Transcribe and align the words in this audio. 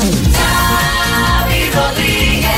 Xavi 0.00 1.70
Rodríguez. 1.74 2.48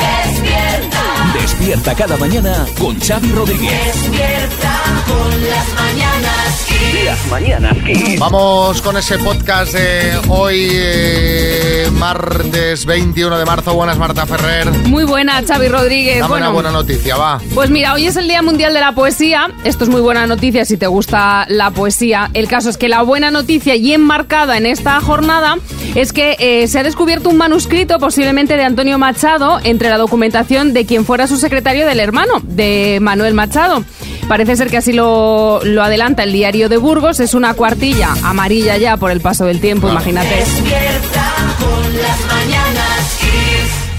Despierta, 0.00 1.02
Despierta 1.40 1.94
cada 1.94 2.16
mañana 2.18 2.66
con 2.78 3.00
Xavi 3.00 3.30
Rodríguez. 3.32 3.70
despierta 3.86 4.72
con 5.06 5.48
las 5.48 5.68
mañanas. 5.80 6.73
Las 7.04 7.26
mañanas 7.28 7.76
Kiss. 7.84 8.18
Vamos 8.18 8.80
con 8.82 8.96
ese 8.96 9.18
podcast 9.18 9.72
de 9.74 10.18
hoy, 10.28 10.68
eh, 10.72 11.88
martes 11.92 12.86
21 12.86 13.38
de 13.38 13.44
marzo. 13.44 13.74
Buenas, 13.74 13.98
Marta 13.98 14.24
Ferrer. 14.26 14.70
Muy 14.88 15.04
buena, 15.04 15.42
Xavi 15.46 15.68
Rodríguez. 15.68 16.20
Dame 16.20 16.28
bueno, 16.28 16.46
una 16.46 16.54
buena 16.54 16.70
noticia, 16.72 17.16
va. 17.16 17.40
pues 17.54 17.70
mira, 17.70 17.92
hoy 17.94 18.06
es 18.06 18.16
el 18.16 18.26
Día 18.26 18.42
Mundial 18.42 18.72
de 18.74 18.80
la 18.80 18.92
Poesía. 18.92 19.50
Esto 19.64 19.84
es 19.84 19.90
muy 19.90 20.00
buena 20.00 20.26
noticia 20.26 20.64
si 20.64 20.76
te 20.76 20.86
gusta 20.86 21.44
la 21.48 21.70
poesía. 21.70 22.30
El 22.32 22.48
caso 22.48 22.70
es 22.70 22.76
que 22.76 22.88
la 22.88 23.02
buena 23.02 23.30
noticia 23.30 23.74
y 23.76 23.92
enmarcada 23.92 24.56
en 24.56 24.66
esta 24.66 25.00
jornada 25.00 25.56
es 25.94 26.12
que 26.12 26.36
eh, 26.38 26.66
se 26.68 26.78
ha 26.78 26.82
descubierto 26.82 27.28
un 27.28 27.36
manuscrito 27.36 27.98
posiblemente 27.98 28.56
de 28.56 28.64
Antonio 28.64 28.98
Machado 28.98 29.60
entre 29.62 29.90
la 29.90 29.98
documentación 29.98 30.72
de 30.72 30.86
quien 30.86 31.04
fuera 31.04 31.26
su 31.26 31.36
secretario 31.36 31.86
del 31.86 32.00
hermano, 32.00 32.34
de 32.42 32.98
Manuel 33.00 33.34
Machado. 33.34 33.84
Parece 34.28 34.56
ser 34.56 34.70
que 34.70 34.78
así 34.78 34.92
lo, 34.92 35.60
lo 35.64 35.82
adelanta 35.82 36.22
el 36.22 36.32
diario 36.32 36.68
de 36.68 36.76
Burgos. 36.78 37.20
Es 37.20 37.34
una 37.34 37.54
cuartilla 37.54 38.14
amarilla 38.22 38.76
ya 38.78 38.96
por 38.96 39.10
el 39.10 39.20
paso 39.20 39.44
del 39.44 39.60
tiempo, 39.60 39.88
imagínate. 39.88 40.34
Despierta 40.36 41.32
con 41.58 41.96
las 42.02 42.20
mañanas. 42.26 43.18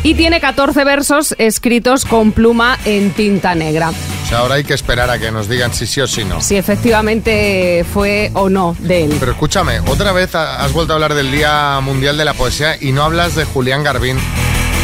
Y 0.03 0.13
tiene 0.13 0.39
14 0.39 0.83
versos 0.83 1.35
escritos 1.39 2.05
con 2.05 2.31
pluma 2.31 2.77
en 2.85 3.11
tinta 3.11 3.55
negra. 3.55 3.89
O 3.89 4.27
sea, 4.27 4.39
ahora 4.39 4.55
hay 4.55 4.63
que 4.63 4.73
esperar 4.75 5.09
a 5.09 5.17
que 5.19 5.31
nos 5.31 5.47
digan 5.47 5.73
si 5.73 5.85
sí 5.87 6.01
o 6.01 6.07
si 6.07 6.23
no. 6.25 6.41
Si 6.41 6.55
efectivamente 6.55 7.83
fue 7.91 8.29
o 8.33 8.49
no 8.49 8.75
de 8.79 9.05
él. 9.05 9.15
Pero 9.19 9.31
escúchame, 9.31 9.79
otra 9.81 10.11
vez 10.11 10.33
ha- 10.35 10.63
has 10.63 10.73
vuelto 10.73 10.93
a 10.93 10.95
hablar 10.95 11.13
del 11.15 11.31
Día 11.31 11.79
Mundial 11.81 12.17
de 12.17 12.25
la 12.25 12.33
Poesía 12.33 12.75
y 12.79 12.91
no 12.91 13.03
hablas 13.03 13.35
de 13.35 13.45
Julián 13.45 13.83
Garbín, 13.83 14.17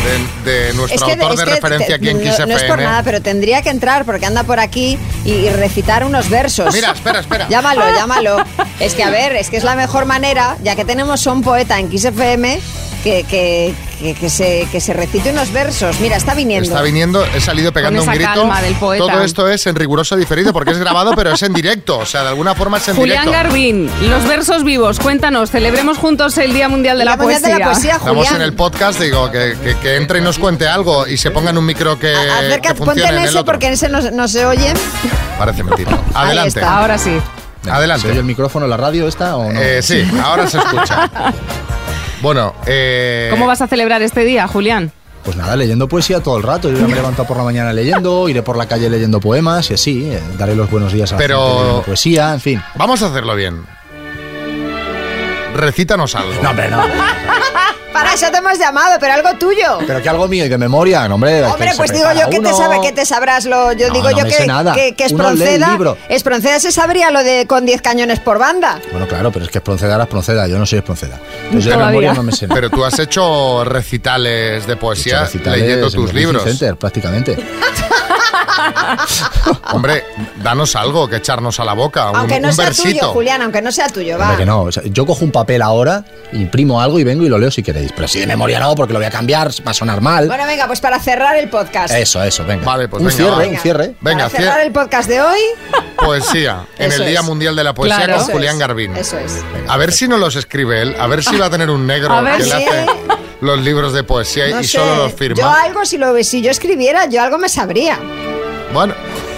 de, 0.04 0.52
de 0.52 0.74
nuestro 0.74 1.06
autor 1.06 1.34
es 1.34 1.40
de 1.40 1.46
que 1.46 1.52
referencia 1.52 1.96
aquí 1.96 2.10
en 2.10 2.18
no, 2.18 2.46
no 2.48 2.58
es 2.58 2.64
por 2.64 2.80
nada, 2.80 3.04
pero 3.04 3.22
tendría 3.22 3.62
que 3.62 3.70
entrar 3.70 4.06
porque 4.06 4.26
anda 4.26 4.44
por 4.44 4.60
aquí 4.60 4.98
y, 5.26 5.32
y 5.32 5.50
recitar 5.50 6.04
unos 6.04 6.30
versos. 6.30 6.74
Mira, 6.74 6.92
espera, 6.92 7.20
espera. 7.20 7.48
Llámalo, 7.50 7.84
llámalo. 7.94 8.38
Es 8.80 8.94
que, 8.94 9.04
a 9.04 9.10
ver, 9.10 9.36
es 9.36 9.50
que 9.50 9.58
es 9.58 9.64
la 9.64 9.76
mejor 9.76 10.06
manera, 10.06 10.58
ya 10.64 10.76
que 10.76 10.86
tenemos 10.86 11.26
a 11.28 11.32
un 11.32 11.42
poeta 11.42 11.80
en 11.80 11.90
Kiss 11.90 12.06
FM, 12.06 12.60
que, 13.04 13.24
que, 13.24 13.74
que, 14.02 14.14
que 14.16 14.30
se, 14.30 14.68
que 14.72 14.82
se 14.82 14.94
recite 14.94 15.32
unos 15.32 15.52
versos. 15.54 16.00
Mira, 16.00 16.18
está 16.18 16.34
viniendo. 16.34 16.68
Está 16.70 16.82
viniendo, 16.82 17.24
he 17.26 17.40
salido 17.40 17.72
pegando 17.72 18.00
Con 18.00 18.10
un 18.10 18.14
esa 18.16 18.24
grito. 18.24 18.42
calma 18.42 18.62
del 18.62 18.76
poeta. 18.76 19.06
Todo 19.06 19.24
esto 19.24 19.48
es 19.48 19.66
en 19.68 19.76
riguroso 19.76 20.16
diferido 20.16 20.52
porque 20.54 20.72
es 20.72 20.78
grabado, 20.80 21.14
pero 21.16 21.32
es 21.34 21.42
en 21.44 21.54
directo. 21.54 22.00
O 22.00 22.06
sea, 22.06 22.24
de 22.24 22.30
alguna 22.30 22.56
forma 22.56 22.78
es 22.78 22.88
en 22.90 22.96
Julián 22.96 23.26
directo. 23.26 23.44
Garbín, 23.50 23.90
los 24.10 24.28
versos 24.28 24.64
vivos, 24.64 25.00
cuéntanos, 25.00 25.52
celebremos 25.52 25.98
juntos 25.98 26.38
el 26.38 26.54
Día 26.54 26.68
Mundial 26.70 26.98
de 26.98 27.06
la 27.06 27.16
Mundial 27.18 27.40
Poesía. 27.42 27.54
de 27.56 27.60
la 27.60 27.72
Poesía, 27.72 27.92
Estamos 27.98 28.16
Julián. 28.26 28.36
en 28.38 28.42
el 28.42 28.54
podcast, 28.54 29.00
digo, 29.00 29.32
que, 29.32 29.56
que- 29.64 29.76
que 29.78 29.96
entre 29.98 30.20
y 30.20 30.22
nos 30.22 30.38
cuente 30.40 30.68
algo 30.68 31.08
y 31.08 31.18
se 31.18 31.32
ponga 31.32 31.52
en 31.52 31.58
un 31.58 31.66
micro 31.66 31.98
que, 32.00 32.16
A- 32.16 32.22
que 32.22 32.32
Acércate, 32.48 32.76
ponte 32.84 33.04
en 33.04 33.18
ese 33.20 33.44
porque 33.44 33.68
en 33.68 33.74
ese 33.74 33.88
no, 33.90 34.02
no 34.12 34.28
se 34.28 34.46
oye. 34.46 34.74
Parece 35.38 35.64
mentira. 35.64 35.98
Adelante. 36.14 36.60
está. 36.60 36.78
Ahora 36.80 36.98
sí. 36.98 37.18
Adelante. 37.70 38.04
¿Se 38.08 38.10
oye 38.12 38.20
el 38.20 38.26
micrófono, 38.26 38.66
la 38.68 38.78
radio 38.78 39.08
esta 39.08 39.36
o 39.38 39.52
no? 39.52 39.60
Eh, 39.60 39.82
sí, 39.84 40.04
ahora 40.24 40.48
se 40.48 40.58
escucha. 40.58 41.10
Bueno, 42.22 42.54
eh, 42.68 43.28
¿Cómo 43.32 43.48
vas 43.48 43.62
a 43.62 43.68
celebrar 43.68 44.02
este 44.02 44.24
día, 44.24 44.48
Julián? 44.48 44.92
Pues 45.24 45.36
nada, 45.38 45.56
leyendo 45.56 45.88
poesía 45.88 46.20
todo 46.22 46.38
el 46.38 46.44
rato. 46.44 46.70
Yo 46.72 46.78
ya 46.80 46.88
me 46.88 46.96
levanto 46.96 47.26
por 47.26 47.38
la 47.38 47.44
mañana 47.44 47.72
leyendo, 47.74 48.28
iré 48.30 48.42
por 48.42 48.58
la 48.58 48.68
calle 48.68 48.90
leyendo 48.90 49.20
poemas 49.20 49.70
y 49.70 49.76
así, 49.76 50.06
eh, 50.12 50.20
daré 50.38 50.56
los 50.56 50.70
buenos 50.70 50.94
días 50.94 51.12
a 51.12 51.16
la 51.16 51.20
Pero- 51.20 51.40
gente 51.46 51.60
leyendo 51.64 51.82
poesía, 51.84 52.34
en 52.34 52.40
fin. 52.42 52.64
Vamos 52.76 53.02
a 53.04 53.08
hacerlo 53.08 53.36
bien. 53.36 53.64
Recítanos 55.56 56.16
algo. 56.16 56.32
No, 56.42 56.50
hombre, 56.52 56.70
no. 56.70 56.82
Para 57.94 58.14
eso 58.14 58.32
te 58.32 58.38
hemos 58.38 58.58
llamado, 58.58 58.98
pero 59.00 59.14
algo 59.14 59.30
tuyo. 59.38 59.80
Pero 59.86 60.02
que 60.02 60.10
algo 60.10 60.28
mío 60.28 60.46
y 60.46 60.50
de 60.50 60.58
memoria, 60.58 61.08
no, 61.08 61.16
hombre. 61.16 61.44
Hombre, 61.44 61.72
pues 61.76 61.92
digo 61.92 62.08
yo 62.20 62.30
que 62.30 62.40
te 62.40 62.54
sabe, 62.54 62.82
que 62.82 62.92
te 62.92 63.06
sabrás 63.06 63.46
lo. 63.46 63.74
Yo 63.74 63.88
No, 63.90 63.94
digo 63.94 64.10
no 64.12 64.18
yo 64.18 64.24
me 64.24 64.30
que, 64.30 64.36
sé 64.36 64.48
nada. 64.48 64.74
que, 64.74 64.94
que 64.96 65.06
Espronceda. 65.06 65.78
Espronceda 66.10 66.60
se 66.60 66.72
sabría 66.72 67.12
lo 67.12 67.24
de 67.24 67.46
con 67.48 67.66
10 67.66 67.82
cañones 67.82 68.20
por 68.20 68.40
banda. 68.40 68.80
Bueno, 68.92 69.08
claro, 69.08 69.32
pero 69.32 69.46
es 69.46 69.52
que 69.52 69.58
Espronceda 69.60 69.96
era 69.96 70.04
Espronceda, 70.04 70.48
yo 70.48 70.58
no 70.58 70.66
soy 70.66 70.80
Espronceda. 70.80 71.20
Entonces 71.46 71.66
yo 71.66 71.72
de 71.78 71.86
memoria 71.86 72.14
no 72.14 72.24
me 72.24 72.32
sé 72.32 72.48
nada. 72.48 72.56
Pero 72.56 72.70
tú 72.70 72.84
has 72.86 72.98
hecho 73.00 73.64
recitales 73.66 74.66
de 74.68 74.74
He 74.74 74.78
poesía 74.78 75.16
hecho 75.18 75.24
recitales 75.26 75.62
leyendo 75.62 75.88
en 75.88 75.94
tus 75.94 76.14
libros. 76.14 76.44
Center, 76.44 76.76
prácticamente. 76.76 77.36
Hombre, 79.74 80.04
danos 80.44 80.76
algo 80.76 81.08
que 81.08 81.18
echarnos 81.18 81.60
a 81.60 81.66
la 81.66 81.74
boca. 81.74 82.10
un- 82.12 82.16
Aunque 82.18 82.40
no 82.40 82.50
un 82.50 82.54
sea 82.54 82.66
versito. 82.66 82.90
tuyo, 82.90 83.12
Julián, 83.14 83.42
aunque 83.42 83.62
no 83.62 83.72
sea 83.72 83.88
tuyo, 83.90 84.18
va. 84.18 84.36
Que 84.38 84.46
no. 84.46 84.64
o 84.64 84.72
sea, 84.72 84.84
yo 84.86 85.06
cojo 85.06 85.24
un 85.26 85.32
papel 85.32 85.62
ahora, 85.62 86.04
imprimo 86.34 86.82
algo 86.82 87.00
y 87.00 87.04
vengo 87.04 87.26
y 87.26 87.30
lo 87.30 87.38
leo 87.38 87.52
si 87.52 87.64
queréis. 87.64 87.92
Pero 87.94 88.08
si 88.08 88.20
de 88.20 88.28
memoria 88.28 88.60
no, 88.60 88.76
porque 88.76 88.94
lo 88.94 89.00
voy 89.00 89.06
a 89.08 89.12
cambiar, 89.12 89.50
va 89.66 89.72
a 89.72 89.74
sonar 89.74 90.02
mal. 90.02 90.28
Bueno, 90.28 90.46
venga, 90.46 90.68
pues 90.68 90.82
para 90.82 91.00
cerrar 91.00 91.36
el 91.38 91.50
podcast. 91.50 91.94
Eso, 91.94 92.24
eso, 92.24 92.46
venga. 92.46 92.66
Vale, 92.66 92.88
pues 92.88 93.02
un 93.02 93.08
venga, 93.08 93.18
cierre, 93.24 93.48
un 93.50 93.58
cierre. 93.58 93.96
Venga, 94.02 94.28
para 94.30 94.38
cerrar 94.42 94.60
cier- 94.60 94.66
el 94.66 94.72
podcast 94.72 95.10
de 95.10 95.22
hoy. 95.22 95.40
poesía 95.98 96.66
en 96.78 96.92
Eso 96.92 97.04
el 97.04 97.10
Día 97.10 97.20
es. 97.20 97.26
Mundial 97.26 97.56
de 97.56 97.64
la 97.64 97.74
Poesía 97.74 97.98
Claro. 97.98 98.14
con 98.14 98.22
eso 98.24 98.32
Julián 98.32 98.54
es, 98.56 98.60
Garbín. 98.60 98.96
Eso 98.96 99.18
es. 99.18 99.38
A 99.68 99.78
ver 99.78 99.92
si 99.92 100.08
no 100.08 100.18
los 100.18 100.36
escribe 100.36 100.82
él, 100.82 100.96
a 101.00 101.08
ver 101.08 101.24
si 101.24 101.38
va 101.38 101.46
a 101.48 101.50
tener 101.50 101.70
un 101.70 101.86
negro 101.88 102.14
A 102.18 102.22
ver 102.22 102.38
que 102.38 102.44
le 102.46 102.54
hace 102.54 102.86
los 103.42 103.60
libros 103.62 103.94
de 103.94 104.04
poesía 104.04 104.48
No 104.50 104.60
y 104.62 104.64
sé, 104.66 104.78
solo 104.78 104.96
los 104.98 105.12
Yo 105.12 105.18
firma. 105.18 105.62
algo, 105.62 105.86
si, 105.86 105.98
lo, 105.98 106.16
si 106.24 106.42
yo 106.42 106.52
escribiera, 106.52 107.06
yo 107.08 107.22
algo 107.22 107.38
me 107.38 107.50
sabría. 107.50 107.98
Bueno, 108.74 108.94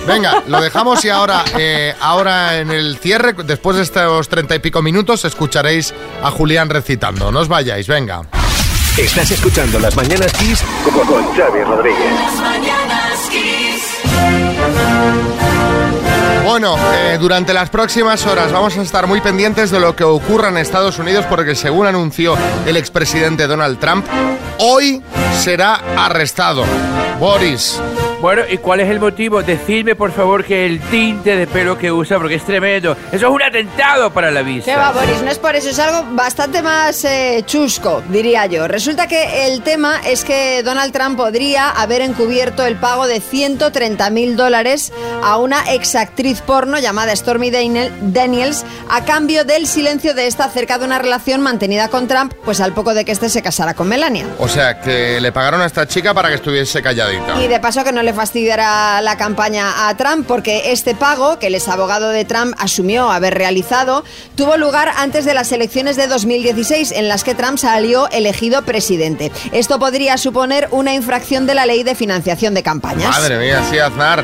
venga, 0.08 0.44
lo 0.48 0.62
dejamos 0.62 1.04
y 1.06 1.10
ahora, 1.10 1.44
eh, 1.58 1.96
ahora 2.00 2.60
en 2.60 2.70
el 2.72 2.98
cierre, 2.98 3.34
después 3.34 3.78
de 3.78 3.84
estos 3.84 4.30
treinta 4.30 4.56
y 4.56 4.60
pico 4.60 4.82
minutos, 4.82 5.26
escucharéis 5.26 5.94
a 6.22 6.30
Julián 6.32 6.70
recitando. 6.70 7.32
No 7.32 7.40
os 7.40 7.48
vayáis, 7.48 7.88
venga. 7.88 8.22
Estás 8.98 9.32
escuchando 9.32 9.80
Las 9.80 9.96
Mañanas 9.96 10.32
Kiss 10.34 10.64
con, 10.84 11.08
con 11.08 11.36
Xavi 11.36 11.64
Rodríguez. 11.64 12.14
Las 12.14 12.36
mañanas 12.36 13.30
Kiss. 13.32 13.84
Bueno, 16.46 16.76
eh, 16.94 17.18
durante 17.20 17.54
las 17.54 17.70
próximas 17.70 18.26
horas 18.28 18.52
vamos 18.52 18.78
a 18.78 18.82
estar 18.84 19.08
muy 19.08 19.22
pendientes 19.22 19.72
de 19.72 19.80
lo 19.80 19.96
que 19.96 20.04
ocurra 20.04 20.50
en 20.50 20.58
Estados 20.58 21.00
Unidos 21.00 21.26
porque 21.28 21.56
según 21.56 21.88
anunció 21.88 22.38
el 22.68 22.78
expresidente 22.78 23.48
Donald 23.48 23.80
Trump, 23.80 24.06
hoy 24.60 25.02
será 25.40 25.82
arrestado. 25.98 26.64
Boris, 27.20 27.80
Bueno, 28.24 28.44
¿y 28.50 28.58
cuál 28.58 28.80
es 28.80 28.90
el 28.90 29.02
motivo? 29.02 29.44
Decidme, 29.44 29.96
por 29.96 30.14
favor, 30.14 30.46
que 30.46 30.66
el 30.66 30.80
tinte 30.80 31.36
de 31.36 31.46
pelo 31.46 31.78
que 31.78 31.92
usa, 31.92 32.18
porque 32.20 32.36
es 32.36 32.46
tremendo. 32.46 32.96
Eso 33.12 33.28
es 33.28 33.34
un 33.34 33.44
atentado 33.44 34.14
para 34.14 34.32
la 34.32 34.42
vista. 34.42 34.72
¿Qué 34.72 34.78
va, 34.78 34.94
Boris? 34.94 35.22
No 35.22 35.30
es 35.30 35.38
por 35.40 35.58
eso, 35.58 35.68
es 35.70 35.78
algo 35.78 36.06
bastante 36.16 36.62
más 36.62 37.04
eh, 37.04 37.44
chusco, 37.46 38.02
diría 38.08 38.46
yo. 38.46 38.66
Resulta 38.70 39.08
que 39.08 39.48
el 39.48 39.62
tema 39.62 40.00
es 40.08 40.24
que 40.24 40.64
Donald 40.64 40.94
Trump 40.94 41.18
podría 41.18 41.70
haber 41.70 42.00
encubierto 42.00 42.66
el 42.66 42.78
pago 42.78 43.08
de 43.08 43.20
130 43.20 44.10
mil 44.12 44.38
dólares 44.38 44.94
a 45.22 45.36
una 45.38 45.74
exactriz 45.74 46.40
porno 46.40 46.80
llamada 46.80 47.14
Stormy 47.18 47.52
Daniel- 47.52 47.92
Daniels 48.14 48.66
a 48.90 49.04
cambio 49.04 49.44
del 49.44 49.68
silencio 49.68 50.14
de 50.14 50.28
esta 50.28 50.46
acerca 50.46 50.78
de 50.78 50.86
una 50.86 50.98
relación 50.98 51.42
mantenida 51.42 51.90
con 51.90 52.08
Trump, 52.08 52.34
pues 52.46 52.62
al 52.62 52.72
poco 52.72 52.94
de 52.94 53.04
que 53.04 53.12
éste 53.12 53.28
se 53.28 53.42
casara 53.42 53.74
con 53.74 53.90
Melania. 53.90 54.26
o 54.40 54.48
sea, 54.48 54.80
que 54.80 55.20
le 55.20 55.34
pagaron 55.34 55.60
a 55.60 55.66
esta 55.66 55.86
chica 55.86 56.14
para 56.14 56.30
que 56.30 56.36
estuviese 56.36 56.82
calladita. 56.82 57.44
Y 57.44 57.50
de 57.50 57.60
paso 57.60 57.84
que 57.84 57.92
no 57.92 58.02
le 58.02 58.13
fastidiara 58.14 59.02
la 59.02 59.18
campaña 59.18 59.88
a 59.88 59.98
Trump, 59.98 60.26
porque 60.28 60.72
este 60.72 60.96
pago, 60.96 61.40
que 61.40 61.48
el 61.48 61.56
exabogado 61.56 62.10
de 62.10 62.26
Trump 62.26 62.54
asumió 62.58 63.12
haber 63.12 63.34
realizado, 63.34 64.04
tuvo 64.36 64.58
lugar 64.58 64.90
antes 64.98 65.26
de 65.26 65.34
las 65.34 65.52
elecciones 65.52 65.96
de 65.96 66.08
2016, 66.08 66.92
en 66.92 67.08
las 67.08 67.24
que 67.24 67.36
Trump 67.36 67.58
salió 67.58 68.10
elegido 68.10 68.64
presidente. 68.64 69.32
Esto 69.52 69.80
podría 69.80 70.18
suponer 70.18 70.68
una 70.72 70.94
infracción 70.94 71.46
de 71.46 71.56
la 71.56 71.66
ley 71.66 71.84
de 71.84 71.96
financiación 71.96 72.54
de 72.54 72.64
campañas. 72.64 73.10
Madre 73.10 73.38
mía, 73.38 73.64
sí, 73.70 73.78
Aznar. 73.80 74.24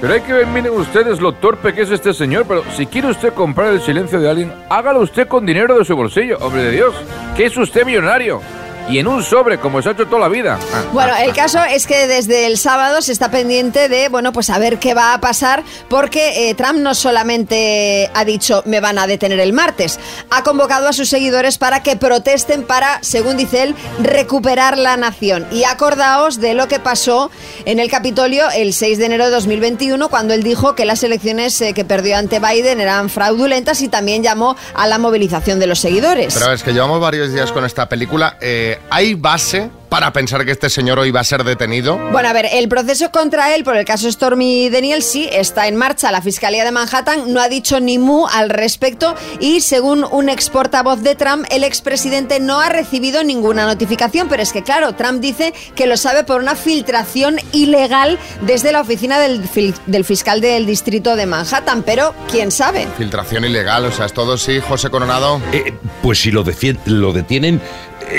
Pero 0.00 0.12
hay 0.12 0.20
que 0.20 0.32
ver, 0.32 0.46
miren 0.46 0.72
ustedes 0.72 1.20
lo 1.20 1.32
torpe 1.32 1.72
que 1.72 1.82
es 1.82 1.90
este 1.90 2.12
señor. 2.12 2.44
Pero 2.46 2.62
si 2.76 2.86
quiere 2.86 3.08
usted 3.08 3.32
comprar 3.32 3.72
el 3.72 3.80
silencio 3.80 4.20
de 4.20 4.28
alguien, 4.28 4.52
hágalo 4.68 5.00
usted 5.00 5.26
con 5.26 5.46
dinero 5.46 5.78
de 5.78 5.84
su 5.84 5.96
bolsillo, 5.96 6.38
hombre 6.40 6.64
de 6.64 6.70
Dios. 6.72 6.94
Que 7.36 7.46
es 7.46 7.56
usted 7.56 7.84
millonario. 7.84 8.40
Y 8.88 8.98
en 9.00 9.08
un 9.08 9.22
sobre, 9.24 9.58
como 9.58 9.82
se 9.82 9.88
ha 9.88 9.92
hecho 9.92 10.06
toda 10.06 10.20
la 10.20 10.28
vida. 10.28 10.58
Bueno, 10.92 11.12
el 11.16 11.32
caso 11.32 11.58
es 11.64 11.86
que 11.88 12.06
desde 12.06 12.46
el 12.46 12.56
sábado 12.56 13.02
se 13.02 13.10
está 13.10 13.30
pendiente 13.30 13.88
de, 13.88 14.08
bueno, 14.08 14.32
pues 14.32 14.48
a 14.48 14.58
ver 14.58 14.78
qué 14.78 14.94
va 14.94 15.12
a 15.12 15.20
pasar, 15.20 15.64
porque 15.88 16.48
eh, 16.50 16.54
Trump 16.54 16.78
no 16.78 16.94
solamente 16.94 18.10
ha 18.14 18.24
dicho 18.24 18.62
me 18.64 18.80
van 18.80 18.98
a 18.98 19.06
detener 19.06 19.40
el 19.40 19.52
martes, 19.52 19.98
ha 20.30 20.42
convocado 20.44 20.88
a 20.88 20.92
sus 20.92 21.08
seguidores 21.08 21.58
para 21.58 21.82
que 21.82 21.96
protesten 21.96 22.62
para, 22.62 22.98
según 23.02 23.36
dice 23.36 23.64
él, 23.64 23.74
recuperar 23.98 24.78
la 24.78 24.96
nación. 24.96 25.46
Y 25.50 25.64
acordaos 25.64 26.40
de 26.40 26.54
lo 26.54 26.68
que 26.68 26.78
pasó 26.78 27.30
en 27.64 27.80
el 27.80 27.90
Capitolio 27.90 28.44
el 28.54 28.72
6 28.72 28.98
de 28.98 29.06
enero 29.06 29.24
de 29.24 29.30
2021, 29.32 30.08
cuando 30.08 30.32
él 30.32 30.44
dijo 30.44 30.76
que 30.76 30.84
las 30.84 31.02
elecciones 31.02 31.60
eh, 31.60 31.72
que 31.74 31.84
perdió 31.84 32.16
ante 32.16 32.38
Biden 32.38 32.80
eran 32.80 33.10
fraudulentas 33.10 33.80
y 33.82 33.88
también 33.88 34.22
llamó 34.22 34.56
a 34.74 34.86
la 34.86 34.98
movilización 34.98 35.58
de 35.58 35.66
los 35.66 35.80
seguidores. 35.80 36.34
Pero 36.34 36.52
es 36.52 36.62
que 36.62 36.72
llevamos 36.72 37.00
varios 37.00 37.32
días 37.32 37.50
con 37.50 37.64
esta 37.64 37.88
película. 37.88 38.36
eh, 38.40 38.75
eh, 38.76 38.80
¿hay 38.90 39.14
base 39.14 39.70
para 39.88 40.12
pensar 40.12 40.44
que 40.44 40.50
este 40.52 40.68
señor 40.68 40.98
hoy 40.98 41.10
va 41.10 41.20
a 41.20 41.24
ser 41.24 41.44
detenido? 41.44 41.96
Bueno, 42.10 42.28
a 42.28 42.32
ver, 42.32 42.46
el 42.52 42.68
proceso 42.68 43.10
contra 43.10 43.54
él 43.54 43.64
por 43.64 43.76
el 43.76 43.84
caso 43.84 44.10
Stormy 44.10 44.68
Daniel 44.68 45.02
sí 45.02 45.28
está 45.32 45.68
en 45.68 45.76
marcha. 45.76 46.10
La 46.12 46.20
Fiscalía 46.20 46.64
de 46.64 46.72
Manhattan 46.72 47.32
no 47.32 47.40
ha 47.40 47.48
dicho 47.48 47.80
ni 47.80 47.98
mu 47.98 48.26
al 48.26 48.50
respecto 48.50 49.14
y 49.40 49.60
según 49.60 50.04
un 50.04 50.28
ex 50.28 50.50
portavoz 50.50 51.02
de 51.02 51.14
Trump, 51.14 51.46
el 51.50 51.64
expresidente 51.64 52.40
no 52.40 52.60
ha 52.60 52.68
recibido 52.68 53.22
ninguna 53.24 53.64
notificación. 53.64 54.28
Pero 54.28 54.42
es 54.42 54.52
que, 54.52 54.62
claro, 54.62 54.94
Trump 54.94 55.20
dice 55.20 55.54
que 55.74 55.86
lo 55.86 55.96
sabe 55.96 56.24
por 56.24 56.40
una 56.40 56.56
filtración 56.56 57.36
ilegal 57.52 58.18
desde 58.42 58.72
la 58.72 58.80
oficina 58.80 59.18
del, 59.18 59.44
fiscal 60.04 60.40
del 60.40 60.66
distrito 60.66 61.16
de 61.16 61.26
Manhattan. 61.26 61.82
Pero, 61.82 62.14
¿quién 62.30 62.50
sabe? 62.50 62.86
Filtración 62.98 63.44
ilegal, 63.44 63.84
o 63.84 63.92
sea, 63.92 64.06
es 64.06 64.12
todo 64.12 64.36
sí, 64.36 64.60
José 64.60 64.90
Coronado. 64.90 65.40
Eh, 65.52 65.74
pues 66.02 66.20
si 66.20 66.30
lo, 66.30 66.44
lo 66.86 67.12
detienen, 67.12 67.60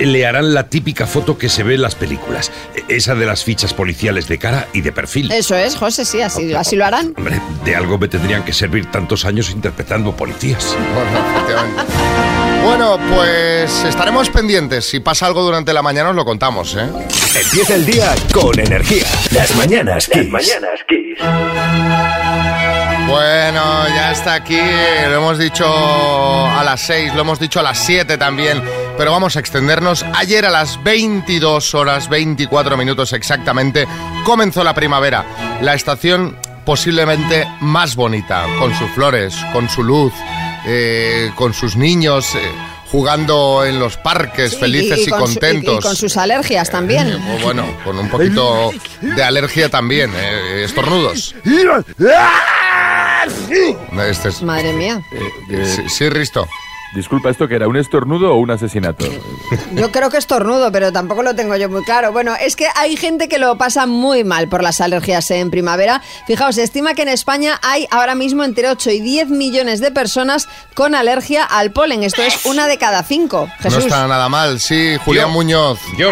le 0.02 0.26
harán 0.26 0.54
la 0.54 0.70
típica 0.70 1.08
foto 1.08 1.38
que 1.38 1.50
se 1.50 1.64
ve 1.64 1.76
en 1.76 1.82
las 1.82 1.96
películas. 1.96 2.52
Esa 2.88 3.16
de 3.16 3.26
las 3.26 3.44
fichas 3.44 3.74
policiales 3.74 4.28
de 4.28 4.38
cara 4.38 4.68
y 4.74 4.82
de 4.82 4.92
perfil. 4.92 5.32
Eso 5.32 5.56
es, 5.56 5.76
José, 5.76 6.06
sí, 6.06 6.22
así, 6.22 6.54
así 6.54 6.76
lo 6.76 6.86
harán. 6.86 7.14
Hombre, 7.18 7.42
de 7.64 7.76
algo 7.76 7.98
me 7.98 8.08
tendrían 8.08 8.44
que 8.44 8.54
servir 8.54 8.90
tantos 8.92 9.26
años 9.26 9.50
interpretando 9.52 10.16
policías. 10.16 10.76
Bueno, 12.64 13.00
pues 13.16 13.84
estaremos 13.86 14.30
pendientes. 14.30 14.86
Si 14.86 15.00
pasa 15.00 15.26
algo 15.26 15.42
durante 15.42 15.74
la 15.74 15.82
mañana, 15.82 16.10
os 16.10 16.16
lo 16.16 16.26
contamos, 16.26 16.76
¿eh? 16.76 16.88
Empieza 17.42 17.76
el 17.76 17.86
día 17.86 18.14
con 18.34 18.60
energía. 18.60 19.06
Las 19.32 19.56
mañanas 19.56 20.08
Kiss. 20.08 20.30
mañanas 20.30 20.80
Kiss. 20.88 21.20
Bueno, 23.08 23.88
ya 23.88 24.12
está 24.12 24.34
aquí, 24.34 24.60
lo 25.08 25.16
hemos 25.16 25.38
dicho 25.40 25.66
a 25.66 26.62
las 26.66 26.82
6, 26.82 27.14
lo 27.14 27.22
hemos 27.22 27.40
dicho 27.40 27.62
a 27.62 27.64
las 27.64 27.78
7 27.78 28.18
también, 28.18 28.62
pero 28.98 29.12
vamos 29.12 29.36
a 29.36 29.40
extendernos. 29.40 30.04
Ayer 30.16 30.46
a 30.46 30.50
las 30.50 30.82
22 30.84 31.74
horas 31.76 32.10
24 32.10 32.78
minutos 32.78 33.14
exactamente 33.14 33.88
comenzó 34.26 34.64
la 34.64 34.74
primavera, 34.74 35.26
la 35.62 35.74
estación 35.74 36.38
posiblemente 36.66 37.48
más 37.62 37.96
bonita, 37.96 38.46
con 38.60 38.74
sus 38.76 38.90
flores, 38.92 39.36
con 39.54 39.70
su 39.70 39.84
luz, 39.84 40.14
eh, 40.66 41.32
con 41.36 41.54
sus 41.54 41.76
niños 41.78 42.36
eh, 42.36 42.40
jugando 42.92 43.64
en 43.66 43.80
los 43.80 43.96
parques, 43.98 44.52
Sí, 44.52 44.58
felices 44.58 45.08
y, 45.08 45.10
contentos. 45.10 45.80
y 45.80 45.82
con 45.82 45.96
sus 45.96 46.18
alergias 46.18 46.70
también. 46.70 47.08
Eh, 47.10 47.40
bueno, 47.44 47.66
con 47.86 47.98
un 47.98 48.10
poquito 48.10 48.72
de 49.02 49.24
alergia 49.24 49.70
también, 49.70 50.12
eh, 50.16 50.64
estornudos. 50.66 51.36
Este 54.10 54.30
es- 54.30 54.42
Madre 54.42 54.74
mía. 54.74 55.02
Sí, 55.66 55.84
sí, 55.90 56.10
Risto. 56.10 56.48
Disculpa, 56.96 57.30
¿esto 57.30 57.48
que 57.48 57.56
era? 57.56 57.68
¿Un 57.68 57.76
estornudo 57.76 58.34
o 58.34 58.38
un 58.38 58.50
asesinato? 58.50 59.06
Yo 59.74 59.92
creo 59.92 60.10
que 60.10 60.18
es 60.18 60.26
tornudo, 60.26 60.72
pero 60.72 60.92
tampoco 60.94 61.22
lo 61.22 61.36
tengo 61.36 61.56
yo 61.58 61.70
muy 61.70 61.84
claro. 61.84 62.12
Bueno, 62.14 62.34
es 62.40 62.56
que 62.56 62.66
hay 62.76 62.96
gente 62.96 63.28
que 63.28 63.38
lo 63.40 63.58
pasa 63.58 63.86
muy 63.86 64.24
mal 64.24 64.48
por 64.48 64.64
las 64.64 64.80
alergias 64.80 65.30
en 65.32 65.52
primavera. 65.52 66.02
Fijaos, 66.28 66.56
se 66.56 66.64
estima 66.64 66.94
que 66.94 67.02
en 67.02 67.10
España 67.10 67.60
hay 67.62 67.88
ahora 67.92 68.16
mismo 68.16 68.44
entre 68.46 68.70
8 68.70 68.90
y 68.92 69.02
10 69.02 69.28
millones 69.30 69.82
de 69.82 69.92
personas 69.92 70.48
con 70.76 70.96
alergia 70.96 71.44
al 71.44 71.72
polen. 71.72 72.04
Esto 72.04 72.22
es 72.24 72.46
una 72.46 72.68
de 72.68 72.78
cada 72.78 73.04
cinco. 73.04 73.50
No 73.70 73.78
está 73.78 74.08
nada 74.08 74.30
mal, 74.30 74.60
sí, 74.62 74.96
Julián 75.04 75.28
Yo- 75.28 75.32
Muñoz. 75.34 75.80
Yo, 75.98 76.12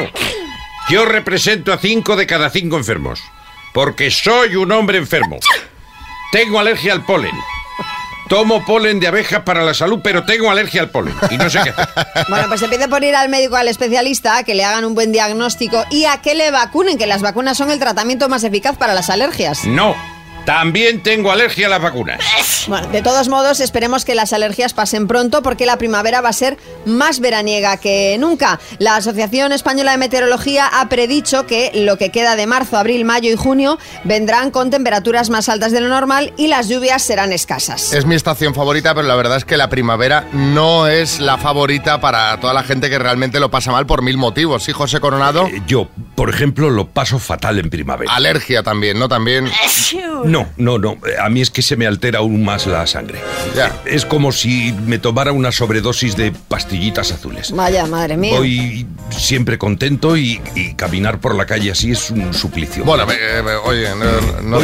yo 0.90 1.06
represento 1.06 1.72
a 1.72 1.78
cinco 1.78 2.16
de 2.18 2.28
cada 2.28 2.50
cinco 2.50 2.78
enfermos. 2.78 3.22
Porque 3.74 4.12
soy 4.12 4.56
un 4.58 4.72
hombre 4.72 4.98
enfermo. 4.98 5.38
Tengo 6.32 6.60
alergia 6.60 6.94
al 6.94 7.06
polen. 7.06 7.32
Tomo 8.28 8.66
polen 8.66 9.00
de 9.00 9.08
abeja 9.08 9.46
para 9.46 9.64
la 9.64 9.74
salud, 9.74 10.00
pero 10.04 10.26
tengo 10.26 10.50
alergia 10.50 10.82
al 10.82 10.90
polen. 10.90 11.14
Y 11.30 11.38
no 11.38 11.50
sé 11.50 11.60
qué 11.64 11.70
hacer. 11.70 11.88
Bueno, 12.30 12.48
pues 12.48 12.62
empiece 12.62 12.88
por 12.88 13.04
ir 13.04 13.16
al 13.16 13.30
médico, 13.30 13.56
al 13.56 13.68
especialista, 13.68 14.38
a 14.38 14.44
que 14.44 14.56
le 14.56 14.64
hagan 14.64 14.84
un 14.86 14.96
buen 14.96 15.12
diagnóstico 15.12 15.84
y 15.92 16.06
a 16.06 16.22
que 16.22 16.34
le 16.34 16.50
vacunen, 16.50 16.98
que 16.98 17.06
las 17.06 17.22
vacunas 17.22 17.58
son 17.58 17.70
el 17.72 17.80
tratamiento 17.80 18.30
más 18.30 18.44
eficaz 18.44 18.78
para 18.78 18.94
las 18.94 19.10
alergias. 19.10 19.66
No, 19.66 19.96
también 20.46 21.02
tengo 21.02 21.32
alergia 21.32 21.68
a 21.68 21.70
las 21.70 21.82
vacunas. 21.82 22.20
Bueno, 22.68 22.88
de 22.88 23.02
todos 23.02 23.28
modos, 23.28 23.60
esperemos 23.60 24.06
que 24.06 24.16
las 24.16 24.34
alergias 24.34 24.74
pasen 24.74 25.08
pronto 25.08 25.42
porque 25.44 25.66
la 25.66 25.78
primavera 25.78 26.22
va 26.22 26.30
a 26.30 26.34
ser 26.34 26.58
más 26.86 27.20
veraniega 27.20 27.78
que 27.78 28.16
nunca. 28.20 28.60
La 28.80 28.96
Asociación 28.96 29.52
Española 29.52 29.92
de 29.92 29.98
Meteorología 29.98 30.68
ha 30.68 30.90
predicho 30.90 31.46
que 31.46 31.72
lo 31.74 31.98
que 31.98 32.12
queda 32.12 32.36
de 32.36 32.48
marzo, 32.48 32.78
abril, 32.78 33.06
mayo 33.06 33.32
y 33.32 33.36
junio 33.36 33.78
vendrán 34.04 34.52
con 34.52 34.70
temperaturas 34.70 35.30
más 35.30 35.50
altas 35.50 35.72
de 35.72 35.82
lo 35.82 35.90
normal 35.90 36.34
y 36.38 36.48
las 36.48 36.68
lluvias 36.70 37.04
serán 37.04 37.32
escasas. 37.34 37.94
Es 37.94 38.06
mi 38.06 38.16
estación 38.16 38.54
favorita, 38.54 38.94
pero 38.96 39.08
la 39.08 39.16
verdad 39.16 39.38
es 39.38 39.46
que 39.46 39.58
la 39.58 39.70
primavera 39.70 40.28
no 40.34 40.88
es 40.88 41.20
la 41.20 41.38
favorita 41.38 42.00
para 42.02 42.40
toda 42.40 42.54
la 42.54 42.64
gente 42.64 42.90
que 42.90 43.00
realmente 43.00 43.40
lo 43.40 43.52
pasa 43.52 43.72
mal 43.72 43.86
por 43.86 44.02
mil 44.02 44.18
motivos. 44.18 44.64
¿Sí, 44.64 44.72
José 44.72 45.00
Coronado? 45.00 45.48
Eh, 45.48 45.62
Yo, 45.68 45.88
por 46.16 46.30
ejemplo, 46.30 46.70
lo 46.70 46.88
paso 46.88 47.20
fatal 47.20 47.60
en 47.60 47.70
primavera. 47.70 48.14
Alergia 48.14 48.64
también, 48.64 49.00
¿no? 49.00 49.08
También. 49.08 49.50
No, 50.36 50.50
no, 50.58 50.78
no. 50.78 50.98
A 51.22 51.30
mí 51.30 51.40
es 51.40 51.50
que 51.50 51.62
se 51.62 51.78
me 51.78 51.88
altera 51.88 52.20
aún 52.20 52.44
más 52.44 52.68
la 52.68 52.86
sangre. 52.88 53.20
Ya. 53.56 53.74
Es 53.86 54.06
como 54.06 54.34
si 54.34 54.74
me 54.86 55.00
tomara 55.00 55.32
una 55.32 55.54
sobredosis 55.54 56.18
de 56.18 56.34
pastillitas 56.34 57.14
azules. 57.14 57.52
Vaya, 57.52 57.86
madre 57.86 58.18
mía. 58.18 58.36
Voy 58.38 58.86
siempre 59.12 59.58
contento 59.58 60.18
y, 60.18 60.42
y 60.54 60.74
caminar 60.74 61.22
por 61.22 61.36
la 61.36 61.46
calle 61.46 61.72
así 61.72 61.92
es 61.92 62.12
un 62.12 62.34
suplicio. 62.34 62.84
Bueno, 62.84 63.10
eh, 63.10 63.16
eh, 63.18 63.56
oye, 63.64 63.88
no, 63.96 64.42
no 64.42 64.60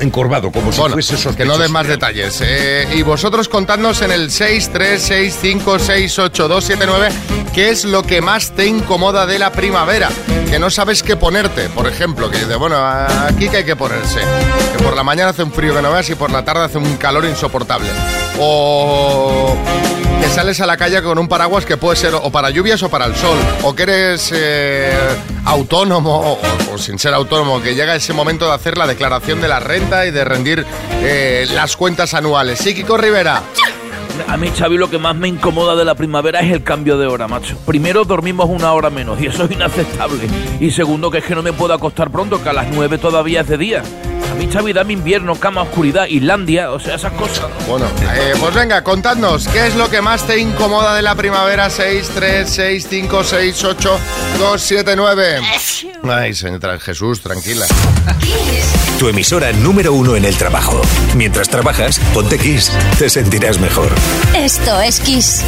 encorvado, 0.00 0.50
como 0.50 0.72
si 0.72 0.80
Bueno, 0.80 0.94
fuese 0.94 1.14
que 1.14 1.20
sospechoso. 1.22 1.56
no 1.56 1.62
des 1.62 1.70
más 1.70 1.86
detalles. 1.86 2.40
Eh, 2.42 2.88
y 2.94 3.02
vosotros 3.02 3.48
contadnos 3.48 4.00
en 4.02 4.10
el 4.12 4.30
636568279 4.30 7.10
qué 7.54 7.70
es 7.70 7.84
lo 7.84 8.02
que 8.02 8.20
más 8.22 8.50
te 8.52 8.66
incomoda 8.66 9.26
de 9.26 9.38
la 9.38 9.52
primavera. 9.52 10.08
Que 10.48 10.58
no 10.58 10.70
sabes 10.70 11.02
qué 11.02 11.16
ponerte, 11.16 11.68
por 11.68 11.86
ejemplo. 11.86 12.30
Que 12.30 12.38
dices, 12.38 12.56
bueno, 12.58 12.76
aquí 12.84 13.48
que 13.48 13.58
hay 13.58 13.64
que 13.64 13.76
ponerse. 13.76 14.20
Que 14.76 14.82
por 14.82 14.96
la 14.96 15.02
mañana 15.04 15.30
hace 15.30 15.42
un 15.42 15.52
frío 15.52 15.74
que 15.74 15.82
no 15.82 15.92
veas 15.92 16.08
y 16.10 16.14
por 16.14 16.30
la 16.30 16.44
tarde 16.44 16.64
hace 16.64 16.78
un 16.78 16.96
calor 16.96 17.24
insoportable. 17.24 17.88
O 18.40 19.54
que 20.20 20.28
sales 20.28 20.60
a 20.60 20.66
la 20.66 20.76
calle 20.76 21.02
con 21.02 21.18
un 21.18 21.28
paraguas 21.28 21.64
que 21.64 21.76
puede 21.76 21.96
ser 21.96 22.14
o 22.14 22.30
para 22.30 22.50
lluvias 22.50 22.82
o 22.82 22.90
para 22.90 23.06
el 23.06 23.16
sol. 23.16 23.38
O 23.62 23.74
que 23.74 23.84
eres 23.84 24.30
eh, 24.34 24.92
autónomo 25.44 26.38
o, 26.72 26.78
sin 26.78 26.98
ser 26.98 27.14
autónomo, 27.14 27.62
que 27.62 27.74
llega 27.74 27.94
ese 27.94 28.12
momento 28.12 28.46
de 28.46 28.52
hacer 28.52 28.76
la 28.76 28.86
declaración 28.86 29.40
de 29.40 29.48
la 29.48 29.60
renta 29.60 30.06
y 30.06 30.10
de 30.10 30.24
rendir 30.24 30.66
eh, 31.02 31.46
las 31.54 31.76
cuentas 31.76 32.12
anuales. 32.14 32.58
Sí, 32.58 32.74
Kiko 32.74 32.96
Rivera. 32.98 33.42
A 34.28 34.36
mí, 34.36 34.50
Xavi, 34.54 34.76
lo 34.76 34.90
que 34.90 34.98
más 34.98 35.16
me 35.16 35.28
incomoda 35.28 35.74
de 35.74 35.84
la 35.84 35.94
primavera 35.94 36.40
es 36.40 36.52
el 36.52 36.62
cambio 36.62 36.98
de 36.98 37.06
hora, 37.06 37.26
macho. 37.26 37.56
Primero, 37.64 38.04
dormimos 38.04 38.48
una 38.50 38.72
hora 38.74 38.90
menos 38.90 39.20
y 39.20 39.26
eso 39.26 39.44
es 39.44 39.50
inaceptable. 39.52 40.28
Y 40.60 40.70
segundo, 40.70 41.10
que 41.10 41.18
es 41.18 41.24
que 41.24 41.34
no 41.34 41.42
me 41.42 41.54
puedo 41.54 41.72
acostar 41.72 42.10
pronto, 42.10 42.42
que 42.42 42.50
a 42.50 42.52
las 42.52 42.68
nueve 42.68 42.98
todavía 42.98 43.40
es 43.40 43.48
de 43.48 43.56
día. 43.56 43.82
Dame 44.72 44.92
invierno, 44.92 45.34
cama, 45.36 45.62
oscuridad, 45.62 46.06
Islandia, 46.06 46.70
o 46.70 46.80
sea, 46.80 46.94
esas 46.94 47.12
cosas. 47.12 47.48
¿no? 47.50 47.66
Bueno, 47.66 47.86
eh, 48.14 48.34
pues 48.38 48.54
venga, 48.54 48.82
contadnos, 48.82 49.46
¿qué 49.48 49.66
es 49.66 49.74
lo 49.74 49.90
que 49.90 50.00
más 50.00 50.26
te 50.26 50.38
incomoda 50.38 50.94
de 50.94 51.02
la 51.02 51.14
primavera? 51.14 51.70
6, 51.70 52.10
3, 52.14 52.48
6, 52.50 52.86
5, 52.88 53.24
6, 53.24 53.64
8, 53.64 53.98
2, 54.38 54.62
7, 54.62 54.96
9. 54.96 55.40
Ay, 56.04 56.34
señora 56.34 56.78
Jesús, 56.78 57.20
tranquila. 57.20 57.66
Tu 58.98 59.08
emisora 59.08 59.52
número 59.52 59.92
uno 59.92 60.16
en 60.16 60.24
el 60.24 60.36
trabajo. 60.36 60.80
Mientras 61.16 61.48
trabajas, 61.48 61.98
ponte 62.12 62.38
Kiss. 62.38 62.70
Te 62.98 63.08
sentirás 63.08 63.58
mejor. 63.58 63.88
Esto 64.34 64.80
es 64.80 65.00
Kiss. 65.00 65.42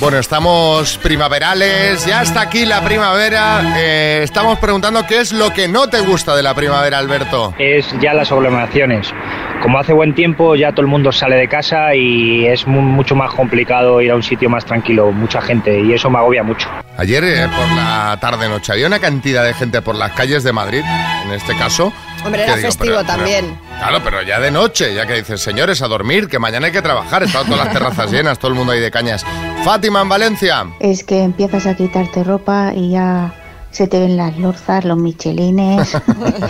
Bueno, 0.00 0.18
estamos 0.18 0.98
primaverales, 0.98 2.04
ya 2.04 2.22
está 2.22 2.42
aquí 2.42 2.66
la 2.66 2.82
primavera. 2.84 3.74
Eh, 3.78 4.20
estamos 4.24 4.58
preguntando 4.58 5.06
qué 5.06 5.20
es 5.20 5.32
lo 5.32 5.50
que 5.52 5.68
no 5.68 5.88
te 5.88 6.00
gusta 6.00 6.34
de 6.34 6.42
la 6.42 6.52
primavera, 6.52 6.98
Alberto. 6.98 7.54
es 7.58 7.86
ya 8.02 8.12
las 8.12 8.30
aglomeraciones. 8.32 9.08
Como 9.62 9.78
hace 9.78 9.92
buen 9.94 10.14
tiempo, 10.14 10.56
ya 10.56 10.72
todo 10.72 10.82
el 10.82 10.88
mundo 10.88 11.10
sale 11.12 11.36
de 11.36 11.48
casa 11.48 11.94
y 11.94 12.44
es 12.44 12.66
mu- 12.66 12.82
mucho 12.82 13.14
más 13.14 13.32
complicado 13.32 14.00
ir 14.02 14.10
a 14.10 14.16
un 14.16 14.22
sitio 14.22 14.50
más 14.50 14.64
tranquilo, 14.66 15.10
mucha 15.12 15.40
gente, 15.40 15.80
y 15.80 15.92
eso 15.94 16.10
me 16.10 16.18
agobia 16.18 16.42
mucho. 16.42 16.68
Ayer 16.98 17.24
eh, 17.24 17.48
por 17.48 17.72
la 17.76 18.18
tarde-noche 18.20 18.72
había 18.72 18.88
una 18.88 18.98
cantidad 18.98 19.42
de 19.44 19.54
gente 19.54 19.80
por 19.80 19.94
las 19.94 20.12
calles 20.12 20.42
de 20.42 20.52
Madrid, 20.52 20.82
en 21.24 21.32
este 21.32 21.56
caso. 21.56 21.92
Hombre, 22.24 22.42
era 22.44 22.56
festivo 22.56 22.96
pero- 22.96 23.06
pero- 23.06 23.06
también. 23.06 23.58
claro, 23.78 24.00
pero 24.04 24.22
ya 24.22 24.38
de 24.40 24.50
noche, 24.50 24.92
ya 24.94 25.06
que 25.06 25.14
dices, 25.14 25.40
señores, 25.40 25.80
a 25.82 25.88
dormir, 25.88 26.28
que 26.28 26.38
mañana 26.38 26.66
hay 26.66 26.72
que 26.72 26.82
trabajar. 26.82 27.22
Estaban 27.22 27.46
todas 27.48 27.64
las 27.64 27.72
terrazas 27.72 28.10
llenas, 28.12 28.38
todo 28.38 28.50
el 28.50 28.54
mundo 28.56 28.72
ahí 28.72 28.80
de 28.80 28.90
cañas. 28.90 29.24
Fátima, 29.64 30.02
en 30.02 30.10
Valencia. 30.10 30.66
Es 30.78 31.04
que 31.04 31.22
empiezas 31.22 31.66
a 31.66 31.74
quitarte 31.74 32.22
ropa 32.22 32.74
y 32.74 32.90
ya 32.90 33.32
se 33.70 33.86
te 33.86 33.98
ven 33.98 34.18
las 34.18 34.36
lorzas, 34.36 34.84
los 34.84 34.98
michelines 34.98 35.96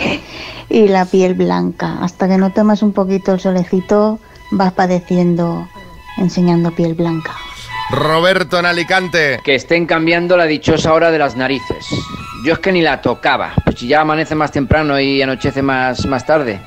y 0.69 0.89
la 0.89 1.05
piel 1.05 1.33
blanca. 1.33 1.99
Hasta 2.01 2.27
que 2.27 2.37
no 2.37 2.51
tomas 2.51 2.83
un 2.83 2.91
poquito 2.91 3.31
el 3.31 3.39
solecito, 3.39 4.19
vas 4.51 4.73
padeciendo 4.73 5.65
enseñando 6.17 6.71
piel 6.71 6.93
blanca. 6.93 7.31
Roberto, 7.89 8.59
en 8.59 8.65
Alicante. 8.65 9.39
Que 9.45 9.55
estén 9.55 9.85
cambiando 9.85 10.35
la 10.35 10.45
dichosa 10.45 10.91
hora 10.91 11.09
de 11.09 11.19
las 11.19 11.37
narices. 11.37 11.87
Yo 12.43 12.51
es 12.51 12.59
que 12.59 12.73
ni 12.73 12.81
la 12.81 13.01
tocaba, 13.01 13.53
pues 13.63 13.79
si 13.79 13.87
ya 13.87 14.01
amanece 14.01 14.35
más 14.35 14.51
temprano 14.51 14.99
y 14.99 15.21
anochece 15.21 15.61
más, 15.61 16.05
más 16.05 16.25
tarde. 16.25 16.59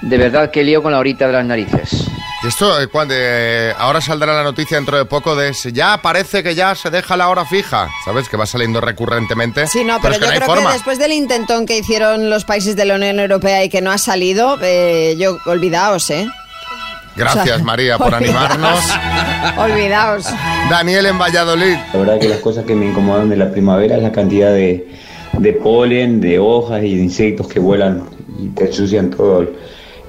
De 0.00 0.16
verdad 0.16 0.50
que 0.50 0.64
lío 0.64 0.82
con 0.82 0.92
la 0.92 0.98
horita 0.98 1.26
de 1.26 1.34
las 1.34 1.44
narices. 1.44 2.10
Y 2.42 2.46
esto, 2.46 2.80
eh, 2.80 2.86
cuando, 2.88 3.12
eh, 3.16 3.74
ahora 3.78 4.00
saldrá 4.00 4.32
la 4.34 4.42
noticia 4.42 4.78
dentro 4.78 4.96
de 4.96 5.04
poco 5.04 5.36
de 5.36 5.52
si 5.52 5.72
ya 5.72 6.00
parece 6.00 6.42
que 6.42 6.54
ya 6.54 6.74
se 6.74 6.88
deja 6.88 7.14
la 7.16 7.28
hora 7.28 7.44
fija. 7.44 7.88
¿Sabes? 8.04 8.28
Que 8.30 8.36
va 8.38 8.46
saliendo 8.46 8.80
recurrentemente. 8.80 9.66
Sí, 9.66 9.84
no, 9.84 9.98
pero, 10.00 10.14
es 10.14 10.18
que 10.20 10.24
yo 10.24 10.28
no 10.28 10.32
hay 10.32 10.38
creo 10.38 10.48
forma. 10.54 10.70
que 10.70 10.74
después 10.74 10.98
del 10.98 11.12
intentón 11.12 11.66
que 11.66 11.76
hicieron 11.78 12.30
los 12.30 12.44
países 12.46 12.76
de 12.76 12.86
la 12.86 12.94
Unión 12.94 13.20
Europea 13.20 13.62
y 13.62 13.68
que 13.68 13.82
no 13.82 13.90
ha 13.90 13.98
salido, 13.98 14.58
eh, 14.62 15.16
yo, 15.18 15.36
olvidaos, 15.44 16.08
¿eh? 16.10 16.26
Gracias, 17.16 17.42
O 17.42 17.54
sea, 17.56 17.58
María, 17.58 17.98
por 17.98 18.14
olvidaos. 18.14 18.50
animarnos. 18.52 18.84
Olvidaos. 19.58 20.24
Daniel 20.70 21.06
en 21.06 21.18
Valladolid. 21.18 21.76
La 21.92 21.98
verdad 21.98 22.20
que 22.20 22.28
las 22.28 22.38
cosas 22.38 22.64
que 22.64 22.74
me 22.74 22.86
incomodan 22.86 23.28
de 23.28 23.36
la 23.36 23.50
primavera 23.50 23.96
es 23.96 24.02
la 24.02 24.12
cantidad 24.12 24.52
de, 24.52 24.88
de 25.32 25.52
polen, 25.54 26.20
de 26.20 26.38
hojas 26.38 26.82
y 26.84 26.94
de 26.96 27.02
insectos 27.02 27.48
que 27.48 27.58
vuelan 27.60 28.04
y 28.38 28.48
te 28.48 28.66
ensucian 28.66 29.10
todo 29.10 29.40
el- 29.40 29.50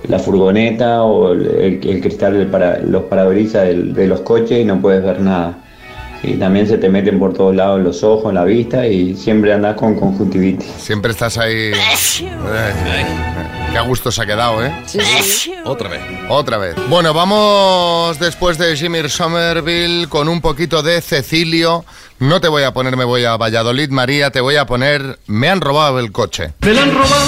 la 0.07 0.19
furgoneta 0.19 1.03
o 1.03 1.31
el, 1.33 1.79
el- 1.83 2.01
cristal 2.01 2.33
del 2.37 2.47
para, 2.47 2.79
los 2.79 3.03
parabrisas 3.03 3.63
del- 3.67 3.93
de 3.93 4.07
los 4.07 4.21
coches 4.21 4.59
y 4.59 4.65
no 4.65 4.81
puedes 4.81 5.03
ver 5.03 5.19
nada. 5.21 5.57
Y 6.23 6.33
también 6.33 6.67
se 6.67 6.77
te 6.77 6.87
meten 6.87 7.17
por 7.17 7.33
todos 7.33 7.55
lados 7.55 7.81
los 7.81 8.03
ojos, 8.03 8.29
en 8.29 8.35
la 8.35 8.43
vista 8.45 8.85
y 8.85 9.15
siempre 9.15 9.53
andas 9.53 9.75
con 9.75 9.95
conjuntivitis. 9.95 10.67
Siempre 10.77 11.11
estás 11.11 11.37
ahí. 11.37 11.71
Eh, 12.23 13.05
qué 13.71 13.77
a 13.77 13.81
gusto 13.81 14.11
se 14.11 14.21
ha 14.21 14.25
quedado, 14.25 14.63
¿eh? 14.63 14.71
Otra 15.65 15.87
vez. 15.89 16.01
Otra 16.29 16.57
vez. 16.57 16.75
Bueno, 16.89 17.13
vamos 17.13 18.19
después 18.19 18.57
de 18.57 18.75
Jimmy 18.75 19.07
Somerville 19.07 20.07
con 20.07 20.27
un 20.27 20.41
poquito 20.41 20.83
de 20.83 21.01
Cecilio. 21.01 21.85
No 22.19 22.39
te 22.41 22.47
voy 22.49 22.63
a 22.63 22.73
poner 22.73 22.95
Me 22.97 23.05
voy 23.05 23.23
a 23.25 23.37
Valladolid, 23.37 23.89
María, 23.89 24.29
te 24.29 24.41
voy 24.41 24.57
a 24.57 24.65
poner 24.65 25.17
Me 25.27 25.49
han 25.49 25.61
robado 25.61 25.99
el 25.99 26.11
coche. 26.11 26.53
Me 26.61 26.73
lo 26.73 26.81
han 26.81 26.91
robado, 26.93 27.25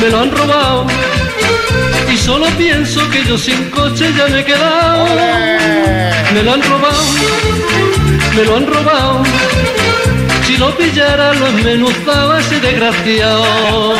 me 0.00 0.08
lo 0.10 0.18
han 0.18 0.30
robado. 0.36 0.86
Y 2.12 2.16
solo 2.16 2.46
pienso 2.58 3.08
que 3.10 3.24
yo 3.24 3.38
sin 3.38 3.70
coche 3.70 4.12
ya 4.16 4.26
me 4.28 4.40
he 4.40 4.44
quedado. 4.44 5.06
Me 6.34 6.42
lo 6.42 6.52
han 6.54 6.62
robado, 6.62 7.04
me 8.36 8.44
lo 8.44 8.56
han 8.56 8.66
robado. 8.66 9.22
Si 10.46 10.56
lo 10.56 10.76
pillara 10.76 11.32
lo 11.34 11.46
enmenuzaba 11.46 12.40
ese 12.40 12.60
desgraciado. 12.60 13.94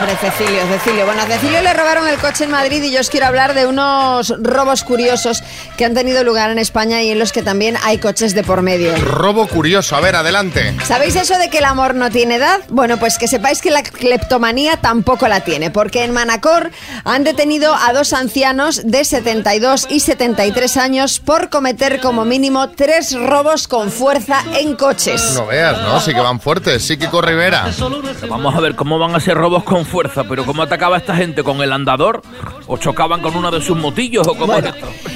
Pobre 0.00 0.16
Cecilio, 0.16 0.60
Cecilio. 0.66 1.06
Bueno, 1.06 1.22
a 1.22 1.26
Cecilio 1.26 1.62
le 1.62 1.72
robaron 1.72 2.08
el 2.08 2.16
coche 2.18 2.44
en 2.44 2.50
Madrid 2.50 2.82
y 2.82 2.90
yo 2.90 3.00
os 3.00 3.10
quiero 3.10 3.26
hablar 3.26 3.54
de 3.54 3.66
unos 3.66 4.34
robos 4.40 4.82
curiosos 4.82 5.42
que 5.76 5.84
han 5.84 5.94
tenido 5.94 6.24
lugar 6.24 6.50
en 6.50 6.58
España 6.58 7.02
y 7.02 7.10
en 7.10 7.18
los 7.18 7.32
que 7.32 7.42
también 7.42 7.76
hay 7.84 7.98
coches 7.98 8.34
de 8.34 8.42
por 8.42 8.62
medio. 8.62 8.94
Robo 8.96 9.46
curioso, 9.46 9.94
a 9.94 10.00
ver, 10.00 10.16
adelante. 10.16 10.74
¿Sabéis 10.84 11.14
eso 11.14 11.38
de 11.38 11.48
que 11.48 11.58
el 11.58 11.64
amor 11.64 11.94
no 11.94 12.10
tiene 12.10 12.36
edad? 12.36 12.60
Bueno, 12.70 12.96
pues 12.96 13.18
que 13.18 13.28
sepáis 13.28 13.60
que 13.60 13.70
la 13.70 13.82
cleptomanía 13.82 14.78
tampoco 14.78 15.28
la 15.28 15.40
tiene, 15.40 15.70
porque 15.70 16.02
en 16.02 16.12
Manacor 16.12 16.72
han 17.04 17.22
detenido 17.22 17.74
a 17.74 17.92
dos 17.92 18.12
ancianos 18.12 18.82
de 18.84 19.04
72 19.04 19.86
y 19.88 20.00
73 20.00 20.76
años 20.76 21.20
por 21.20 21.50
cometer 21.50 22.00
como 22.00 22.24
mínimo 22.24 22.70
tres 22.70 23.12
robos 23.12 23.68
con 23.68 23.92
fuerza 23.92 24.42
en 24.58 24.74
coches. 24.74 25.34
No 25.34 25.46
veas, 25.46 25.80
¿no? 25.80 26.00
Sí 26.00 26.12
que 26.12 26.20
van 26.20 26.40
fuertes. 26.40 26.84
Psíquico 26.84 27.22
Rivera. 27.22 27.66
Pero 27.78 28.02
vamos 28.28 28.54
a 28.54 28.60
ver 28.60 28.74
cómo 28.74 28.98
van 28.98 29.14
a 29.14 29.20
ser 29.20 29.36
robos 29.36 29.62
con 29.62 29.83
fuerza, 29.84 30.24
pero 30.24 30.44
cómo 30.44 30.62
atacaba 30.62 30.96
esta 30.96 31.14
gente 31.14 31.42
con 31.42 31.60
el 31.62 31.72
andador, 31.72 32.22
o 32.66 32.76
chocaban 32.76 33.20
con 33.20 33.36
una 33.36 33.50
de 33.50 33.60
sus 33.60 33.76
motillos, 33.76 34.26
o 34.26 34.32
esto? 34.32 34.74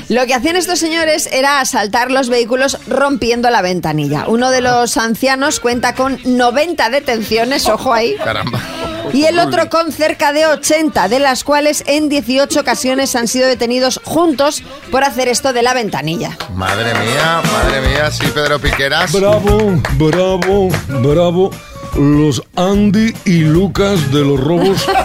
Lo 0.08 0.26
que 0.26 0.34
hacían 0.34 0.56
estos 0.56 0.78
señores 0.78 1.28
era 1.32 1.60
asaltar 1.60 2.10
los 2.10 2.28
vehículos 2.28 2.78
rompiendo 2.88 3.50
la 3.50 3.62
ventanilla. 3.62 4.24
Uno 4.26 4.50
de 4.50 4.60
los 4.60 4.96
ancianos 4.96 5.60
cuenta 5.60 5.94
con 5.94 6.18
90 6.24 6.90
detenciones, 6.90 7.68
ojo 7.68 7.92
ahí. 7.92 8.16
Caramba. 8.16 8.60
Y 9.12 9.24
el 9.24 9.38
otro 9.38 9.70
con 9.70 9.92
cerca 9.92 10.32
de 10.32 10.46
80, 10.46 11.08
de 11.08 11.18
las 11.18 11.44
cuales 11.44 11.82
en 11.86 12.08
18 12.08 12.60
ocasiones 12.60 13.16
han 13.16 13.28
sido 13.28 13.48
detenidos 13.48 14.00
juntos 14.04 14.62
por 14.90 15.04
hacer 15.04 15.28
esto 15.28 15.52
de 15.52 15.62
la 15.62 15.74
ventanilla. 15.74 16.36
Madre 16.54 16.92
mía, 16.94 17.42
madre 17.52 17.88
mía, 17.88 18.10
sí, 18.10 18.26
Pedro 18.34 18.58
Piqueras. 18.58 19.12
Bravo, 19.12 19.80
bravo, 19.98 20.68
bravo. 20.88 21.50
Los 21.98 22.42
Andy 22.54 23.12
y 23.24 23.40
Lucas 23.40 24.12
de 24.12 24.24
los 24.24 24.40
robos. 24.40 24.86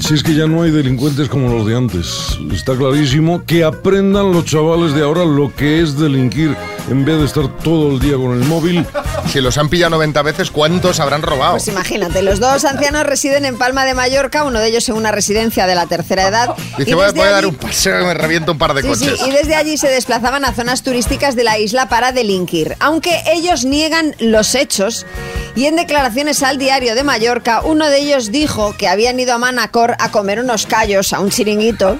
Si 0.00 0.14
es 0.14 0.22
que 0.22 0.34
ya 0.34 0.46
no 0.46 0.62
hay 0.62 0.72
delincuentes 0.72 1.28
como 1.28 1.48
los 1.48 1.64
de 1.64 1.76
antes. 1.76 2.36
Está 2.52 2.76
clarísimo 2.76 3.44
que 3.46 3.62
aprendan 3.62 4.32
los 4.32 4.44
chavales 4.44 4.94
de 4.94 5.02
ahora 5.02 5.24
lo 5.24 5.54
que 5.54 5.80
es 5.80 5.96
delinquir 5.96 6.56
en 6.90 7.04
vez 7.04 7.18
de 7.18 7.24
estar 7.24 7.56
todo 7.58 7.92
el 7.92 8.00
día 8.00 8.16
con 8.16 8.32
el 8.32 8.46
móvil. 8.48 8.84
Si 9.30 9.40
los 9.40 9.56
han 9.56 9.68
pillado 9.70 9.90
90 9.90 10.20
veces, 10.22 10.50
¿cuántos 10.50 11.00
habrán 11.00 11.22
robado? 11.22 11.52
Pues 11.52 11.68
imagínate, 11.68 12.22
los 12.22 12.38
dos 12.40 12.64
ancianos 12.64 13.04
residen 13.04 13.44
en 13.46 13.56
Palma 13.56 13.84
de 13.84 13.94
Mallorca, 13.94 14.44
uno 14.44 14.58
de 14.58 14.68
ellos 14.68 14.88
en 14.88 14.96
una 14.96 15.10
residencia 15.10 15.66
de 15.66 15.74
la 15.74 15.86
tercera 15.86 16.28
edad. 16.28 16.54
Dice, 16.76 16.90
y 16.90 16.94
voy, 16.94 17.10
voy 17.12 17.20
a 17.26 17.30
dar 17.30 17.34
allí- 17.44 17.46
un 17.46 17.54
paseo 17.54 18.00
y 18.02 18.04
me 18.04 18.14
reviento 18.14 18.52
un 18.52 18.58
par 18.58 18.74
de 18.74 18.82
Sí, 18.82 18.94
sí, 18.94 19.08
coches. 19.10 19.26
y 19.26 19.30
desde 19.30 19.54
allí 19.54 19.78
se 19.78 19.88
desplazaban 19.88 20.44
a 20.44 20.52
zonas 20.52 20.82
turísticas 20.82 21.34
de 21.34 21.44
la 21.44 21.58
isla 21.58 21.88
para 21.88 22.12
delinquir. 22.12 22.76
Aunque 22.80 23.22
ellos 23.26 23.64
niegan 23.64 24.14
los 24.18 24.54
hechos 24.54 25.06
y 25.54 25.64
en 25.66 25.76
declaraciones 25.76 26.42
al 26.42 26.58
diario 26.58 26.94
de 26.94 27.02
Mallorca, 27.04 27.62
uno 27.64 27.88
de 27.88 27.98
ellos 27.98 28.32
dijo 28.32 28.76
que 28.76 28.88
habían 28.88 29.18
ido 29.18 29.32
a 29.34 29.38
Manacor 29.38 29.96
a 29.98 30.10
comer 30.10 30.40
unos 30.40 30.66
callos 30.66 31.12
a 31.12 31.20
un 31.20 31.30
chiringuito. 31.30 31.98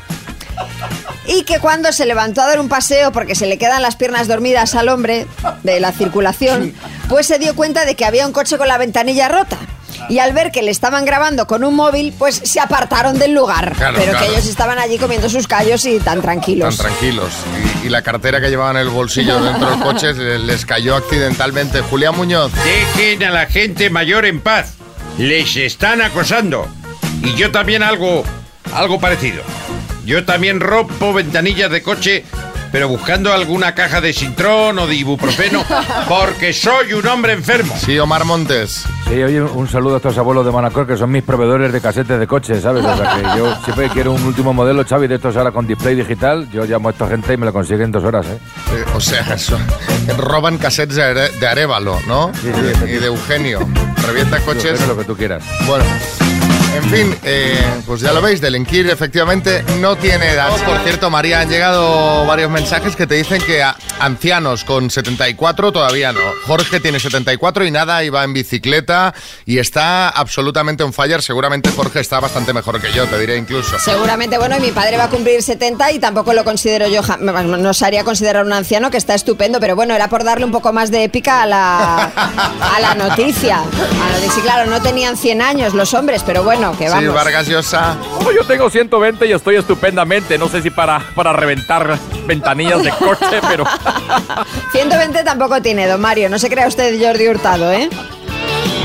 Y 1.26 1.44
que 1.44 1.60
cuando 1.60 1.92
se 1.92 2.04
levantó 2.06 2.42
a 2.42 2.46
dar 2.46 2.58
un 2.60 2.68
paseo 2.68 3.12
porque 3.12 3.34
se 3.34 3.46
le 3.46 3.56
quedan 3.58 3.80
las 3.82 3.96
piernas 3.96 4.26
dormidas 4.28 4.74
al 4.74 4.88
hombre 4.88 5.26
de 5.62 5.78
la 5.80 5.92
circulación, 5.92 6.74
pues 7.08 7.26
se 7.26 7.38
dio 7.38 7.54
cuenta 7.54 7.84
de 7.84 7.94
que 7.94 8.04
había 8.04 8.26
un 8.26 8.32
coche 8.32 8.58
con 8.58 8.66
la 8.68 8.76
ventanilla 8.78 9.28
rota. 9.28 9.56
Y 10.08 10.18
al 10.18 10.32
ver 10.32 10.50
que 10.50 10.62
le 10.62 10.72
estaban 10.72 11.04
grabando 11.04 11.46
con 11.46 11.62
un 11.62 11.76
móvil, 11.76 12.12
pues 12.18 12.34
se 12.34 12.58
apartaron 12.58 13.20
del 13.20 13.34
lugar. 13.34 13.72
Claro, 13.76 13.98
pero 14.00 14.10
claro. 14.10 14.26
que 14.26 14.32
ellos 14.32 14.46
estaban 14.46 14.78
allí 14.80 14.98
comiendo 14.98 15.28
sus 15.28 15.46
callos 15.46 15.84
y 15.84 16.00
tan 16.00 16.20
tranquilos. 16.22 16.76
Tan 16.76 16.86
tranquilos. 16.88 17.28
Y, 17.84 17.86
y 17.86 17.88
la 17.90 18.02
cartera 18.02 18.40
que 18.40 18.48
llevaban 18.50 18.76
en 18.76 18.82
el 18.82 18.88
bolsillo 18.88 19.40
dentro 19.40 19.70
del 19.70 19.78
coche 19.78 20.12
le- 20.14 20.40
les 20.40 20.66
cayó 20.66 20.96
accidentalmente. 20.96 21.82
Julián 21.82 22.16
Muñoz. 22.16 22.50
Dejen 22.64 23.22
a 23.22 23.30
la 23.30 23.46
gente 23.46 23.90
mayor 23.90 24.24
en 24.26 24.40
paz. 24.40 24.72
Les 25.18 25.54
están 25.56 26.02
acosando. 26.02 26.66
Y 27.22 27.34
yo 27.36 27.52
también 27.52 27.84
algo, 27.84 28.24
algo 28.74 28.98
parecido. 28.98 29.44
Yo 30.04 30.24
también 30.24 30.60
rompo 30.60 31.12
ventanillas 31.12 31.70
de 31.70 31.82
coche, 31.82 32.24
pero 32.72 32.88
buscando 32.88 33.32
alguna 33.32 33.74
caja 33.74 34.00
de 34.00 34.12
Sintrón 34.12 34.78
o 34.78 34.86
de 34.86 34.94
ibuprofeno, 34.96 35.64
porque 36.08 36.52
soy 36.52 36.92
un 36.94 37.06
hombre 37.06 37.32
enfermo. 37.34 37.74
Sí, 37.78 37.98
Omar 37.98 38.24
Montes. 38.24 38.84
Sí, 39.08 39.22
oye, 39.22 39.42
un 39.42 39.68
saludo 39.68 39.94
a 39.94 39.96
estos 39.98 40.16
abuelos 40.16 40.44
de 40.46 40.52
Manacor 40.52 40.86
que 40.86 40.96
son 40.96 41.10
mis 41.10 41.22
proveedores 41.22 41.70
de 41.72 41.80
casetes 41.82 42.18
de 42.18 42.26
coches, 42.26 42.62
¿sabes? 42.62 42.82
O 42.84 42.96
sea 42.96 43.14
que 43.14 43.38
yo 43.38 43.54
siempre 43.64 43.88
quiero 43.90 44.12
un 44.12 44.22
último 44.24 44.52
modelo, 44.54 44.84
Xavi, 44.84 45.06
de 45.06 45.16
estos 45.16 45.36
ahora 45.36 45.50
con 45.52 45.66
display 45.66 45.94
digital, 45.94 46.48
yo 46.50 46.64
llamo 46.64 46.88
a 46.88 46.92
esta 46.92 47.06
gente 47.08 47.34
y 47.34 47.36
me 47.36 47.44
lo 47.46 47.52
consiguen 47.52 47.82
en 47.82 47.92
dos 47.92 48.04
horas, 48.04 48.26
¿eh? 48.26 48.38
Eh, 48.74 48.84
o 48.94 49.00
sea, 49.00 49.20
eso, 49.34 49.58
roban 50.16 50.56
cassettes 50.58 50.96
de, 50.96 51.02
Are- 51.02 51.30
de 51.38 51.46
Arevalo, 51.46 51.98
¿no? 52.08 52.32
sí, 52.40 52.48
y, 52.48 52.90
y 52.90 52.94
de 52.98 53.06
Eugenio. 53.06 53.60
Revienta 54.06 54.40
coches. 54.40 54.80
Lo 54.88 54.96
que 54.96 55.04
tú 55.04 55.14
quieras. 55.16 55.44
Bueno. 55.66 55.84
En 56.74 56.84
fin, 56.84 57.16
eh, 57.22 57.62
pues 57.86 58.00
ya 58.00 58.12
lo 58.12 58.22
veis, 58.22 58.40
delinquir 58.40 58.88
efectivamente 58.88 59.62
no 59.80 59.96
tiene 59.96 60.30
edad. 60.30 60.48
Por 60.64 60.78
cierto, 60.80 61.10
María, 61.10 61.40
han 61.40 61.48
llegado 61.48 62.24
varios 62.26 62.50
mensajes 62.50 62.96
que 62.96 63.06
te 63.06 63.14
dicen 63.14 63.42
que 63.42 63.62
a 63.62 63.76
ancianos 64.00 64.64
con 64.64 64.90
74 64.90 65.72
todavía 65.72 66.12
no. 66.12 66.20
Jorge 66.46 66.80
tiene 66.80 66.98
74 66.98 67.66
y 67.66 67.70
nada, 67.70 68.02
y 68.04 68.08
va 68.08 68.24
en 68.24 68.32
bicicleta 68.32 69.14
y 69.44 69.58
está 69.58 70.08
absolutamente 70.08 70.82
on 70.82 70.92
fire. 70.92 71.20
Seguramente 71.20 71.70
Jorge 71.70 72.00
está 72.00 72.20
bastante 72.20 72.52
mejor 72.52 72.80
que 72.80 72.92
yo, 72.92 73.06
te 73.06 73.18
diré 73.18 73.36
incluso. 73.36 73.78
Seguramente, 73.78 74.38
bueno, 74.38 74.56
y 74.56 74.60
mi 74.60 74.70
padre 74.70 74.96
va 74.96 75.04
a 75.04 75.10
cumplir 75.10 75.42
70 75.42 75.92
y 75.92 75.98
tampoco 75.98 76.32
lo 76.32 76.44
considero 76.44 76.88
yo, 76.88 77.02
nos 77.18 77.82
haría 77.82 78.04
considerar 78.04 78.44
un 78.46 78.52
anciano 78.52 78.90
que 78.90 78.96
está 78.96 79.14
estupendo, 79.14 79.60
pero 79.60 79.76
bueno, 79.76 79.94
era 79.94 80.08
por 80.08 80.24
darle 80.24 80.44
un 80.44 80.52
poco 80.52 80.72
más 80.72 80.90
de 80.90 81.04
épica 81.04 81.42
a 81.42 81.46
la, 81.46 82.04
a 82.04 82.80
la 82.80 82.94
noticia. 82.94 83.58
A 83.58 83.64
la 83.64 84.14
noticia. 84.14 84.32
Sí, 84.32 84.40
claro, 84.40 84.70
no 84.70 84.80
tenían 84.80 85.16
100 85.16 85.42
años 85.42 85.74
los 85.74 85.92
hombres, 85.94 86.22
pero 86.24 86.42
bueno, 86.42 86.61
que 86.70 86.88
Sí. 86.88 87.06
Vargas 87.08 87.48
Llosa. 87.48 87.96
Oh, 88.24 88.30
yo 88.30 88.44
tengo 88.44 88.70
120 88.70 89.26
y 89.26 89.32
estoy 89.32 89.56
estupendamente. 89.56 90.38
No 90.38 90.48
sé 90.48 90.62
si 90.62 90.70
para, 90.70 91.00
para 91.14 91.32
reventar 91.32 91.98
ventanillas 92.26 92.82
de 92.84 92.90
coche, 92.90 93.40
pero... 93.48 93.64
120 94.70 95.24
tampoco 95.24 95.60
tiene, 95.60 95.86
don 95.88 96.00
Mario, 96.00 96.28
no 96.28 96.38
se 96.38 96.48
crea 96.48 96.68
usted 96.68 96.96
Jordi 97.04 97.28
Hurtado, 97.28 97.72
¿eh? 97.72 97.90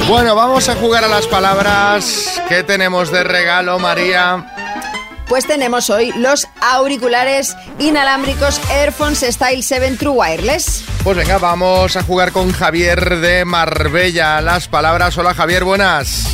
Bueno, 0.08 0.36
vamos 0.36 0.70
a 0.70 0.76
jugar 0.76 1.04
a 1.04 1.08
las 1.08 1.28
palabras. 1.28 2.42
¿Qué 2.48 2.64
tenemos 2.64 3.12
de 3.12 3.24
regalo, 3.24 3.78
María? 3.78 4.46
Pues 5.30 5.46
tenemos 5.46 5.90
hoy 5.90 6.14
los 6.18 6.48
auriculares 6.62 7.56
inalámbricos 7.80 8.62
Airphones 8.72 9.20
Style 9.28 9.62
7 9.62 9.98
True 10.00 10.12
Wireless. 10.16 10.86
Pues 11.04 11.18
venga, 11.18 11.38
vamos 11.38 11.98
a 11.98 12.04
jugar 12.04 12.32
con 12.32 12.52
Javier 12.54 13.18
de 13.18 13.44
Marbella. 13.44 14.40
Las 14.42 14.68
palabras. 14.70 15.18
Hola, 15.18 15.34
Javier, 15.34 15.66
buenas. 15.66 16.28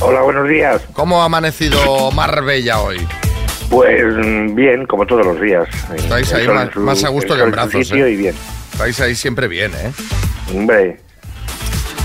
Hola, 0.00 0.22
buenos 0.22 0.48
días. 0.48 0.80
¿Cómo 0.94 1.22
ha 1.22 1.26
amanecido 1.26 2.10
Marbella 2.10 2.80
hoy? 2.80 3.06
Pues 3.68 4.02
mm, 4.16 4.54
bien, 4.56 4.84
como 4.86 5.06
todos 5.06 5.24
los 5.24 5.40
días. 5.40 5.68
Estáis 5.94 6.32
ahí 6.32 6.48
más, 6.48 6.66
en 6.66 6.72
su- 6.72 6.80
más 6.80 7.04
a 7.04 7.08
gusto 7.08 7.36
que 7.36 7.42
en 7.42 7.50
brazos. 7.52 7.86
sitio 7.86 8.06
¿eh? 8.06 8.12
y 8.12 8.16
bien. 8.16 8.34
Estáis 8.72 9.00
ahí 9.00 9.14
siempre 9.14 9.46
bien, 9.46 9.72
¿eh? 9.74 9.92
Hombre. 10.52 11.00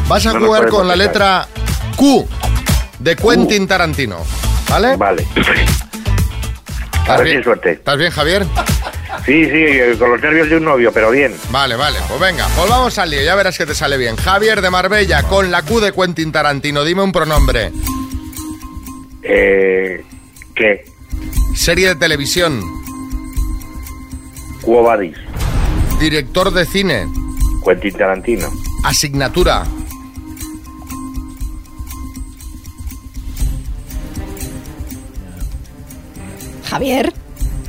Vas 0.08 0.26
a 0.28 0.34
No 0.34 0.46
jugar 0.46 0.68
con 0.70 0.88
la 0.88 0.96
letra 0.96 1.48
Q 1.96 2.28
de 3.00 3.16
Quentin 3.16 3.68
Tarantino. 3.68 4.18
¿Vale? 4.70 4.96
Vale. 4.96 5.26
A 7.08 7.18
ver 7.18 7.28
si 7.30 7.38
hay 7.38 7.44
suerte. 7.44 7.72
¿Estás 7.74 7.98
bien, 7.98 8.12
Javier? 8.12 8.46
Sí, 9.26 9.46
sí, 9.46 9.98
con 9.98 10.12
los 10.12 10.22
nervios 10.22 10.50
de 10.50 10.58
un 10.58 10.66
novio, 10.66 10.92
pero 10.92 11.10
bien. 11.12 11.34
Vale, 11.50 11.76
vale, 11.76 11.98
pues 12.08 12.20
venga, 12.20 12.48
volvamos 12.58 12.98
al 13.00 13.10
lío, 13.10 13.22
ya 13.22 13.34
verás 13.36 13.58
que 13.58 13.66
te 13.66 13.74
sale 13.76 13.98
bien. 13.98 14.16
Javier 14.18 14.62
de 14.62 14.70
Marbella, 14.70 15.24
con 15.24 15.50
la 15.52 15.62
Q 15.64 15.80
de 15.80 15.92
Quentin 15.94 16.32
Tarantino, 16.32 16.84
dime 16.84 17.02
un 17.04 17.12
pronombre. 17.12 17.72
Eh, 19.24 20.04
¿Qué? 20.56 20.86
Serie 21.56 21.88
de 21.90 21.96
televisión, 21.96 22.62
Cuobadis. 24.62 25.16
director 26.00 26.52
de 26.52 26.66
cine, 26.66 27.08
Quentin 27.64 27.94
Tarantino. 27.98 28.48
asignatura, 28.84 29.64
Javier. 36.76 37.14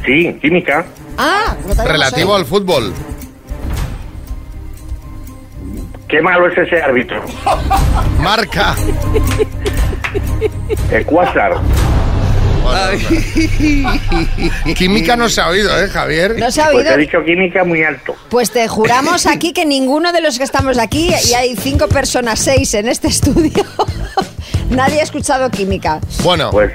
Sí, 0.04 0.36
química. 0.42 0.84
Ah, 1.16 1.54
no 1.64 1.76
te 1.76 1.84
relativo 1.84 2.34
al 2.34 2.44
fútbol, 2.44 2.92
Qué 6.08 6.20
malo 6.22 6.48
es 6.48 6.58
ese 6.58 6.80
árbitro. 6.82 7.22
marca, 8.20 8.75
Ecuásar. 10.90 11.52
química 14.76 15.16
no 15.16 15.28
se 15.28 15.40
ha 15.40 15.48
oído, 15.48 15.70
¿eh, 15.80 15.88
Javier? 15.88 16.36
No 16.38 16.50
se 16.50 16.62
ha 16.62 16.66
Pues 16.66 16.78
oído. 16.78 16.94
he 16.94 16.98
dicho 16.98 17.25
química 17.25 17.62
muy 17.64 17.82
alto. 17.84 18.14
Pues 18.28 18.50
te 18.50 18.66
juramos 18.68 19.26
aquí 19.26 19.52
que 19.52 19.64
ninguno 19.64 20.12
de 20.12 20.20
los 20.20 20.36
que 20.38 20.44
estamos 20.44 20.78
aquí, 20.78 21.10
y 21.28 21.34
hay 21.34 21.54
cinco 21.56 21.86
personas, 21.88 22.40
seis 22.40 22.75
en 22.75 22.88
este 22.88 23.06
estudio, 23.08 23.64
nadie 24.70 25.00
ha 25.00 25.04
escuchado 25.04 25.48
química. 25.50 26.00
Bueno, 26.25 26.50
Pues 26.50 26.72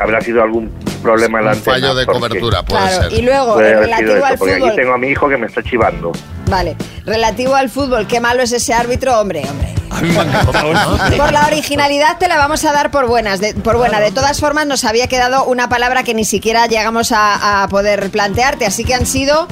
habrá 0.00 0.20
sido 0.20 0.42
algún 0.42 0.70
problema 1.00 1.38
en 1.38 1.44
la 1.46 1.50
un 1.52 1.56
antena, 1.58 1.74
fallo 1.76 1.94
de 1.94 2.06
cobertura, 2.06 2.62
puede 2.62 2.82
Claro, 2.88 3.02
ser. 3.10 3.12
y 3.18 3.22
luego, 3.22 3.54
Puede 3.54 3.76
relativo 3.80 4.12
eso, 4.16 4.26
al 4.26 4.38
porque 4.38 4.54
fútbol, 4.54 4.68
aquí 4.68 4.76
tengo 4.80 4.94
a 4.94 4.98
mi 4.98 5.08
hijo 5.08 5.28
que 5.28 5.36
me 5.36 5.46
está 5.46 5.62
chivando. 5.62 6.12
vale, 6.46 6.76
relativo 7.06 7.54
al 7.54 7.68
fútbol, 7.70 8.06
qué 8.06 8.20
malo 8.20 8.42
es 8.42 8.52
ese 8.52 8.72
árbitro, 8.74 9.18
hombre, 9.20 9.42
hombre. 9.48 9.74
Por 11.16 11.32
la 11.32 11.46
originalidad 11.46 12.16
te 12.18 12.28
la 12.28 12.36
vamos 12.38 12.64
a 12.64 12.72
dar 12.72 12.90
por 12.92 13.08
buenas, 13.08 13.40
de, 13.40 13.54
por 13.54 13.76
buena. 13.76 13.98
De 14.00 14.12
todas 14.12 14.38
formas, 14.38 14.64
nos 14.66 14.84
había 14.84 15.08
quedado 15.08 15.44
una 15.44 15.68
palabra 15.68 16.04
que 16.04 16.14
ni 16.14 16.24
siquiera 16.24 16.66
llegamos 16.66 17.10
a, 17.12 17.62
a 17.64 17.68
poder 17.68 18.08
plantearte, 18.10 18.66
así 18.66 18.84
que 18.84 18.94
han 18.94 19.04
sido 19.04 19.48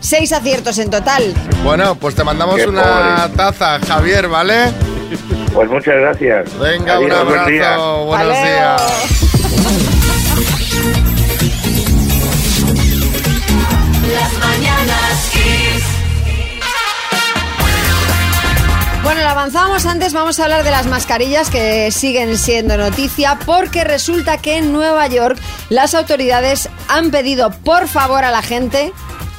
seis 0.00 0.32
aciertos 0.32 0.78
en 0.78 0.90
total. 0.90 1.32
Bueno, 1.62 1.94
pues 1.94 2.14
te 2.16 2.24
mandamos 2.24 2.56
Qué 2.56 2.66
una 2.66 3.28
taza, 3.36 3.78
Javier, 3.86 4.28
¿vale? 4.28 4.72
Pues 5.54 5.70
muchas 5.70 5.94
gracias. 5.94 6.58
Venga, 6.58 6.98
un 6.98 7.10
Adiós, 7.12 7.24
buen 7.28 7.46
día. 7.46 7.76
buenos 7.76 8.32
días. 8.42 8.82
Bueno, 19.18 19.34
lo 19.34 19.40
avanzábamos 19.40 19.84
antes, 19.84 20.12
vamos 20.12 20.38
a 20.38 20.44
hablar 20.44 20.62
de 20.62 20.70
las 20.70 20.86
mascarillas 20.86 21.50
que 21.50 21.90
siguen 21.90 22.38
siendo 22.38 22.76
noticia 22.76 23.36
porque 23.44 23.82
resulta 23.82 24.38
que 24.38 24.58
en 24.58 24.72
Nueva 24.72 25.08
York 25.08 25.36
las 25.70 25.96
autoridades 25.96 26.68
han 26.86 27.10
pedido 27.10 27.50
por 27.50 27.88
favor 27.88 28.24
a 28.24 28.30
la 28.30 28.42
gente 28.42 28.92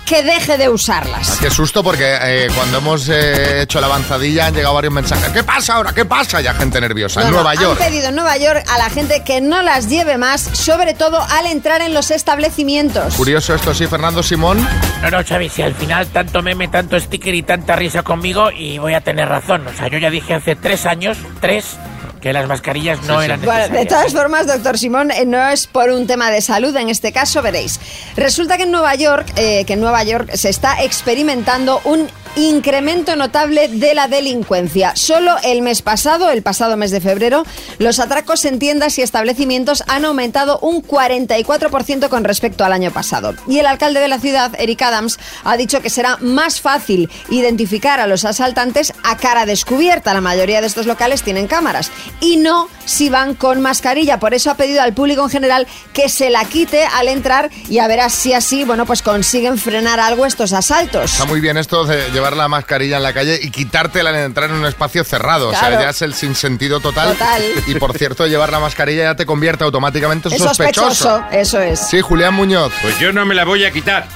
que 0.09 0.23
deje 0.23 0.57
de 0.57 0.67
usarlas. 0.69 1.37
Qué 1.39 1.51
susto 1.51 1.83
porque 1.83 2.17
eh, 2.19 2.47
cuando 2.55 2.79
hemos 2.79 3.07
eh, 3.09 3.61
hecho 3.61 3.79
la 3.79 3.85
avanzadilla 3.85 4.47
han 4.47 4.55
llegado 4.55 4.73
varios 4.73 4.91
mensajes. 4.91 5.29
¿Qué 5.29 5.43
pasa 5.43 5.75
ahora? 5.75 5.93
¿Qué 5.93 6.03
pasa? 6.03 6.41
Ya 6.41 6.55
gente 6.55 6.81
nerviosa. 6.81 7.19
No, 7.19 7.27
en 7.27 7.31
no, 7.31 7.43
Nueva 7.43 7.53
York. 7.53 7.79
Han 7.79 7.87
pedido 7.89 8.09
en 8.09 8.15
Nueva 8.15 8.35
York 8.37 8.63
a 8.67 8.79
la 8.79 8.89
gente 8.89 9.23
que 9.23 9.39
no 9.39 9.61
las 9.61 9.87
lleve 9.87 10.17
más, 10.17 10.41
sobre 10.41 10.95
todo 10.95 11.21
al 11.21 11.45
entrar 11.45 11.83
en 11.83 11.93
los 11.93 12.09
establecimientos. 12.09 13.13
Curioso 13.13 13.53
esto, 13.53 13.75
sí, 13.75 13.85
Fernando 13.85 14.23
Simón. 14.23 14.67
No, 15.03 15.11
no, 15.11 15.23
Xavi, 15.23 15.47
si 15.47 15.61
al 15.61 15.75
final 15.75 16.07
tanto 16.07 16.41
meme, 16.41 16.69
tanto 16.69 16.99
sticker 16.99 17.35
y 17.35 17.43
tanta 17.43 17.75
risa 17.75 18.01
conmigo 18.01 18.49
y 18.49 18.79
voy 18.79 18.95
a 18.95 19.01
tener 19.01 19.29
razón. 19.29 19.67
O 19.67 19.73
sea, 19.77 19.89
yo 19.89 19.99
ya 19.99 20.09
dije 20.09 20.33
hace 20.33 20.55
tres 20.55 20.87
años, 20.87 21.19
tres, 21.39 21.77
que 22.21 22.33
las 22.33 22.47
mascarillas 22.47 23.01
no 23.03 23.21
eran 23.21 23.39
Bueno, 23.41 23.53
necesarias. 23.59 23.83
de 23.83 23.85
todas 23.89 24.13
formas, 24.13 24.47
doctor 24.47 24.77
Simón, 24.77 25.11
eh, 25.11 25.25
no 25.25 25.47
es 25.49 25.67
por 25.67 25.89
un 25.89 26.07
tema 26.07 26.31
de 26.31 26.41
salud 26.41 26.75
en 26.75 26.89
este 26.89 27.11
caso, 27.11 27.41
veréis. 27.41 27.79
Resulta 28.15 28.57
que 28.57 28.63
en 28.63 28.71
Nueva 28.71 28.95
York, 28.95 29.27
eh, 29.35 29.65
que 29.65 29.73
en 29.73 29.81
Nueva 29.81 30.03
York 30.03 30.31
se 30.35 30.49
está 30.49 30.83
experimentando 30.83 31.81
un 31.85 32.07
incremento 32.35 33.15
notable 33.15 33.67
de 33.67 33.95
la 33.95 34.08
delincuencia. 34.08 34.95
Solo 34.95 35.36
el 35.43 35.62
mes 35.63 35.82
pasado, 35.82 36.29
el 36.29 36.43
pasado 36.43 36.77
mes 36.77 36.91
de 36.91 37.01
febrero, 37.01 37.43
los 37.79 37.99
atracos 37.99 38.45
en 38.45 38.60
tiendas 38.60 38.97
y 38.99 39.01
establecimientos 39.01 39.84
han 39.88 40.05
aumentado 40.05 40.60
un 40.60 40.84
44% 40.84 42.08
con 42.10 42.23
respecto 42.23 42.63
al 42.63 42.73
año 42.73 42.91
pasado. 42.91 43.34
Y 43.47 43.60
el 43.60 43.65
alcalde 43.65 43.99
de 43.99 44.08
la 44.08 44.19
ciudad, 44.19 44.51
Eric 44.60 44.82
Adams, 44.84 45.19
ha 45.43 45.58
dicho 45.58 45.82
que 45.82 45.89
será 45.89 46.17
más 46.21 46.62
fácil 46.62 47.10
identificar 47.29 47.99
a 47.99 48.08
los 48.08 48.25
asaltantes 48.25 48.93
a 49.03 49.17
cara 49.17 49.45
descubierta. 49.45 50.13
La 50.13 50.21
mayoría 50.21 50.62
de 50.62 50.67
estos 50.67 50.86
locales 50.86 51.23
tienen 51.23 51.47
cámaras. 51.47 51.91
Y 52.22 52.38
no 52.38 52.67
si 52.86 53.10
van 53.10 53.36
con 53.36 53.62
mascarilla. 53.62 54.19
Por 54.19 54.34
eso 54.34 54.50
ha 54.52 54.56
pedido 54.56 54.82
al 54.82 54.93
público 54.93 55.24
en 55.24 55.30
general 55.30 55.67
que 55.93 56.10
se 56.10 56.30
la 56.30 56.45
quite 56.45 56.84
al 56.86 57.08
entrar 57.08 57.50
y 57.69 57.80
a 57.80 57.88
ver 57.88 58.00
si 58.10 58.34
así, 58.34 58.63
bueno, 58.63 58.86
pues 58.86 59.02
consiguen 59.02 59.58
frenar 59.58 60.00
algo 60.00 60.26
estos 60.26 60.54
asaltos. 60.54 61.12
Está 61.13 61.26
muy 61.26 61.39
bien 61.39 61.58
esto 61.58 61.86
de 61.86 62.10
llevar 62.12 62.36
la 62.36 62.48
mascarilla 62.48 62.98
en 62.98 63.04
la 63.04 63.13
calle 63.13 63.39
y 63.41 63.52
quitártela 63.52 64.10
al 64.10 64.15
entrar 64.17 64.50
en 64.50 64.56
un 64.56 64.65
espacio 64.65 65.04
cerrado. 65.04 65.50
O 65.50 65.54
sea, 65.54 65.72
ya 65.80 65.89
es 65.89 66.02
el 66.02 66.13
sinsentido 66.13 66.80
total. 66.80 67.13
Total. 67.13 67.41
Y 67.67 67.76
por 67.76 67.98
cierto, 67.98 68.26
llevar 68.28 68.52
la 68.52 68.60
mascarilla 68.60 69.04
ya 69.04 69.15
te 69.15 69.26
convierte 69.26 69.63
automáticamente 69.63 70.30
en 70.30 70.36
Es 70.36 70.41
sospechoso. 70.41 70.95
sospechoso, 70.95 71.24
eso 71.32 71.62
es. 71.62 71.80
Sí, 71.80 72.02
Julián 72.02 72.34
Muñoz. 72.34 72.72
Pues 72.82 72.98
yo 73.00 73.12
no 73.13 73.26
me 73.26 73.36
la 73.36 73.45
voy 73.45 73.65
a 73.65 73.72
quitar. 73.72 74.08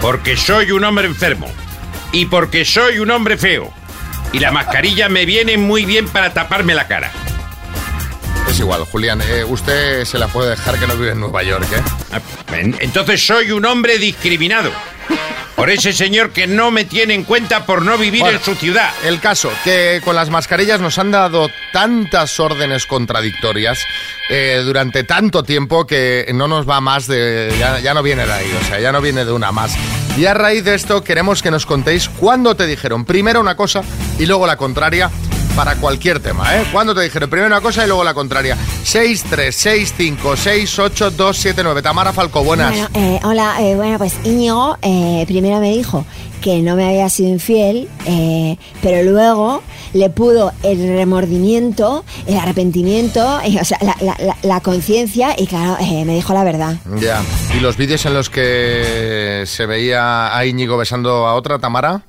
Porque 0.00 0.36
soy 0.36 0.70
un 0.70 0.84
hombre 0.84 1.06
enfermo. 1.06 1.48
Y 2.12 2.26
porque 2.26 2.64
soy 2.64 3.00
un 3.00 3.10
hombre 3.10 3.36
feo. 3.36 3.72
Y 4.32 4.38
la 4.40 4.50
mascarilla 4.52 5.08
me 5.08 5.24
viene 5.24 5.56
muy 5.56 5.84
bien 5.84 6.08
para 6.08 6.32
taparme 6.32 6.74
la 6.74 6.86
cara. 6.86 7.10
Es 8.48 8.58
igual, 8.60 8.84
Julián. 8.84 9.20
eh, 9.22 9.44
usted 9.44 10.04
se 10.04 10.18
la 10.18 10.28
puede 10.28 10.50
dejar 10.50 10.78
que 10.78 10.86
no 10.86 10.94
vive 10.94 11.12
en 11.12 11.20
Nueva 11.20 11.42
York, 11.42 11.66
¿eh? 11.72 11.82
Ah, 12.12 12.20
En- 12.56 12.76
Entonces 12.80 13.24
soy 13.24 13.50
un 13.52 13.64
hombre 13.66 13.98
discriminado. 13.98 14.70
Por 15.54 15.70
ese 15.70 15.92
señor 15.92 16.30
que 16.30 16.46
no 16.46 16.70
me 16.70 16.84
tiene 16.84 17.14
en 17.14 17.24
cuenta 17.24 17.66
por 17.66 17.82
no 17.82 17.98
vivir 17.98 18.20
Bueno, 18.20 18.38
en 18.38 18.44
su 18.44 18.54
ciudad. 18.54 18.90
El 19.04 19.18
caso, 19.20 19.50
que 19.64 20.00
con 20.04 20.14
las 20.14 20.30
mascarillas 20.30 20.80
nos 20.80 20.98
han 20.98 21.10
dado 21.10 21.50
tantas 21.72 22.38
órdenes 22.38 22.86
contradictorias 22.86 23.80
eh, 24.30 24.62
durante 24.64 25.02
tanto 25.02 25.42
tiempo 25.42 25.84
que 25.84 26.30
no 26.32 26.46
nos 26.46 26.68
va 26.68 26.80
más 26.80 27.08
de... 27.08 27.52
Ya, 27.58 27.80
ya 27.80 27.92
no 27.92 28.04
viene 28.04 28.24
de 28.24 28.32
ahí, 28.32 28.56
o 28.62 28.64
sea, 28.68 28.78
ya 28.78 28.92
no 28.92 29.00
viene 29.00 29.24
de 29.24 29.32
una 29.32 29.50
más. 29.50 29.72
Y 30.16 30.26
a 30.26 30.34
raíz 30.34 30.62
de 30.62 30.76
esto 30.76 31.02
queremos 31.02 31.42
que 31.42 31.50
nos 31.50 31.66
contéis 31.66 32.08
cuándo 32.08 32.54
te 32.54 32.66
dijeron 32.68 33.04
primero 33.04 33.40
una 33.40 33.56
cosa 33.56 33.82
y 34.16 34.26
luego 34.26 34.46
la 34.46 34.56
contraria 34.56 35.10
para 35.58 35.74
cualquier 35.74 36.20
tema, 36.20 36.56
¿eh? 36.56 36.64
¿Cuándo 36.70 36.94
te 36.94 37.00
dijeron 37.00 37.28
primero 37.28 37.48
una 37.48 37.60
cosa 37.60 37.82
y 37.82 37.88
luego 37.88 38.04
la 38.04 38.14
contraria? 38.14 38.56
6, 38.84 39.24
3, 39.28 39.52
6, 39.56 39.94
5, 39.96 40.36
6, 40.36 40.78
8, 40.78 41.10
2, 41.10 41.36
7, 41.36 41.62
9. 41.64 41.82
Tamara 41.82 42.12
Falco, 42.12 42.44
buenas. 42.44 42.70
Bueno, 42.70 42.88
eh, 42.94 43.18
hola, 43.24 43.56
eh, 43.60 43.74
bueno, 43.74 43.98
pues 43.98 44.14
Íñigo 44.22 44.78
eh, 44.82 45.24
primero 45.26 45.58
me 45.58 45.72
dijo 45.76 46.06
que 46.40 46.60
no 46.62 46.76
me 46.76 46.86
había 46.86 47.08
sido 47.08 47.30
infiel, 47.30 47.88
eh, 48.06 48.56
pero 48.82 49.02
luego 49.10 49.60
le 49.94 50.10
pudo 50.10 50.52
el 50.62 50.78
remordimiento, 50.96 52.04
el 52.28 52.36
arrepentimiento, 52.38 53.40
o 53.60 53.64
sea, 53.64 53.78
la, 53.80 53.96
la- 54.00 54.16
la- 54.24 54.36
la 54.42 54.60
conciencia 54.60 55.34
y 55.36 55.48
claro, 55.48 55.76
eh, 55.80 56.04
me 56.04 56.14
dijo 56.14 56.34
la 56.34 56.44
verdad. 56.44 56.76
Ya. 57.00 57.20
¿Y 57.56 57.58
los 57.58 57.76
vídeos 57.76 58.06
en 58.06 58.14
los 58.14 58.30
que 58.30 59.42
se 59.44 59.66
veía 59.66 60.36
a 60.36 60.46
Íñigo 60.46 60.76
besando 60.76 61.26
a 61.26 61.34
otra, 61.34 61.58
Tamara? 61.58 62.02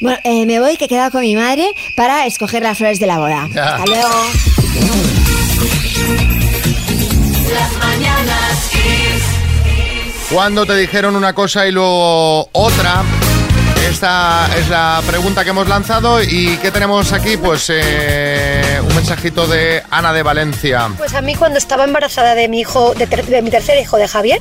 Bueno, 0.00 0.18
eh, 0.24 0.46
me 0.46 0.60
voy 0.60 0.76
que 0.76 0.84
he 0.86 0.88
quedado 0.88 1.10
con 1.10 1.20
mi 1.22 1.34
madre 1.36 1.72
para 1.96 2.26
escoger 2.26 2.62
las 2.62 2.78
flores 2.78 2.98
de 2.98 3.06
la 3.06 3.18
boda. 3.18 3.48
Ya. 3.54 3.76
Hasta 3.76 3.86
luego. 3.86 4.08
Las 7.54 7.72
mañanas 7.78 8.68
Kiss. 8.70 9.22
¿Cuándo 10.30 10.64
te 10.66 10.74
dijeron 10.76 11.14
una 11.16 11.34
cosa 11.34 11.66
y 11.66 11.72
luego 11.72 12.48
otra? 12.52 13.02
Esta 13.90 14.48
es 14.56 14.68
la 14.68 15.02
pregunta 15.06 15.44
que 15.44 15.50
hemos 15.50 15.68
lanzado 15.68 16.22
y 16.22 16.56
¿qué 16.62 16.70
tenemos 16.70 17.12
aquí? 17.12 17.36
Pues 17.36 17.66
eh, 17.68 18.80
un 18.80 18.94
mensajito 18.94 19.46
de 19.46 19.82
Ana 19.90 20.12
de 20.14 20.22
Valencia. 20.22 20.88
Pues 20.96 21.12
a 21.14 21.20
mí 21.20 21.34
cuando 21.34 21.58
estaba 21.58 21.84
embarazada 21.84 22.34
de 22.34 22.48
mi 22.48 22.60
hijo, 22.60 22.94
de, 22.94 23.06
ter- 23.06 23.26
de 23.26 23.42
mi 23.42 23.50
tercer 23.50 23.78
hijo, 23.78 23.98
de 23.98 24.08
Javier, 24.08 24.40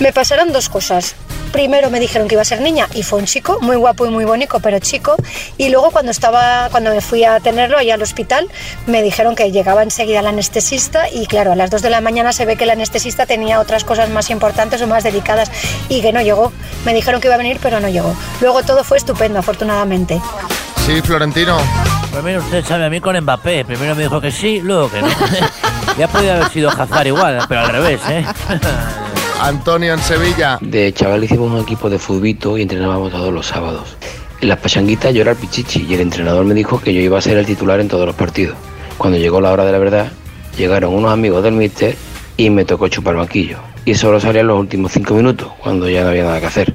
me 0.00 0.12
pasaron 0.12 0.52
dos 0.52 0.68
cosas. 0.68 1.14
Primero 1.54 1.88
me 1.88 2.00
dijeron 2.00 2.26
que 2.26 2.34
iba 2.34 2.42
a 2.42 2.44
ser 2.44 2.60
niña 2.60 2.88
y 2.94 3.04
fue 3.04 3.20
un 3.20 3.26
chico, 3.26 3.60
muy 3.60 3.76
guapo 3.76 4.04
y 4.06 4.10
muy 4.10 4.24
bonito, 4.24 4.58
pero 4.58 4.80
chico. 4.80 5.14
Y 5.56 5.68
luego 5.68 5.92
cuando 5.92 6.10
estaba, 6.10 6.68
cuando 6.72 6.90
me 6.90 7.00
fui 7.00 7.22
a 7.22 7.38
tenerlo 7.38 7.78
allá 7.78 7.94
al 7.94 8.02
hospital, 8.02 8.48
me 8.88 9.02
dijeron 9.02 9.36
que 9.36 9.52
llegaba 9.52 9.84
enseguida 9.84 10.18
el 10.18 10.26
anestesista 10.26 11.08
y 11.08 11.26
claro, 11.26 11.52
a 11.52 11.54
las 11.54 11.70
2 11.70 11.80
de 11.82 11.90
la 11.90 12.00
mañana 12.00 12.32
se 12.32 12.44
ve 12.44 12.56
que 12.56 12.64
el 12.64 12.70
anestesista 12.70 13.24
tenía 13.26 13.60
otras 13.60 13.84
cosas 13.84 14.10
más 14.10 14.30
importantes 14.30 14.82
o 14.82 14.88
más 14.88 15.04
delicadas 15.04 15.48
y 15.88 16.02
que 16.02 16.12
no 16.12 16.20
llegó. 16.22 16.52
Me 16.84 16.92
dijeron 16.92 17.20
que 17.20 17.28
iba 17.28 17.36
a 17.36 17.38
venir, 17.38 17.60
pero 17.62 17.78
no 17.78 17.88
llegó. 17.88 18.16
Luego 18.40 18.64
todo 18.64 18.82
fue 18.82 18.98
estupendo, 18.98 19.38
afortunadamente. 19.38 20.20
Sí, 20.84 21.00
Florentino. 21.02 21.56
Pues 22.10 22.24
mire 22.24 22.38
usted, 22.38 22.64
sabe, 22.64 22.86
a 22.86 22.90
mí 22.90 23.00
con 23.00 23.16
Mbappé. 23.16 23.64
Primero 23.64 23.94
me 23.94 24.02
dijo 24.02 24.20
que 24.20 24.32
sí, 24.32 24.60
luego 24.60 24.90
que 24.90 25.02
no. 25.02 25.08
Ya 25.98 26.08
podía 26.08 26.34
haber 26.34 26.50
sido 26.50 26.70
Hazard 26.70 27.06
igual, 27.06 27.44
pero 27.48 27.60
al 27.60 27.68
revés, 27.68 28.00
¿eh? 28.08 28.26
Antonio 29.44 29.92
en 29.92 30.00
Sevilla. 30.00 30.56
De 30.62 30.90
chaval 30.94 31.22
hicimos 31.22 31.52
un 31.52 31.58
equipo 31.58 31.90
de 31.90 31.98
futbito 31.98 32.56
y 32.56 32.62
entrenábamos 32.62 33.12
todos 33.12 33.30
los 33.30 33.46
sábados. 33.46 33.94
En 34.40 34.48
las 34.48 34.58
pachanguitas 34.58 35.12
yo 35.12 35.20
era 35.20 35.32
el 35.32 35.36
pichichi 35.36 35.84
y 35.86 35.92
el 35.92 36.00
entrenador 36.00 36.46
me 36.46 36.54
dijo 36.54 36.80
que 36.80 36.94
yo 36.94 37.02
iba 37.02 37.18
a 37.18 37.20
ser 37.20 37.36
el 37.36 37.44
titular 37.44 37.78
en 37.78 37.88
todos 37.88 38.06
los 38.06 38.16
partidos. 38.16 38.56
Cuando 38.96 39.18
llegó 39.18 39.42
la 39.42 39.52
hora 39.52 39.66
de 39.66 39.72
la 39.72 39.76
verdad, 39.78 40.12
llegaron 40.56 40.94
unos 40.94 41.12
amigos 41.12 41.42
del 41.42 41.52
míster 41.52 41.94
y 42.38 42.48
me 42.48 42.64
tocó 42.64 42.88
chupar 42.88 43.16
banquillo. 43.16 43.58
Y 43.84 43.94
solo 43.96 44.18
salía 44.18 44.40
en 44.40 44.46
los 44.46 44.58
últimos 44.58 44.92
cinco 44.92 45.12
minutos, 45.12 45.52
cuando 45.58 45.90
ya 45.90 46.04
no 46.04 46.08
había 46.08 46.24
nada 46.24 46.40
que 46.40 46.46
hacer. 46.46 46.74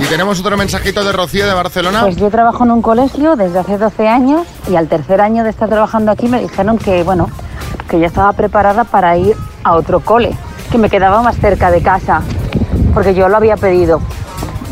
Y 0.00 0.06
tenemos 0.06 0.40
otro 0.40 0.56
mensajito 0.56 1.04
de 1.04 1.12
Rocío 1.12 1.46
de 1.46 1.52
Barcelona. 1.52 2.00
Pues 2.04 2.16
yo 2.16 2.30
trabajo 2.30 2.64
en 2.64 2.70
un 2.70 2.80
colegio 2.80 3.36
desde 3.36 3.58
hace 3.58 3.76
12 3.76 4.08
años 4.08 4.46
y 4.70 4.76
al 4.76 4.88
tercer 4.88 5.20
año 5.20 5.44
de 5.44 5.50
estar 5.50 5.68
trabajando 5.68 6.10
aquí 6.10 6.26
me 6.26 6.40
dijeron 6.40 6.78
que, 6.78 7.02
bueno, 7.02 7.28
que 7.90 8.00
ya 8.00 8.06
estaba 8.06 8.32
preparada 8.32 8.84
para 8.84 9.18
ir 9.18 9.36
a 9.62 9.74
otro 9.74 10.00
cole, 10.00 10.34
que 10.72 10.78
me 10.78 10.88
quedaba 10.88 11.22
más 11.22 11.36
cerca 11.36 11.70
de 11.70 11.82
casa, 11.82 12.22
porque 12.94 13.14
yo 13.14 13.28
lo 13.28 13.36
había 13.36 13.58
pedido. 13.58 14.00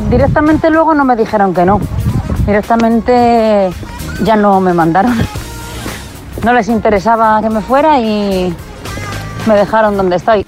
Directamente 0.09 0.71
luego 0.71 0.95
no 0.95 1.05
me 1.05 1.15
dijeron 1.15 1.53
que 1.53 1.67
no. 1.67 1.79
Directamente 2.47 3.71
ya 4.25 4.35
no 4.35 4.61
me 4.61 4.73
mandaron. 4.73 5.15
No 6.43 6.55
les 6.55 6.69
interesaba 6.69 7.43
que 7.43 7.51
me 7.51 7.61
fuera 7.61 8.01
y 8.01 8.55
me 9.45 9.55
dejaron 9.55 9.95
donde 9.95 10.17
estoy. 10.17 10.47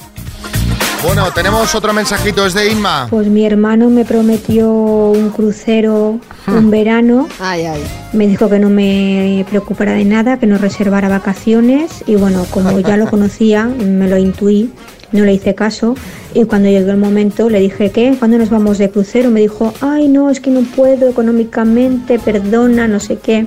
Bueno, 1.02 1.30
tenemos 1.32 1.74
otro 1.74 1.92
mensajito, 1.92 2.46
es 2.46 2.54
de 2.54 2.70
Inma. 2.70 3.08
Pues 3.10 3.26
mi 3.26 3.44
hermano 3.44 3.90
me 3.90 4.06
prometió 4.06 4.70
un 4.70 5.28
crucero 5.28 6.18
un 6.46 6.70
verano. 6.70 7.28
Ay, 7.40 7.66
ay. 7.66 7.82
Me 8.14 8.26
dijo 8.26 8.48
que 8.48 8.58
no 8.58 8.70
me 8.70 9.44
preocupara 9.50 9.92
de 9.92 10.06
nada, 10.06 10.38
que 10.38 10.46
no 10.46 10.56
reservara 10.56 11.10
vacaciones 11.10 12.04
y 12.06 12.16
bueno, 12.16 12.46
como 12.50 12.78
ya 12.80 12.96
lo 12.96 13.10
conocía, 13.10 13.64
me 13.64 14.08
lo 14.08 14.16
intuí, 14.16 14.72
no 15.12 15.24
le 15.24 15.34
hice 15.34 15.54
caso 15.54 15.94
y 16.34 16.44
cuando 16.44 16.68
llegó 16.68 16.90
el 16.90 16.96
momento 16.96 17.48
le 17.48 17.60
dije 17.60 17.90
que 17.90 18.16
cuando 18.18 18.38
nos 18.38 18.50
vamos 18.50 18.78
de 18.78 18.90
crucero 18.90 19.30
me 19.30 19.40
dijo, 19.40 19.72
ay 19.80 20.08
no, 20.08 20.30
es 20.30 20.40
que 20.40 20.50
no 20.50 20.62
puedo 20.62 21.08
económicamente, 21.08 22.18
perdona, 22.18 22.88
no 22.88 23.00
sé 23.00 23.18
qué. 23.18 23.46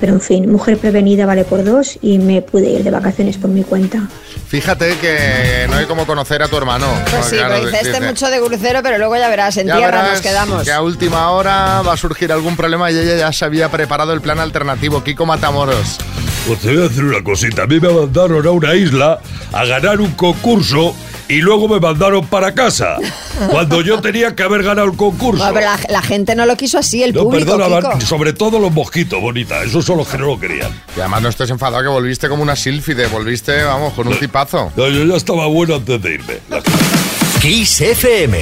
Pero 0.00 0.12
en 0.12 0.20
fin, 0.20 0.50
mujer 0.50 0.78
prevenida 0.78 1.26
vale 1.26 1.44
por 1.44 1.64
dos 1.64 1.98
y 2.00 2.18
me 2.18 2.40
pude 2.40 2.70
ir 2.70 2.84
de 2.84 2.90
vacaciones 2.90 3.36
por 3.36 3.50
mi 3.50 3.64
cuenta. 3.64 4.08
Fíjate 4.46 4.96
que 4.98 5.66
no 5.68 5.76
hay 5.76 5.86
como 5.86 6.06
conocer 6.06 6.42
a 6.42 6.48
tu 6.48 6.56
hermano. 6.56 6.86
Pues 7.10 7.26
sí, 7.26 7.36
claro, 7.36 7.54
pero 7.54 7.66
dice, 7.66 7.76
este 7.78 7.88
dice, 7.94 8.06
mucho 8.06 8.30
de 8.30 8.40
crucero, 8.40 8.80
pero 8.82 8.98
luego 8.98 9.16
ya 9.16 9.28
verás, 9.28 9.56
en 9.56 9.66
ya 9.66 9.76
tierra 9.76 10.02
verás 10.02 10.12
nos 10.12 10.20
quedamos. 10.20 10.64
Que 10.64 10.72
a 10.72 10.80
última 10.80 11.30
hora 11.30 11.82
va 11.82 11.94
a 11.94 11.96
surgir 11.96 12.32
algún 12.32 12.56
problema 12.56 12.90
y 12.90 12.98
ella 12.98 13.16
ya 13.16 13.32
se 13.32 13.44
había 13.44 13.68
preparado 13.70 14.12
el 14.12 14.20
plan 14.20 14.38
alternativo. 14.38 15.02
Kiko 15.02 15.26
Matamoros. 15.26 15.98
Pues 16.46 16.60
te 16.60 16.68
voy 16.68 16.78
a 16.78 16.88
decir 16.88 17.04
una 17.04 17.22
cosita. 17.22 17.64
A 17.64 17.66
mí 17.66 17.80
me 17.80 17.88
mandaron 17.88 18.46
a 18.46 18.50
una 18.50 18.74
isla 18.74 19.20
a 19.52 19.64
ganar 19.64 20.00
un 20.00 20.12
concurso 20.12 20.94
y 21.28 21.36
luego 21.36 21.68
me 21.68 21.78
mandaron 21.80 22.26
para 22.26 22.54
casa. 22.54 22.96
Cuando 23.50 23.82
yo 23.82 24.00
tenía 24.00 24.34
que 24.34 24.42
haber 24.42 24.62
ganado 24.62 24.88
el 24.88 24.96
concurso. 24.96 25.44
No, 25.46 25.52
pero 25.52 25.66
la, 25.66 25.78
la 25.88 26.02
gente 26.02 26.34
no 26.34 26.46
lo 26.46 26.56
quiso 26.56 26.78
así, 26.78 27.02
el 27.02 27.12
No, 27.12 27.24
público, 27.24 27.56
perdona, 27.56 27.76
Kiko. 27.76 27.88
Van- 27.90 28.00
sobre 28.00 28.32
todo 28.32 28.58
los 28.58 28.72
mosquitos, 28.72 29.20
bonita. 29.20 29.62
Esos 29.62 29.84
son 29.84 29.98
los 29.98 30.08
que 30.08 30.18
no 30.18 30.26
lo 30.26 30.40
querían. 30.40 30.70
Y 30.96 31.00
además 31.00 31.22
no 31.22 31.28
estés 31.28 31.50
enfadado 31.50 31.82
que 31.82 31.88
volviste 31.88 32.28
como 32.28 32.42
una 32.42 32.56
sílfide, 32.56 33.06
volviste, 33.06 33.62
vamos, 33.62 33.92
con 33.94 34.08
un 34.08 34.18
tipazo. 34.18 34.72
No, 34.76 34.88
yo 34.88 35.04
ya 35.04 35.16
estaba 35.16 35.46
bueno 35.46 35.76
antes 35.76 36.00
de 36.02 36.14
irme. 36.14 36.38
Kiss 37.40 37.80
FM. 37.80 38.38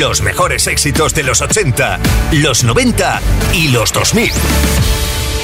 Los 0.00 0.20
mejores 0.20 0.66
éxitos 0.66 1.14
de 1.14 1.22
los 1.22 1.40
80, 1.42 2.00
los 2.32 2.64
90 2.64 3.20
y 3.52 3.68
los 3.68 3.92
2000. 3.92 4.32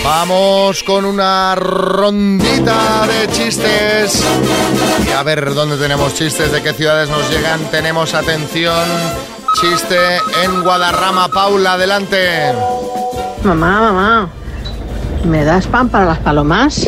Vamos 0.04 0.82
con 0.82 1.04
una 1.04 1.54
rondita 1.54 3.06
de 3.06 3.28
chistes. 3.28 4.24
Y 5.06 5.12
a 5.12 5.22
ver 5.22 5.54
dónde 5.54 5.76
tenemos 5.76 6.14
chistes, 6.14 6.50
de 6.50 6.60
qué 6.60 6.72
ciudades 6.72 7.08
nos 7.08 7.30
llegan. 7.30 7.60
Tenemos 7.70 8.14
atención. 8.14 8.84
Chiste 9.60 9.96
en 10.44 10.62
Guadarrama. 10.62 11.28
Paula, 11.28 11.74
adelante. 11.74 12.52
Mamá, 13.44 13.80
mamá, 13.80 14.28
¿me 15.24 15.44
das 15.44 15.66
pan 15.66 15.88
para 15.88 16.04
las 16.04 16.18
palomas? 16.18 16.86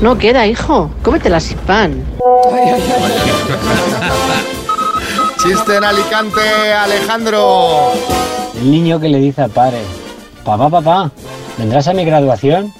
No 0.00 0.18
queda, 0.18 0.46
hijo. 0.46 0.90
Cómetelas 1.02 1.44
sin 1.44 1.58
pan. 1.58 2.04
Chiste 5.42 5.76
en 5.76 5.84
Alicante, 5.84 6.72
Alejandro. 6.72 7.92
El 8.56 8.70
niño 8.70 9.00
que 9.00 9.08
le 9.08 9.18
dice 9.18 9.42
al 9.42 9.50
padre, 9.50 9.80
papá, 10.44 10.68
papá, 10.68 11.10
¿vendrás 11.58 11.88
a 11.88 11.92
mi 11.92 12.04
graduación? 12.04 12.72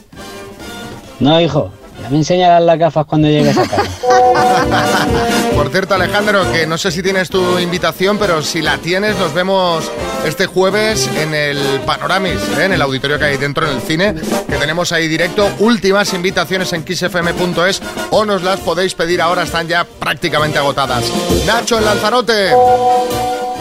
No, 1.18 1.40
hijo, 1.40 1.70
ya 2.02 2.08
me 2.08 2.16
enseñarás 2.16 2.62
las 2.62 2.78
gafas 2.78 3.06
cuando 3.06 3.28
llegues 3.28 3.56
a 3.58 3.66
casa. 3.66 3.84
Por 5.54 5.70
cierto, 5.70 5.94
Alejandro, 5.94 6.50
que 6.50 6.66
no 6.66 6.78
sé 6.78 6.90
si 6.90 7.02
tienes 7.02 7.28
tu 7.28 7.58
invitación, 7.58 8.16
pero 8.18 8.42
si 8.42 8.62
la 8.62 8.78
tienes, 8.78 9.18
nos 9.18 9.34
vemos 9.34 9.90
este 10.24 10.46
jueves 10.46 11.08
en 11.16 11.34
el 11.34 11.58
Panoramis, 11.84 12.40
¿eh? 12.58 12.64
en 12.64 12.72
el 12.72 12.82
auditorio 12.82 13.18
que 13.18 13.26
hay 13.26 13.36
dentro 13.36 13.66
en 13.68 13.76
el 13.76 13.82
cine, 13.82 14.14
que 14.48 14.56
tenemos 14.56 14.92
ahí 14.92 15.08
directo. 15.08 15.50
Últimas 15.58 16.14
invitaciones 16.14 16.72
en 16.72 16.84
kissfm.es 16.84 17.82
o 18.10 18.24
nos 18.24 18.42
las 18.42 18.60
podéis 18.60 18.94
pedir 18.94 19.20
ahora, 19.20 19.42
están 19.42 19.68
ya 19.68 19.84
prácticamente 19.84 20.58
agotadas. 20.58 21.04
Nacho 21.46 21.78
en 21.78 21.84
Lanzarote. 21.84 22.52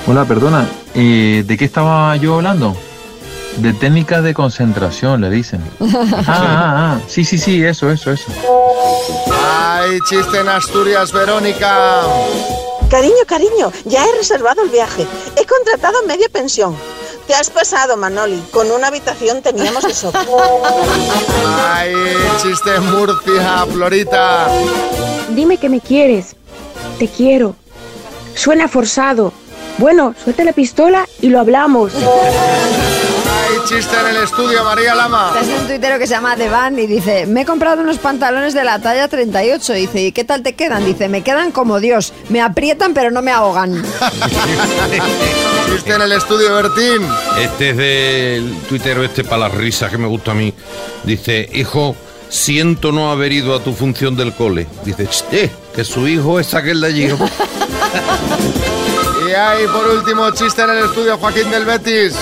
Hola, 0.07 0.25
perdona, 0.25 0.65
eh, 0.95 1.43
¿de 1.45 1.57
qué 1.57 1.65
estaba 1.65 2.15
yo 2.15 2.35
hablando? 2.35 2.75
De 3.61 3.73
técnicas 3.73 4.23
de 4.23 4.33
concentración, 4.33 5.21
le 5.21 5.29
dicen. 5.29 5.61
Ah, 5.79 6.23
ah, 6.27 6.95
ah, 6.97 6.99
sí, 7.07 7.25
sí, 7.25 7.37
sí, 7.37 7.63
eso, 7.63 7.89
eso, 7.89 8.11
eso. 8.11 8.31
Hay 9.43 9.99
chiste 10.09 10.39
en 10.39 10.47
Asturias, 10.47 11.11
Verónica. 11.11 12.01
Cariño, 12.89 13.23
cariño, 13.27 13.71
ya 13.85 14.03
he 14.03 14.17
reservado 14.17 14.63
el 14.63 14.69
viaje. 14.69 15.05
He 15.35 15.45
contratado 15.45 16.03
media 16.07 16.27
pensión. 16.31 16.75
Te 17.27 17.35
has 17.35 17.49
pasado, 17.49 17.97
Manoli. 17.97 18.41
Con 18.51 18.71
una 18.71 18.87
habitación 18.87 19.41
teníamos 19.41 19.83
de 19.83 19.93
sobra. 19.93 20.21
Hay 21.73 21.93
chiste 22.41 22.75
en 22.75 22.91
Murcia, 22.91 23.65
Florita. 23.71 24.47
Dime 25.35 25.57
que 25.57 25.69
me 25.69 25.81
quieres. 25.81 26.35
Te 26.97 27.07
quiero. 27.07 27.55
Suena 28.35 28.67
forzado. 28.67 29.33
Bueno, 29.77 30.15
suelta 30.23 30.43
la 30.43 30.53
pistola 30.53 31.07
y 31.21 31.29
lo 31.29 31.39
hablamos. 31.39 31.93
Chiste 33.69 33.95
en 33.99 34.15
el 34.15 34.23
estudio, 34.23 34.63
María 34.63 34.95
Lama. 34.95 35.32
Es 35.39 35.47
un 35.47 35.67
tuitero 35.67 35.99
que 35.99 36.08
se 36.08 36.15
llama 36.15 36.36
Devan 36.36 36.79
y 36.79 36.88
dice, 36.88 37.27
me 37.27 37.41
he 37.41 37.45
comprado 37.45 37.84
unos 37.84 37.99
pantalones 37.99 38.55
de 38.55 38.63
la 38.63 38.79
talla 38.79 39.08
38. 39.08 39.73
Dice, 39.73 40.01
¿y 40.01 40.12
qué 40.12 40.23
tal 40.23 40.41
te 40.41 40.53
quedan? 40.55 40.84
Dice, 40.86 41.08
me 41.08 41.21
quedan 41.21 41.51
como 41.51 41.79
Dios. 41.79 42.12
Me 42.29 42.41
aprietan 42.41 42.95
pero 42.95 43.12
no 43.12 43.21
me 43.21 43.29
ahogan. 43.32 43.75
Chiste 45.71 45.93
en 45.93 46.01
el 46.01 46.12
estudio, 46.13 46.55
Bertín. 46.55 47.08
Este 47.39 47.69
es 47.69 47.77
del 47.77 48.58
tuitero 48.67 49.03
este 49.03 49.23
para 49.23 49.47
las 49.49 49.53
risas 49.53 49.91
que 49.91 49.99
me 49.99 50.08
gusta 50.08 50.32
a 50.32 50.34
mí. 50.34 50.51
Dice, 51.03 51.47
hijo, 51.53 51.95
siento 52.27 52.91
no 52.91 53.12
haber 53.12 53.32
ido 53.32 53.53
a 53.55 53.63
tu 53.63 53.73
función 53.73 54.15
del 54.15 54.34
cole. 54.34 54.65
Dice, 54.84 55.05
"Ch, 55.05 55.51
que 55.75 55.84
su 55.84 56.08
hijo 56.08 56.39
es 56.39 56.55
aquel 56.55 56.82
de 56.82 56.88
allí. 56.88 57.08
Y 59.29 59.32
hay 59.32 59.67
por 59.67 59.86
último 59.86 60.32
chiste 60.32 60.63
en 60.63 60.71
el 60.71 60.86
estudio, 60.86 61.15
Joaquín 61.19 61.51
del 61.51 61.63
Betis. 61.63 62.15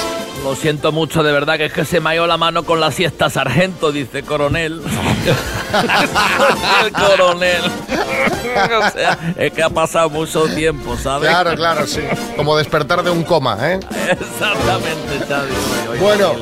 Lo 0.48 0.56
siento 0.56 0.94
mucho, 0.94 1.24
de 1.24 1.34
verdad, 1.34 1.58
que 1.58 1.66
es 1.66 1.74
que 1.74 1.84
se 1.84 2.00
me 2.00 2.12
ha 2.12 2.16
ido 2.16 2.26
la 2.26 2.38
mano 2.38 2.64
con 2.64 2.80
la 2.80 2.90
siesta 2.90 3.30
sargento, 3.30 3.92
dice 3.92 4.24
coronel. 4.24 4.82
El 6.86 6.94
coronel. 6.94 7.64
o 7.66 8.92
sea, 8.92 9.34
es 9.36 9.52
que 9.52 9.62
ha 9.62 9.70
pasado 9.70 10.10
mucho 10.10 10.46
tiempo, 10.46 10.96
¿sabes? 10.96 11.30
Claro, 11.30 11.54
claro, 11.56 11.86
sí. 11.86 12.00
Como 12.38 12.56
despertar 12.56 13.04
de 13.04 13.12
un 13.12 13.24
coma, 13.24 13.58
¿eh? 13.62 13.80
Exactamente, 14.10 15.26
Xavi. 15.28 15.52
Oye, 15.90 16.00
Bueno. 16.00 16.34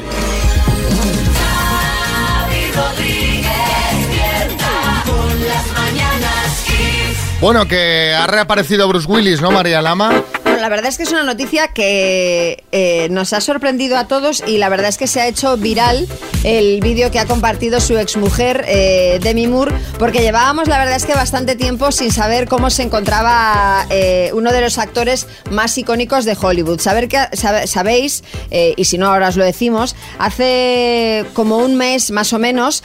Bueno, 7.42 7.68
que 7.68 8.14
ha 8.14 8.28
reaparecido 8.28 8.88
Bruce 8.88 9.08
Willis, 9.08 9.42
¿no, 9.42 9.50
María 9.50 9.82
Lama? 9.82 10.22
La 10.66 10.70
verdad 10.70 10.88
es 10.88 10.98
que 10.98 11.04
es 11.04 11.12
una 11.12 11.22
noticia 11.24 11.68
que 11.68 12.64
eh, 12.72 13.08
nos 13.12 13.34
ha 13.34 13.40
sorprendido 13.42 14.00
a 14.00 14.08
todos 14.08 14.44
y 14.48 14.58
la 14.58 14.68
verdad 14.68 14.88
es 14.90 14.98
que 14.98 15.06
se 15.06 15.22
ha 15.22 15.28
hecho 15.28 15.58
viral 15.58 16.08
el 16.44 16.80
vídeo 16.82 17.12
que 17.12 17.20
ha 17.20 17.28
compartido 17.28 17.80
su 17.80 17.96
exmujer 18.00 18.66
eh, 18.68 19.20
Demi 19.22 19.46
Moore 19.46 19.76
porque 20.00 20.22
llevábamos 20.24 20.68
la 20.68 20.80
verdad 20.80 20.96
es 20.96 21.06
que 21.06 21.14
bastante 21.14 21.56
tiempo 21.56 21.92
sin 21.92 22.12
saber 22.12 22.48
cómo 22.48 22.72
se 22.72 22.82
encontraba 22.82 23.86
eh, 23.92 24.32
uno 24.34 24.52
de 24.52 24.62
los 24.62 24.80
actores 24.80 25.28
más 25.52 25.78
icónicos 25.78 26.26
de 26.26 26.36
Hollywood. 26.40 26.80
Saber 26.80 27.10
que 27.10 27.20
sabe- 27.34 27.68
sabéis 27.68 28.24
eh, 28.50 28.74
y 28.76 28.86
si 28.86 28.98
no 28.98 29.06
ahora 29.06 29.28
os 29.28 29.36
lo 29.38 29.44
decimos 29.46 29.96
hace 30.18 31.26
como 31.34 31.58
un 31.60 31.76
mes 31.76 32.10
más 32.10 32.34
o 32.34 32.40
menos 32.40 32.82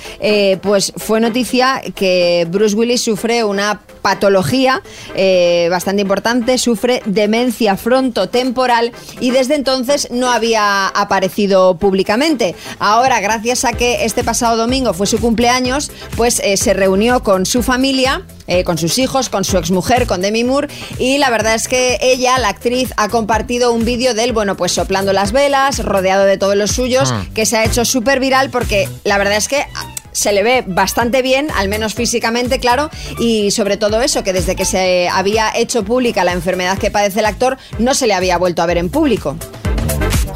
pues 0.61 0.93
fue 0.99 1.19
noticia 1.19 1.81
que 1.95 2.47
Bruce 2.51 2.77
Willis 2.77 3.01
sufre 3.05 3.43
una 3.43 3.81
patología 4.03 4.83
eh, 5.15 5.69
bastante 5.71 6.03
importante, 6.03 6.59
sufre 6.59 7.03
demencia 7.07 7.77
frontotemporal 7.77 8.93
y 9.21 9.31
desde 9.31 9.55
entonces 9.55 10.09
no 10.11 10.31
había 10.31 10.87
aparecido 10.89 11.77
públicamente. 11.77 12.55
Ahora, 12.79 13.21
gracias 13.21 13.65
a 13.65 13.73
que 13.73 14.05
este 14.05 14.25
pasado 14.25 14.57
domingo 14.57 14.93
fue 14.93 15.07
su 15.07 15.19
cumpleaños, 15.21 15.91
pues 16.17 16.41
eh, 16.45 16.57
se 16.57 16.75
reunió 16.75 17.23
con 17.23 17.47
su 17.47 17.63
familia. 17.63 18.23
eh, 18.53 18.65
con 18.65 18.79
sus 18.79 18.99
hijos, 18.99 19.29
con 19.29 19.45
su 19.45 19.59
exmujer, 19.59 20.09
con 20.09 20.23
Demi 20.23 20.43
Moore, 20.43 20.67
y 20.99 21.19
la 21.19 21.31
verdad 21.31 21.55
es 21.55 21.69
que 21.69 21.99
ella, 22.01 22.37
la 22.41 22.49
actriz, 22.49 22.93
ha 22.97 23.09
compartido 23.09 23.71
un 23.73 23.85
vídeo 23.85 24.13
de 24.13 24.25
él, 24.25 24.33
bueno, 24.33 24.57
pues 24.57 24.73
soplando 24.73 25.13
las 25.13 25.31
velas, 25.31 25.79
rodeado 25.85 26.25
de 26.25 26.37
todos 26.37 26.57
los 26.57 26.73
suyos, 26.73 27.13
Ah. 27.13 27.25
que 27.33 27.47
se 27.47 27.57
ha 27.59 27.65
hecho 27.65 27.85
súper 27.85 28.19
viral 28.19 28.51
porque 28.51 28.89
la 29.05 29.19
verdad 29.19 29.37
es 29.37 29.47
que 29.47 29.65
se 30.13 30.33
le 30.33 30.43
ve 30.43 30.65
bastante 30.67 31.23
bien, 31.23 31.49
al 31.57 31.69
menos 31.69 31.95
físicamente, 31.95 32.59
claro, 32.59 32.91
y 33.19 33.51
sobre 33.51 33.77
todo 33.77 34.01
eso, 34.03 34.25
que 34.25 34.33
desde 34.33 34.57
que 34.57 34.65
se 34.65 35.09
había 35.09 35.53
hecho 35.55 35.85
pública 35.85 36.25
la 36.25 36.33
enfermedad 36.33 36.79
que 36.79 36.91
padece 36.91 37.21
el 37.21 37.27
actor, 37.27 37.59
no 37.79 37.95
se 37.95 38.07
le 38.07 38.15
había 38.15 38.39
vuelto 38.39 38.63
a 38.63 38.67
ver 38.67 38.79
en 38.79 38.91
público. 38.91 39.37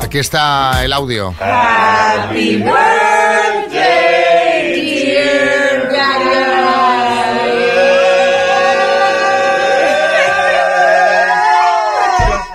Aquí 0.00 0.18
está 0.18 0.84
el 0.84 0.92
audio. 0.92 1.34
Happy 1.40 2.56
birthday, 2.56 4.23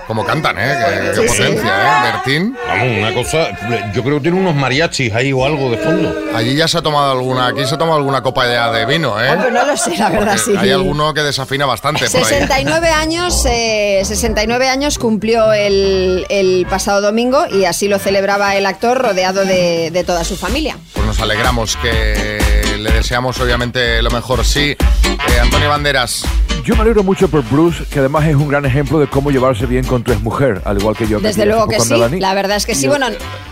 Como 0.09 0.25
cantan, 0.25 0.55
¿eh? 0.57 0.75
Qué, 1.13 1.21
qué 1.21 1.27
Sí, 1.27 1.35
sí. 1.35 1.43
potencia, 1.43 1.69
¿eh? 1.71 2.11
Bertín. 2.11 2.57
Vamos, 2.67 2.97
una 2.97 3.13
cosa, 3.13 3.91
yo 3.93 4.03
creo 4.03 4.15
que 4.17 4.21
tiene 4.23 4.39
unos 4.39 4.55
mariachis 4.55 5.13
ahí 5.13 5.31
o 5.31 5.45
algo 5.45 5.69
de 5.69 5.77
fondo. 5.77 6.11
Allí 6.33 6.55
ya 6.55 6.67
se 6.67 6.79
ha 6.79 6.81
tomado 6.81 7.11
alguna, 7.11 7.45
aquí 7.49 7.63
se 7.63 7.75
ha 7.75 7.77
tomado 7.77 7.97
alguna 7.99 8.23
copa 8.23 8.47
ya 8.47 8.71
de 8.71 8.87
vino, 8.87 9.21
¿eh? 9.23 9.29
Hombre, 9.33 9.51
no 9.51 9.63
lo 9.67 9.77
sé, 9.77 9.95
la 9.97 10.09
verdad, 10.09 10.35
Porque 10.35 10.39
sí. 10.39 10.57
Hay 10.57 10.71
alguno 10.71 11.13
que 11.13 11.21
desafina 11.21 11.67
bastante 11.67 12.09
por 12.09 12.21
ahí. 12.21 12.25
69 12.25 12.89
años, 12.89 13.45
eh, 13.45 14.01
69 14.03 14.67
años 14.67 14.97
cumplió 14.97 15.53
el, 15.53 16.25
el 16.29 16.65
pasado 16.67 17.01
domingo 17.01 17.45
y 17.47 17.65
así 17.65 17.87
lo 17.87 17.99
celebraba 17.99 18.55
el 18.55 18.65
actor 18.65 18.97
rodeado 18.97 19.45
de, 19.45 19.91
de 19.91 20.03
toda 20.03 20.23
su 20.23 20.35
familia. 20.35 20.75
Pues 20.95 21.05
nos 21.05 21.19
alegramos 21.21 21.77
que 21.77 22.39
le 22.79 22.91
deseamos 22.91 23.39
obviamente 23.39 24.01
lo 24.01 24.09
mejor. 24.11 24.43
Sí, 24.45 24.75
Eh, 25.03 25.39
Antonio 25.41 25.69
Banderas. 25.69 26.23
Yo 26.63 26.75
me 26.75 26.81
alegro 26.81 27.03
mucho 27.03 27.27
por 27.29 27.43
Bruce, 27.49 27.83
que 27.89 27.99
además 27.99 28.25
es 28.27 28.35
un 28.35 28.47
gran 28.47 28.65
ejemplo 28.65 28.99
de 28.99 29.07
cómo 29.07 29.31
llevarse 29.31 29.65
bien 29.65 29.85
con 29.85 30.03
tu 30.03 30.11
exmujer, 30.11 30.61
al 30.65 30.77
igual 30.79 30.95
que 30.95 31.07
yo. 31.07 31.19
Desde 31.19 31.45
luego 31.45 31.67
que 31.67 31.79
sí, 31.79 31.95
la 32.19 32.33
verdad 32.33 32.57
es 32.57 32.65
que 32.65 32.75
sí. 32.75 32.87
Bueno, 32.87 33.07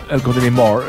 El 0.10 0.22
con 0.22 0.36
Demi 0.36 0.52
Moore. 0.52 0.86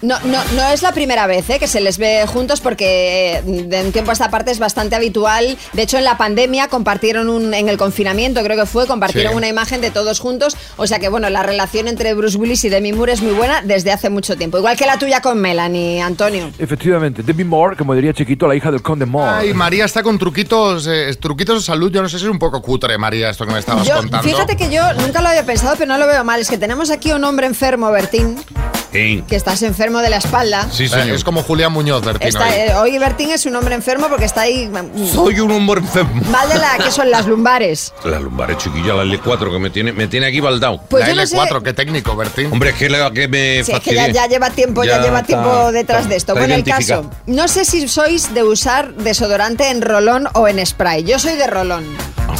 No, 0.00 0.16
no, 0.20 0.38
no 0.54 0.68
es 0.68 0.82
la 0.82 0.92
primera 0.92 1.26
vez 1.26 1.50
¿eh? 1.50 1.58
que 1.58 1.66
se 1.66 1.80
les 1.80 1.98
ve 1.98 2.24
juntos 2.28 2.60
porque 2.60 3.38
eh, 3.38 3.42
de 3.44 3.82
un 3.82 3.90
tiempo 3.90 4.10
a 4.10 4.12
esta 4.12 4.30
parte 4.30 4.52
es 4.52 4.60
bastante 4.60 4.94
habitual. 4.94 5.58
De 5.72 5.82
hecho, 5.82 5.98
en 5.98 6.04
la 6.04 6.16
pandemia 6.16 6.68
compartieron 6.68 7.28
un, 7.28 7.52
en 7.52 7.68
el 7.68 7.76
confinamiento, 7.76 8.42
creo 8.44 8.56
que 8.56 8.66
fue, 8.66 8.86
compartieron 8.86 9.32
Sí. 9.32 9.36
una 9.36 9.48
imagen 9.48 9.80
de 9.80 9.90
todos 9.90 10.20
juntos. 10.20 10.56
O 10.76 10.86
sea 10.86 11.00
que, 11.00 11.08
bueno, 11.08 11.28
la 11.30 11.42
relación 11.42 11.88
entre 11.88 12.14
Bruce 12.14 12.36
Willis 12.38 12.62
y 12.64 12.68
Demi 12.68 12.92
Moore 12.92 13.14
es 13.14 13.22
muy 13.22 13.32
buena 13.32 13.60
desde 13.62 13.90
hace 13.90 14.08
mucho 14.08 14.36
tiempo. 14.36 14.56
Igual 14.58 14.76
que 14.76 14.86
la 14.86 14.98
tuya 14.98 15.20
con 15.20 15.38
Melanie, 15.40 16.00
Antonio. 16.00 16.50
Efectivamente, 16.60 17.24
Demi 17.24 17.42
Moore, 17.42 17.76
como 17.76 17.92
diría 17.94 18.12
chiquito, 18.12 18.46
la 18.46 18.54
hija 18.54 18.70
del 18.70 18.82
conde 18.82 19.04
Moore. 19.04 19.48
Ay, 19.48 19.52
María 19.54 19.84
está 19.84 20.04
con 20.04 20.16
truquitos, 20.18 20.86
eh, 20.88 21.12
truquitos 21.20 21.56
de 21.56 21.66
salud. 21.66 21.90
Yo 21.90 22.02
no 22.02 22.08
sé 22.08 22.18
si 22.20 22.24
es 22.24 22.30
un 22.30 22.38
poco 22.38 22.62
cutre, 22.62 22.96
María, 22.98 23.30
esto 23.30 23.44
que 23.46 23.52
me 23.52 23.58
estabas 23.58 23.84
Yo, 23.86 23.96
contando. 23.96 24.22
fíjate 24.28 24.56
que 24.56 24.70
yo 24.70 24.92
nunca 24.94 25.20
lo 25.22 25.28
había 25.28 25.44
pensado, 25.44 25.74
pero 25.76 25.88
no 25.92 25.98
lo 25.98 26.06
veo 26.06 26.22
mal. 26.22 26.40
Es 26.40 26.48
que 26.48 26.56
tenemos 26.58 26.90
aquí 26.92 27.10
un 27.10 27.24
hombre 27.24 27.46
enfermo, 27.48 27.90
Bertín, 27.90 28.36
que 28.92 29.24
estás 29.30 29.62
enfermo 29.62 29.87
de 30.00 30.10
la 30.10 30.18
espalda. 30.18 30.68
Eh, 30.78 31.12
Es 31.14 31.24
como 31.24 31.42
Julián 31.42 31.72
Muñoz, 31.72 32.04
Bertín. 32.04 32.28
Está, 32.28 32.54
eh, 32.54 32.74
hoy 32.74 32.98
Bertín 32.98 33.30
es 33.30 33.46
un 33.46 33.56
hombre 33.56 33.74
enfermo 33.74 34.08
porque 34.08 34.26
está 34.26 34.42
ahí. 34.42 34.70
Soy 35.10 35.40
un 35.40 35.50
hombre 35.50 35.80
enfermo. 35.80 36.22
Mal 36.30 36.46
de 36.50 36.56
la 36.58 36.76
que 36.84 36.90
son 36.90 37.10
las 37.10 37.26
lumbares. 37.26 37.94
La 38.04 38.20
lumbar 38.20 38.50
es 38.50 38.58
chiquilla, 38.58 38.92
la 38.94 39.04
L4 39.04 39.50
que 39.50 39.58
me 39.58 39.70
tiene, 39.70 39.92
me 39.92 40.06
tiene 40.06 40.26
aquí 40.26 40.40
baldado. 40.40 40.80
Pues 40.88 41.04
La 41.04 41.10
yo 41.10 41.14
no 41.16 41.26
sé- 41.26 41.36
L4, 41.38 41.62
qué 41.62 41.72
técnico, 41.72 42.14
Bertín. 42.16 42.52
Hombre, 42.52 42.70
es 42.70 42.76
que, 42.76 42.90
la, 42.90 43.10
que 43.10 43.28
me 43.28 43.64
Sí, 43.64 43.72
es 43.72 43.80
que 43.80 43.94
ya, 43.94 44.26
lleva 44.26 44.50
tiempo, 44.50 44.84
ya, 44.84 44.96
Ya 44.98 45.02
lleva 45.02 45.20
está- 45.20 45.26
tiempo 45.26 45.72
detrás 45.72 46.00
está- 46.02 46.10
de 46.10 46.16
esto. 46.16 46.34
Bueno, 46.34 46.54
el 46.54 46.64
caso. 46.64 47.10
No 47.26 47.48
sé 47.48 47.64
si 47.64 47.88
sois 47.88 48.34
de 48.34 48.42
usar 48.42 48.92
desodorante 48.94 49.70
en 49.70 49.80
rolón 49.82 50.28
o 50.34 50.48
en 50.48 50.64
spray. 50.64 51.04
Yo 51.04 51.18
soy 51.18 51.36
de 51.36 51.46
rolón. 51.46 51.84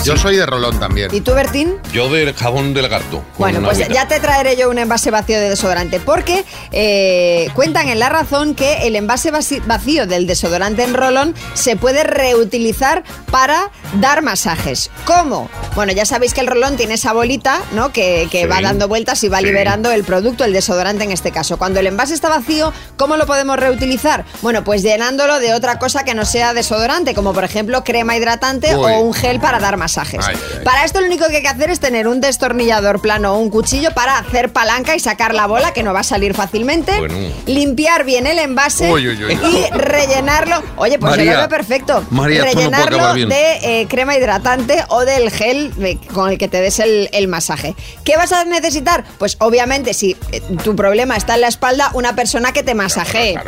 Yo 0.05 0.17
soy 0.17 0.37
de 0.37 0.47
rolón 0.47 0.79
también. 0.81 1.15
¿Y 1.15 1.21
tú, 1.21 1.35
Bertín? 1.35 1.75
Yo 1.93 2.09
del 2.09 2.33
jabón 2.33 2.73
de 2.73 2.81
lagarto. 2.81 3.23
Bueno, 3.37 3.61
pues 3.61 3.77
ya 3.89 4.09
te 4.09 4.19
traeré 4.21 4.57
yo 4.57 4.71
un 4.71 4.79
envase 4.79 5.11
vacío 5.11 5.39
de 5.39 5.51
desodorante, 5.51 6.01
porque 6.01 6.45
eh, 6.73 7.49
cuentan 7.55 7.89
en 7.91 7.99
la 7.99 8.09
razón 8.09 8.55
que 8.55 8.87
el 8.87 8.97
envase 8.97 9.31
vacío 9.31 10.07
del 10.07 10.27
desodorante 10.27 10.85
en 10.85 10.95
rolón 10.95 11.35
se 11.53 11.77
puede 11.77 12.05
reutilizar 12.05 13.03
para 13.31 13.71
dar 14.01 14.23
masajes. 14.23 14.91
¿Cómo? 15.05 15.51
Bueno, 15.75 15.93
ya 15.93 16.07
sabéis 16.07 16.33
que 16.33 16.41
el 16.41 16.47
rolón 16.47 16.77
tiene 16.79 16.95
esa 16.95 17.13
bolita, 17.13 17.61
¿no? 17.73 17.93
Que, 17.93 18.29
que 18.31 18.43
Sí. 18.43 18.47
va 18.47 18.63
dando 18.63 18.89
vueltas 18.89 19.23
y 19.25 19.29
va 19.29 19.39
Sí. 19.41 19.45
liberando 19.45 19.91
el 19.91 20.05
producto, 20.05 20.45
el 20.45 20.55
desodorante 20.55 21.05
en 21.05 21.13
este 21.13 21.33
caso. 21.33 21.59
Cuando 21.59 21.81
el 21.81 21.87
envase 21.87 22.15
está 22.15 22.29
vacío, 22.31 22.73
¿cómo 22.97 23.17
lo 23.19 23.27
podemos 23.27 23.59
reutilizar? 23.59 24.25
Bueno, 24.41 24.65
pues 24.65 24.83
llenándolo 24.83 25.39
de 25.39 25.53
otra 25.53 25.79
cosa 25.79 26.05
que 26.05 26.15
no 26.15 26.25
sea 26.25 26.55
desodorante, 26.55 27.15
como 27.15 27.35
por 27.35 27.45
ejemplo 27.45 27.85
crema 27.85 28.17
hidratante 28.17 28.75
Uy. 28.75 28.85
o 28.91 29.01
un 29.01 29.13
gel 29.13 29.39
para 29.39 29.59
dar 29.59 29.77
masajes. 29.77 29.88
Ay, 30.27 30.37
ay, 30.37 30.37
ay. 30.59 30.65
Para 30.65 30.85
esto 30.85 31.01
lo 31.01 31.07
único 31.07 31.27
que 31.29 31.37
hay 31.37 31.43
que 31.43 31.49
hacer 31.49 31.71
es 31.71 31.81
tener 31.81 32.09
un 32.09 32.21
destornillador 32.21 33.01
plano 33.01 33.35
o 33.35 33.39
un 33.39 33.51
cuchillo 33.51 33.93
para 33.93 34.19
hacer 34.19 34.53
palanca 34.53 34.95
y 34.95 35.01
sacar 35.01 35.35
la 35.35 35.47
bola, 35.47 35.73
que 35.73 35.83
no 35.83 35.93
va 35.93 36.01
a 36.01 36.05
salir 36.05 36.35
fácilmente. 36.35 36.99
Bueno. 36.99 37.15
Limpiar 37.47 38.05
bien 38.05 38.27
el 38.27 38.39
envase 38.39 38.91
Uy, 38.93 39.09
uy, 39.09 39.25
uy. 39.25 39.33
y 39.33 39.71
rellenarlo. 39.73 40.63
Oye, 40.77 40.99
pues 40.99 41.11
María, 41.17 41.33
lo 41.33 41.39
veo 41.39 41.49
perfecto. 41.49 42.05
María, 42.11 42.41
no 42.41 42.45
rellenarlo 42.45 43.15
de 43.15 43.81
eh, 43.81 43.87
crema 43.89 44.17
hidratante 44.17 44.85
o 44.89 45.05
del 45.05 45.31
gel 45.31 45.73
con 46.13 46.31
el 46.31 46.39
que 46.39 46.49
te 46.49 46.61
des 46.61 46.79
el, 46.79 47.09
el 47.13 47.29
masaje. 47.29 47.75
¿Qué 48.05 48.17
vas 48.17 48.33
a 48.33 48.45
necesitar? 48.45 49.05
Pues 49.19 49.37
obviamente, 49.41 49.95
si 49.95 50.17
eh, 50.33 50.41
tu 50.63 50.77
problema 50.77 51.17
está 51.17 51.35
en 51.35 51.43
la 51.43 51.49
espalda, 51.49 51.91
una 51.95 52.15
persona 52.15 52.53
que 52.53 52.63
te 52.63 52.75
masajee. 52.75 53.39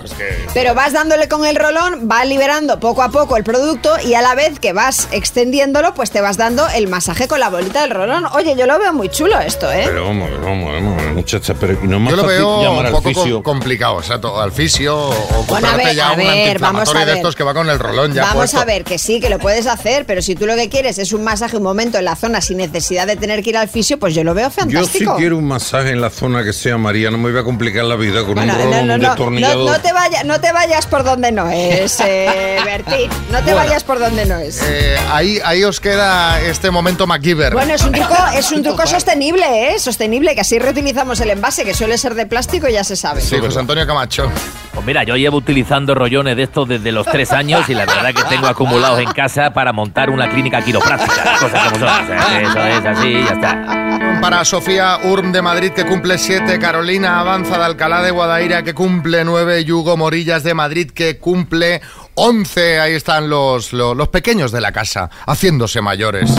Pero 0.55 0.75
vas 0.75 0.93
dándole 0.93 1.29
con 1.29 1.45
el 1.45 1.57
rolón, 1.57 2.09
va 2.11 2.25
liberando 2.25 2.81
poco 2.81 3.03
a 3.03 3.11
poco 3.11 3.37
el 3.37 3.45
producto 3.45 3.95
y 4.05 4.15
a 4.15 4.23
la 4.23 4.35
vez 4.35 4.59
que 4.59 4.73
vas 4.73 5.09
extendiéndolo, 5.13 5.95
pues 5.95 6.11
te 6.11 6.20
vas 6.23 6.37
dando 6.37 6.69
el 6.69 6.89
masaje 6.89 7.29
con 7.29 7.41
la 7.41 7.49
bolita 7.51 7.83
del 7.83 7.91
rolón. 7.91 8.27
Oye, 8.33 8.55
yo 8.57 8.67
lo 8.67 8.79
veo 8.79 8.93
muy 8.93 9.09
chulo 9.09 9.39
esto, 9.41 9.71
¿eh? 9.73 9.83
Pero 9.87 10.07
vamos, 10.07 10.31
vamos, 10.43 10.73
vamos, 10.73 11.03
muchacha, 11.15 11.55
pero 11.55 11.79
no 11.83 11.99
más 12.01 12.11
Yo 12.11 12.17
lo 12.17 12.27
veo 12.27 12.71
un 12.73 12.91
poco 12.93 13.13
com- 13.13 13.43
complicado, 13.43 13.95
o 13.97 14.03
sea, 14.03 14.21
to- 14.21 14.41
al 14.41 14.53
fisio 14.53 14.97
o 14.99 15.45
Bueno, 15.49 15.69
a 15.69 15.77
ver, 15.77 15.95
ya 15.95 16.09
a 16.09 16.13
un 16.13 16.19
ver, 16.19 16.27
vamos 16.27 16.29
a 16.29 16.41
antiinflamatorio 16.41 17.01
de 17.01 17.07
ver. 17.07 17.17
estos 17.17 17.37
que 17.37 17.45
va 17.45 17.55
con 17.55 17.69
el 17.69 17.79
rolón 17.79 18.13
ya 18.15 18.23
Vamos 18.23 18.37
puesto. 18.37 18.61
a 18.61 18.65
ver, 18.65 18.85
que 18.85 18.99
sí, 18.99 19.21
que 19.21 19.29
lo 19.31 19.39
puedes 19.39 19.67
hacer, 19.67 20.05
pero 20.07 20.23
si 20.23 20.35
tú 20.35 20.47
lo 20.47 20.55
que 20.57 20.69
quieres 20.69 20.99
es 20.99 21.13
un 21.13 21.25
masaje 21.25 21.57
un 21.57 21.63
momento 21.63 21.99
en 21.99 22.05
la 22.05 22.17
zona 22.17 22.41
sin 22.41 22.59
necesidad 22.59 23.07
de 23.07 23.17
tener 23.17 23.43
que 23.43 23.51
ir 23.51 23.57
al 23.57 23.69
fisio, 23.69 23.99
pues 23.99 24.15
yo 24.15 24.25
lo 24.25 24.35
veo 24.35 24.49
Yo 24.49 24.51
sí 24.51 24.61
fantástico. 24.61 25.17
quiero 25.17 25.37
un 25.39 25.47
masaje 25.49 25.91
en 25.91 26.01
la 26.01 26.11
zona 26.11 26.45
que 26.45 26.53
sea 26.53 26.77
María, 26.79 27.11
no 27.11 27.19
me 27.19 27.31
voy 27.31 27.41
a 27.41 27.45
complicar 27.45 27.85
la 27.85 27.97
vida 27.97 28.25
con 28.25 28.35
Bueno, 28.35 28.53
un 28.53 28.59
no, 28.59 28.65
rolón, 28.65 28.87
no, 28.87 28.99
no, 28.99 29.15
no, 29.17 29.65
no 29.73 29.81
te 29.81 29.93
vaya- 29.93 30.25
no 30.25 30.41
te 30.41 30.53
vayas 30.53 30.87
por 30.87 31.05
donde 31.05 31.33
no 31.33 31.49
es, 31.51 31.99
eh, 32.01 32.59
Bertín. 32.65 33.11
No 33.31 33.39
te 33.39 33.45
Bueno. 33.53 33.57
vayas 33.57 33.85
por 33.85 33.99
donde 33.99 34.27
no 34.27 34.39
es. 34.39 34.61
Eh, 34.63 34.97
ahí, 35.11 35.39
ahí 35.45 35.65
os 35.65 35.81
queda 35.81 36.10
este 36.43 36.71
momento 36.71 37.07
MacGyver. 37.07 37.53
Bueno, 37.53 37.75
es 37.75 37.83
un 37.83 37.93
truco, 37.93 38.17
es 38.35 38.53
un 38.53 38.63
truco 38.63 38.87
sostenible, 38.87 39.75
¿eh? 39.75 39.79
Sostenible, 39.79 40.35
que 40.35 40.41
así 40.41 40.59
reutilizamos 40.59 41.21
el 41.21 41.31
envase, 41.31 41.65
que 41.65 41.75
suele 41.75 41.99
ser 41.99 42.15
de 42.15 42.27
plástico 42.27 42.69
ya 42.69 42.85
se 42.85 42.97
sabe. 42.97 43.21
Sí, 43.21 43.39
José 43.39 43.59
Antonio 43.61 43.87
Camacho. 43.87 44.31
Pues 44.73 44.87
mira, 44.87 45.03
yo 45.05 45.17
llevo 45.17 45.37
utilizando 45.37 45.95
rollones 45.95 46.37
de 46.37 46.45
estos 46.45 46.69
desde 46.69 46.93
los 46.93 47.07
tres 47.07 47.33
años 47.33 47.69
y 47.69 47.75
la 47.75 47.87
verdad 47.87 48.15
que 48.15 48.23
tengo 48.25 48.47
acumulados 48.47 49.01
en 49.01 49.11
casa 49.13 49.53
para 49.53 49.73
montar 49.73 50.11
una 50.11 50.29
clínica 50.31 50.63
quiropráctica. 50.63 51.37
Cosas 51.41 51.69
como 51.69 51.87
son. 51.87 51.89
O 51.89 52.07
sea, 52.07 52.41
eso 52.41 52.59
es 52.59 52.87
así, 52.87 53.13
ya 53.13 53.35
está. 53.35 54.21
Para 54.21 54.45
Sofía 54.45 54.99
Urm 55.05 55.33
de 55.33 55.43
Madrid, 55.43 55.73
que 55.73 55.85
cumple 55.85 56.19
7, 56.19 56.59
Carolina 56.59 57.21
Avanza 57.21 57.59
de 57.59 57.65
Alcalá 57.65 58.03
de 58.03 58.11
Guadaira, 58.11 58.63
que 58.63 58.75
cumple 58.75 59.25
9, 59.25 59.63
y 59.63 59.73
Hugo 59.73 59.97
Morillas 59.97 60.43
de 60.43 60.55
Madrid, 60.55 60.91
que 60.91 61.19
cumple 61.19 61.81
11. 62.15 62.81
Ahí 62.81 62.95
están 62.95 63.29
los, 63.29 63.73
los, 63.73 63.97
los 63.97 64.09
pequeños 64.09 64.53
de 64.53 64.61
la 64.61 64.73
casa, 64.73 65.11
haciéndose 65.27 65.81
mayores. 65.81 66.31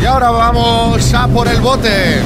Y 0.00 0.04
ahora 0.06 0.30
vamos 0.30 1.12
a 1.14 1.26
por 1.28 1.48
el 1.48 1.60
bote. 1.60 2.20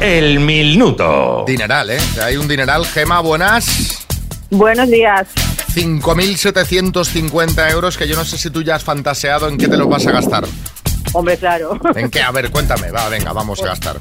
El 0.00 0.40
minuto. 0.40 1.44
Dineral, 1.46 1.90
¿eh? 1.90 1.98
Hay 2.22 2.36
un 2.36 2.46
dineral. 2.46 2.84
Gema, 2.86 3.20
buenas. 3.20 4.06
Buenos 4.50 4.88
días. 4.88 5.28
5.750 5.74 7.70
euros 7.70 7.96
que 7.96 8.06
yo 8.08 8.16
no 8.16 8.24
sé 8.24 8.38
si 8.38 8.50
tú 8.50 8.62
ya 8.62 8.76
has 8.76 8.84
fantaseado 8.84 9.48
en 9.48 9.58
qué 9.58 9.68
te 9.68 9.76
los 9.76 9.88
vas 9.88 10.06
a 10.06 10.12
gastar. 10.12 10.44
Hombre, 11.12 11.36
claro. 11.36 11.78
¿En 11.94 12.10
qué? 12.10 12.22
A 12.22 12.30
ver, 12.30 12.50
cuéntame. 12.50 12.90
Va, 12.90 13.08
venga, 13.08 13.32
vamos 13.32 13.62
a 13.62 13.66
gastar. 13.66 13.96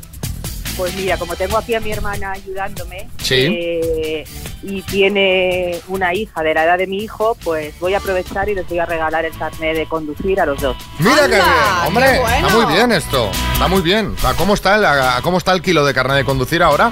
Pues 0.77 0.93
mira, 0.95 1.17
como 1.17 1.35
tengo 1.35 1.57
aquí 1.57 1.73
a 1.73 1.79
mi 1.79 1.91
hermana 1.91 2.31
ayudándome 2.33 3.07
Sí. 3.21 3.47
eh, 3.49 4.23
y 4.63 4.81
tiene 4.81 5.79
una 5.87 6.13
hija 6.13 6.41
de 6.43 6.53
la 6.53 6.63
edad 6.65 6.77
de 6.77 6.87
mi 6.87 6.97
hijo, 7.03 7.37
pues 7.43 7.77
voy 7.79 7.93
a 7.93 7.97
aprovechar 7.99 8.49
y 8.49 8.55
les 8.55 8.67
voy 8.67 8.79
a 8.79 8.85
regalar 8.85 9.25
el 9.25 9.37
carnet 9.37 9.77
de 9.77 9.85
conducir 9.87 10.39
a 10.41 10.45
los 10.45 10.59
dos. 10.59 10.75
Mira 10.99 11.21
qué 11.27 11.35
bien, 11.35 11.41
hombre, 11.87 12.05
qué 12.13 12.19
bueno. 12.19 12.47
está 12.47 12.57
muy 12.65 12.73
bien 12.73 12.91
esto, 12.91 13.31
está 13.53 13.67
muy 13.67 13.81
bien. 13.81 14.15
¿A 14.25 14.33
cómo 14.33 14.53
está 14.53 14.75
el, 14.75 14.85
a 14.85 15.19
cómo 15.21 15.37
está 15.37 15.53
el 15.53 15.61
kilo 15.61 15.85
de 15.85 15.93
carne 15.93 16.15
de 16.15 16.25
conducir 16.25 16.61
ahora? 16.63 16.91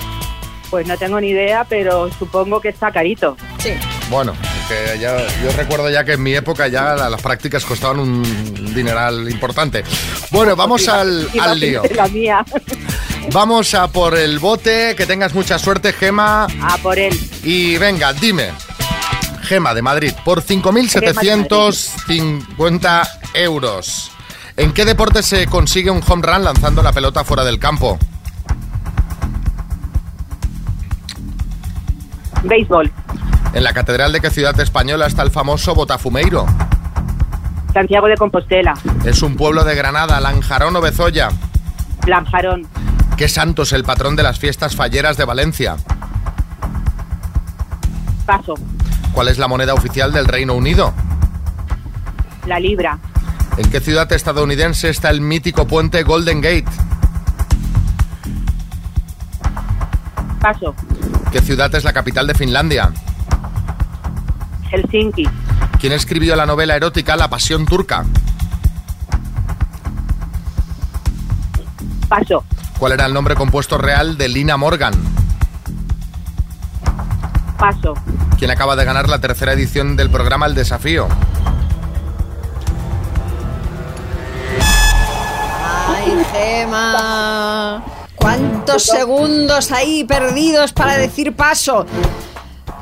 Pues 0.74 0.88
no 0.88 0.98
tengo 0.98 1.22
ni 1.22 1.28
idea, 1.28 1.64
pero 1.70 2.10
supongo 2.18 2.60
que 2.60 2.70
está 2.70 2.92
carito. 2.92 3.38
Sí. 3.60 3.74
Bueno, 4.10 4.34
que 4.68 4.98
ya, 4.98 5.18
yo 5.44 5.52
recuerdo 5.56 5.88
ya 5.92 6.04
que 6.04 6.14
en 6.14 6.24
mi 6.24 6.34
época 6.34 6.68
ya 6.68 6.96
la- 6.96 7.12
las 7.12 7.22
prácticas 7.22 7.64
costaban 7.64 8.00
un 8.00 8.74
dineral 8.74 9.30
importante. 9.30 9.84
Bueno, 10.32 10.56
vamos 10.56 10.88
al, 10.88 11.30
al 11.40 11.60
lío. 11.60 11.84
La 11.94 12.08
mía. 12.08 12.44
Vamos 13.32 13.76
a 13.76 13.88
por 13.88 14.18
el 14.18 14.40
bote, 14.40 14.96
que 14.98 15.06
tengas 15.06 15.36
mucha 15.36 15.60
suerte, 15.60 15.94
Gema. 15.94 16.48
A 16.60 16.78
por 16.82 16.98
él. 16.98 17.14
Y 17.44 17.78
venga, 17.78 18.12
dime. 18.12 18.50
Gema 19.44 19.76
de 19.76 19.84
Madrid, 19.84 20.12
por 20.26 20.42
5.750 20.42 23.08
euros. 23.36 24.10
¿En 24.58 24.74
qué 24.74 24.86
deporte 24.86 25.22
se 25.22 25.46
consigue 25.46 25.92
un 25.92 26.02
home 26.08 26.26
run 26.26 26.44
lanzando 26.44 26.82
la 26.82 26.92
pelota 26.94 27.24
fuera 27.24 27.44
del 27.44 27.60
campo? 27.60 28.00
Béisbol. 32.44 32.92
¿En 33.54 33.64
la 33.64 33.74
catedral 33.74 34.12
de 34.12 34.20
qué 34.20 34.30
ciudad 34.30 34.60
española 34.60 35.08
está 35.08 35.22
el 35.24 35.32
famoso 35.32 35.76
Botafumeiro? 35.76 36.46
Santiago 37.74 38.08
de 38.08 38.18
Compostela. 38.18 38.74
¿Es 39.06 39.22
un 39.22 39.36
pueblo 39.36 39.64
de 39.64 39.76
Granada, 39.76 40.20
Lanjarón 40.20 40.76
o 40.76 40.82
Bezoya? 40.82 41.30
Lanjarón. 42.06 42.68
¿Qué 43.18 43.28
santo 43.28 43.64
es 43.64 43.74
el 43.74 43.84
patrón 43.84 44.16
de 44.16 44.24
las 44.24 44.40
fiestas 44.40 44.76
falleras 44.76 45.18
de 45.18 45.26
Valencia? 45.26 45.78
Paso. 48.26 48.56
¿Cuál 49.14 49.28
es 49.28 49.38
la 49.38 49.48
moneda 49.48 49.74
oficial 49.74 50.12
del 50.12 50.26
Reino 50.26 50.54
Unido? 50.54 50.94
La 52.46 52.60
libra. 52.60 52.98
¿En 53.58 53.70
qué 53.70 53.80
ciudad 53.80 54.12
estadounidense 54.12 54.90
está 54.90 55.10
el 55.10 55.22
mítico 55.22 55.68
puente 55.68 56.04
Golden 56.04 56.42
Gate? 56.42 56.66
Paso. 60.42 60.76
¿Qué 61.34 61.42
ciudad 61.42 61.74
es 61.74 61.84
la 61.84 61.94
capital 61.94 62.28
de 62.28 62.36
Finlandia? 62.36 62.94
Helsinki. 64.70 65.28
¿Quién 65.80 65.94
escribió 65.94 66.36
la 66.36 66.46
novela 66.46 66.76
erótica 66.76 67.16
La 67.16 67.28
Pasión 67.28 67.66
Turca? 67.66 68.06
Paso. 72.08 72.44
¿Cuál 72.78 72.92
era 72.92 73.08
el 73.08 73.16
nombre 73.16 73.34
compuesto 73.34 73.80
real 73.80 74.16
de 74.16 74.30
Lina 74.30 74.58
Morgan? 74.58 74.94
Paso. 77.58 77.96
¿Quién 78.38 78.52
acaba 78.52 78.76
de 78.76 78.86
ganar 78.86 79.10
la 79.10 79.20
tercera 79.20 79.54
edición 79.54 79.96
del 79.96 80.12
programa 80.12 80.46
El 80.46 80.54
Desafío? 80.54 81.08
Ay, 85.90 86.16
Gema. 86.32 87.84
¿Cuántos 88.66 88.84
segundos 88.84 89.74
ahí 89.74 90.06
perdidos 90.06 90.72
para 90.72 90.98
decir 90.98 91.36
paso? 91.36 91.86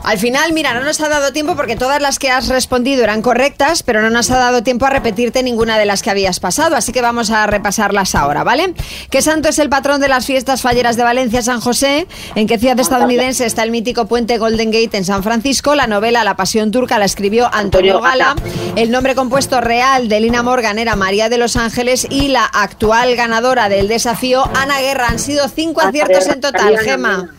Al 0.03 0.17
final, 0.17 0.51
mira, 0.51 0.73
no 0.73 0.81
nos 0.83 0.99
ha 1.01 1.09
dado 1.09 1.31
tiempo 1.31 1.55
porque 1.55 1.75
todas 1.75 2.01
las 2.01 2.17
que 2.17 2.31
has 2.31 2.47
respondido 2.47 3.03
eran 3.03 3.21
correctas, 3.21 3.83
pero 3.83 4.01
no 4.01 4.09
nos 4.09 4.31
ha 4.31 4.37
dado 4.37 4.63
tiempo 4.63 4.85
a 4.85 4.89
repetirte 4.89 5.43
ninguna 5.43 5.77
de 5.77 5.85
las 5.85 6.01
que 6.01 6.09
habías 6.09 6.39
pasado, 6.39 6.75
así 6.75 6.91
que 6.91 7.01
vamos 7.03 7.29
a 7.29 7.45
repasarlas 7.45 8.15
ahora, 8.15 8.43
¿vale? 8.43 8.73
¿Qué 9.11 9.21
santo 9.21 9.49
es 9.49 9.59
el 9.59 9.69
patrón 9.69 10.01
de 10.01 10.07
las 10.07 10.25
fiestas 10.25 10.63
falleras 10.63 10.97
de 10.97 11.03
Valencia, 11.03 11.43
San 11.43 11.61
José? 11.61 12.07
¿En 12.35 12.47
qué 12.47 12.57
ciudad 12.57 12.79
estadounidense 12.79 13.45
está 13.45 13.61
el 13.63 13.69
mítico 13.69 14.07
puente 14.07 14.39
Golden 14.39 14.71
Gate 14.71 14.97
en 14.97 15.05
San 15.05 15.21
Francisco? 15.21 15.75
La 15.75 15.85
novela 15.85 16.23
La 16.23 16.35
Pasión 16.35 16.71
Turca 16.71 16.97
la 16.97 17.05
escribió 17.05 17.47
Antonio 17.53 18.01
Gala. 18.01 18.35
El 18.75 18.89
nombre 18.89 19.13
compuesto 19.13 19.61
real 19.61 20.09
de 20.09 20.19
Lina 20.19 20.41
Morgan 20.41 20.79
era 20.79 20.95
María 20.95 21.29
de 21.29 21.37
los 21.37 21.55
Ángeles 21.57 22.07
y 22.09 22.29
la 22.29 22.45
actual 22.45 23.15
ganadora 23.15 23.69
del 23.69 23.87
desafío, 23.87 24.43
Ana 24.55 24.79
Guerra. 24.79 25.07
Han 25.09 25.19
sido 25.19 25.47
cinco 25.47 25.81
aciertos 25.81 26.27
en 26.27 26.41
total, 26.41 26.77
Gema. 26.79 27.29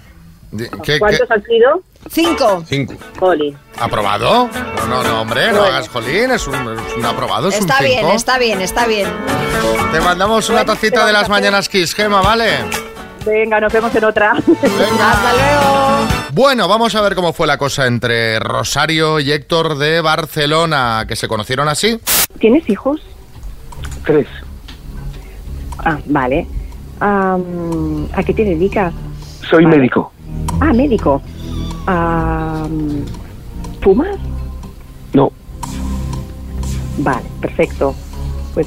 ¿Qué- 0.57 0.71
qué- 0.85 0.99
¿Cuántos 1.01 1.31
han 1.31 1.43
sido? 1.45 1.83
Cinco. 2.11 2.63
Cinco. 2.69 2.95
Jolín. 3.19 3.57
¿Aprobado? 3.81 4.49
No, 4.77 4.87
no, 4.87 5.03
no, 5.03 5.21
hombre, 5.23 5.53
no 5.53 5.63
hagas 5.63 5.89
jolín, 5.89 6.31
es 6.31 6.47
un, 6.47 6.55
es 6.55 6.97
un 6.97 7.05
aprobado, 7.05 7.49
es 7.49 7.59
Está 7.59 7.77
un 7.79 7.85
bien, 7.85 7.99
cinco. 8.01 8.13
está 8.15 8.39
bien, 8.39 8.61
está 8.61 8.87
bien. 8.87 9.09
Te 9.93 10.01
mandamos 10.01 10.49
una 10.51 10.65
tacita 10.65 11.07
de 11.07 11.13
las 11.13 11.29
mañanas 11.29 11.69
Kiss, 11.69 11.95
Gema, 11.95 12.21
¿vale? 12.21 12.51
Venga, 13.25 13.61
nos 13.61 13.73
vemos 13.73 13.95
en 13.95 14.05
otra. 14.05 14.33
Hasta 14.33 15.33
luego. 15.33 16.09
Bueno, 16.33 16.67
vamos 16.69 16.95
a 16.97 17.01
ver 17.03 17.15
cómo 17.15 17.33
fue 17.33 17.47
la 17.47 17.57
cosa 17.57 17.87
entre 17.87 18.39
Rosario 18.41 19.21
y 19.21 19.31
Héctor 19.31 19.79
de 19.79 20.01
Barcelona, 20.01 21.05
que 21.07 21.15
se 21.17 21.29
conocieron 21.29 21.69
así. 21.69 22.01
¿Tienes 22.41 22.69
hijos? 22.69 23.01
Tres. 24.05 24.27
Ah, 25.79 25.99
vale. 26.07 26.47
¿A 27.01 27.39
qué 28.27 28.35
te 28.35 28.45
dedicas? 28.45 28.93
Soy 29.49 29.67
médico. 29.67 30.13
Ah, 30.61 30.73
médico. 30.73 31.23
¿Fumas? 33.81 34.17
No. 35.13 35.31
Vale, 36.99 37.25
perfecto. 37.41 37.95
Pues 38.55 38.67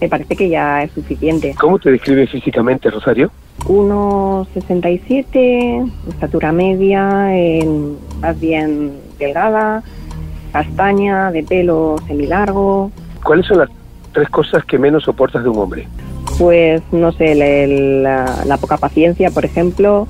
me 0.00 0.08
parece 0.08 0.34
que 0.36 0.48
ya 0.48 0.82
es 0.82 0.90
suficiente. 0.92 1.54
¿Cómo 1.60 1.78
te 1.78 1.90
describes 1.90 2.30
físicamente, 2.30 2.90
Rosario? 2.90 3.30
1,67, 3.66 5.90
estatura 6.08 6.50
media, 6.52 7.36
en- 7.36 7.98
más 8.20 8.38
bien 8.40 8.92
delgada, 9.18 9.82
castaña, 10.52 11.30
de 11.30 11.42
pelo 11.42 11.96
semilargo. 12.06 12.90
¿Cuáles 13.22 13.44
son 13.46 13.58
las 13.58 13.68
tres 14.12 14.28
cosas 14.30 14.64
que 14.64 14.78
menos 14.78 15.04
soportas 15.04 15.42
de 15.44 15.50
un 15.50 15.58
hombre? 15.58 15.86
Pues 16.38 16.80
no 16.90 17.12
sé, 17.12 17.34
la, 17.34 18.42
la 18.46 18.56
poca 18.56 18.78
paciencia, 18.78 19.30
por 19.30 19.44
ejemplo, 19.44 20.08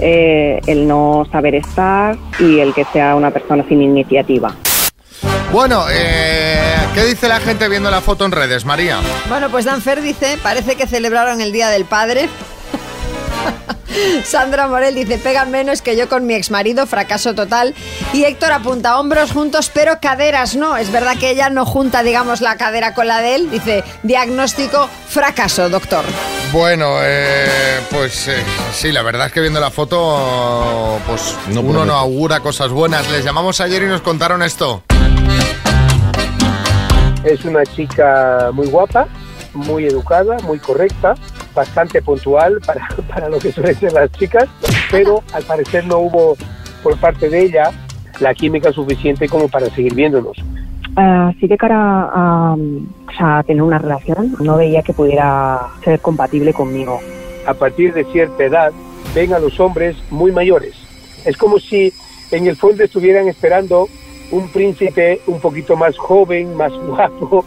eh, 0.00 0.60
el 0.66 0.86
no 0.86 1.26
saber 1.30 1.54
estar 1.54 2.16
y 2.38 2.60
el 2.60 2.74
que 2.74 2.84
sea 2.92 3.14
una 3.14 3.30
persona 3.30 3.64
sin 3.68 3.82
iniciativa. 3.82 4.54
Bueno, 5.52 5.84
eh, 5.90 6.76
¿qué 6.94 7.04
dice 7.04 7.28
la 7.28 7.40
gente 7.40 7.68
viendo 7.68 7.90
la 7.90 8.00
foto 8.00 8.24
en 8.24 8.32
redes, 8.32 8.64
María? 8.64 9.00
Bueno, 9.28 9.48
pues 9.50 9.64
Danfer 9.64 10.02
dice, 10.02 10.38
parece 10.42 10.76
que 10.76 10.86
celebraron 10.86 11.40
el 11.40 11.52
Día 11.52 11.70
del 11.70 11.84
Padre. 11.84 12.28
Sandra 14.24 14.66
Morel 14.66 14.94
dice, 14.94 15.18
pegan 15.18 15.50
menos 15.50 15.82
que 15.82 15.96
yo 15.96 16.08
con 16.08 16.26
mi 16.26 16.34
exmarido, 16.34 16.86
fracaso 16.86 17.34
total. 17.34 17.74
Y 18.12 18.24
Héctor 18.24 18.52
apunta, 18.52 18.98
hombros 18.98 19.32
juntos, 19.32 19.70
pero 19.72 20.00
caderas 20.00 20.56
no. 20.56 20.76
Es 20.76 20.90
verdad 20.90 21.16
que 21.18 21.30
ella 21.30 21.50
no 21.50 21.64
junta, 21.64 22.02
digamos, 22.02 22.40
la 22.40 22.56
cadera 22.56 22.94
con 22.94 23.06
la 23.06 23.20
de 23.20 23.34
él. 23.36 23.50
Dice, 23.50 23.84
diagnóstico, 24.02 24.88
fracaso, 25.08 25.68
doctor. 25.68 26.04
Bueno, 26.52 26.98
eh, 27.02 27.80
pues 27.90 28.28
eh, 28.28 28.42
sí, 28.72 28.92
la 28.92 29.02
verdad 29.02 29.26
es 29.26 29.32
que 29.32 29.40
viendo 29.40 29.60
la 29.60 29.70
foto, 29.70 30.98
pues 31.06 31.36
uno 31.50 31.62
promete. 31.62 31.86
no 31.86 31.94
augura 31.94 32.40
cosas 32.40 32.70
buenas. 32.70 33.10
Les 33.10 33.24
llamamos 33.24 33.60
ayer 33.60 33.82
y 33.82 33.86
nos 33.86 34.02
contaron 34.02 34.42
esto. 34.42 34.82
Es 37.24 37.44
una 37.44 37.64
chica 37.64 38.50
muy 38.52 38.68
guapa, 38.68 39.08
muy 39.52 39.86
educada, 39.86 40.36
muy 40.44 40.60
correcta, 40.60 41.14
bastante 41.56 42.00
puntual 42.02 42.60
para, 42.64 42.86
para 43.08 43.28
lo 43.28 43.40
que 43.40 43.50
suelen 43.50 43.74
ser 43.74 43.92
las 43.92 44.12
chicas, 44.12 44.48
pero 44.92 45.24
al 45.32 45.42
parecer 45.42 45.84
no 45.86 45.98
hubo 45.98 46.36
por 46.84 46.96
parte 46.98 47.28
de 47.28 47.42
ella 47.42 47.72
la 48.20 48.32
química 48.34 48.72
suficiente 48.72 49.28
como 49.28 49.48
para 49.48 49.68
seguir 49.70 49.94
viéndonos. 49.94 50.36
Así 50.94 51.46
de 51.46 51.58
cara 51.58 52.08
a, 52.12 52.54
o 52.54 53.12
sea, 53.18 53.38
a 53.38 53.42
tener 53.42 53.62
una 53.62 53.78
relación, 53.78 54.34
no 54.40 54.56
veía 54.56 54.82
que 54.82 54.92
pudiera 54.94 55.60
ser 55.84 56.00
compatible 56.00 56.54
conmigo. 56.54 57.00
A 57.46 57.54
partir 57.54 57.92
de 57.92 58.04
cierta 58.04 58.44
edad 58.44 58.72
ven 59.14 59.34
a 59.34 59.38
los 59.38 59.60
hombres 59.60 59.96
muy 60.10 60.32
mayores. 60.32 60.74
Es 61.24 61.36
como 61.36 61.58
si 61.58 61.92
en 62.30 62.46
el 62.46 62.56
fondo 62.56 62.82
estuvieran 62.84 63.28
esperando 63.28 63.88
un 64.30 64.48
príncipe 64.48 65.20
un 65.26 65.38
poquito 65.40 65.76
más 65.76 65.98
joven, 65.98 66.54
más 66.56 66.72
guapo, 66.86 67.44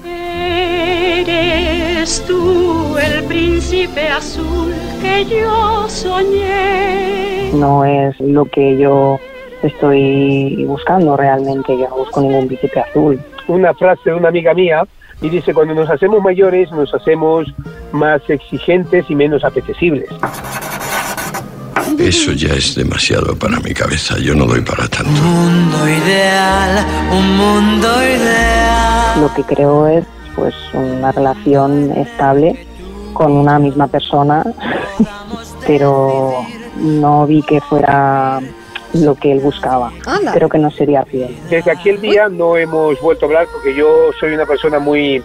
Eres 2.00 2.24
tú 2.26 2.98
el 2.98 3.26
príncipe 3.26 4.08
azul 4.08 4.74
que 5.02 5.26
yo 5.26 5.86
soñé. 5.90 7.52
No 7.52 7.84
es 7.84 8.18
lo 8.22 8.46
que 8.46 8.78
yo 8.78 9.20
estoy 9.62 10.64
buscando 10.64 11.18
realmente. 11.18 11.78
Yo 11.78 11.90
no 11.90 11.98
busco 11.98 12.22
ningún 12.22 12.48
príncipe 12.48 12.80
azul. 12.80 13.20
una 13.50 13.74
frase 13.74 14.12
de 14.12 14.16
una 14.16 14.30
amiga 14.30 14.54
mía 14.54 14.88
y 15.22 15.28
dice, 15.28 15.54
cuando 15.54 15.76
nos 15.76 15.90
hacemos 15.90 16.24
mayores 16.24 16.72
nos 16.72 16.94
hacemos 16.94 17.48
más 17.92 18.22
exigentes 18.30 19.04
y 19.10 19.16
menos 19.16 19.44
apetecibles. 19.44 20.08
Eso 22.00 22.32
ya 22.32 22.54
es 22.54 22.76
demasiado 22.76 23.36
para 23.36 23.60
mi 23.60 23.74
cabeza. 23.74 24.18
Yo 24.20 24.36
no 24.36 24.46
doy 24.46 24.62
para 24.62 24.88
tanto. 24.88 25.12
Mundo 25.12 25.90
ideal, 25.90 26.86
un 27.12 27.36
mundo 27.36 27.90
ideal. 28.06 29.20
Lo 29.20 29.34
que 29.34 29.44
creo 29.44 29.86
es 29.86 30.06
pues 30.40 30.56
una 30.74 31.12
relación 31.12 31.92
estable 31.92 32.66
con 33.14 33.34
una 33.34 33.60
misma 33.60 33.88
persona, 33.88 34.44
pero 35.68 36.46
no 36.78 37.28
vi 37.28 37.42
que 37.42 37.60
fuera 37.60 38.40
lo 38.94 39.16
que 39.16 39.34
él 39.34 39.42
buscaba. 39.42 39.92
Anda. 40.06 40.34
Creo 40.34 40.48
que 40.48 40.58
no 40.58 40.72
sería 40.72 41.04
fiel. 41.04 41.36
Desde 41.50 41.72
aquel 41.72 42.00
día 42.00 42.30
no 42.30 42.56
hemos 42.56 43.00
vuelto 43.02 43.26
a 43.26 43.28
hablar 43.28 43.48
porque 43.52 43.76
yo 43.76 44.12
soy 44.20 44.34
una 44.34 44.46
persona 44.46 44.80
muy, 44.80 45.22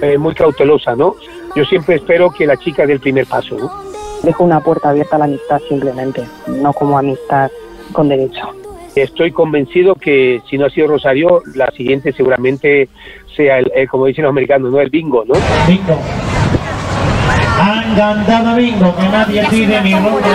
eh, 0.00 0.16
muy 0.16 0.34
cautelosa, 0.34 0.96
¿no? 0.96 1.16
Yo 1.54 1.64
siempre 1.64 1.96
espero 1.96 2.30
que 2.30 2.46
la 2.46 2.56
chica 2.56 2.86
dé 2.86 2.94
el 2.94 3.00
primer 3.00 3.26
paso, 3.26 3.56
¿no? 3.58 3.70
Dejo 4.22 4.42
una 4.42 4.60
puerta 4.60 4.90
abierta 4.90 5.16
a 5.16 5.18
la 5.20 5.24
amistad 5.26 5.60
simplemente, 5.68 6.24
no 6.46 6.72
como 6.72 6.98
amistad 6.98 7.50
con 7.92 8.08
derecho. 8.08 8.48
Estoy 8.96 9.30
convencido 9.30 9.94
que 9.94 10.40
si 10.48 10.56
no 10.56 10.64
ha 10.64 10.70
sido 10.70 10.88
Rosario, 10.88 11.42
la 11.54 11.70
siguiente 11.72 12.14
seguramente 12.14 12.88
sea, 13.36 13.58
el, 13.58 13.70
el- 13.74 13.88
como 13.88 14.06
dicen 14.06 14.24
los 14.24 14.30
americanos, 14.30 14.72
no 14.72 14.80
el 14.80 14.90
bingo, 14.90 15.24
¿no? 15.26 15.34
Bingo. 15.68 16.00
Han 17.58 17.96
cantado 17.96 18.54
bingo, 18.56 18.94
que 18.96 19.08
nadie 19.08 19.46
pide 19.48 19.80
mi 19.80 19.94
ronda. 19.94 20.28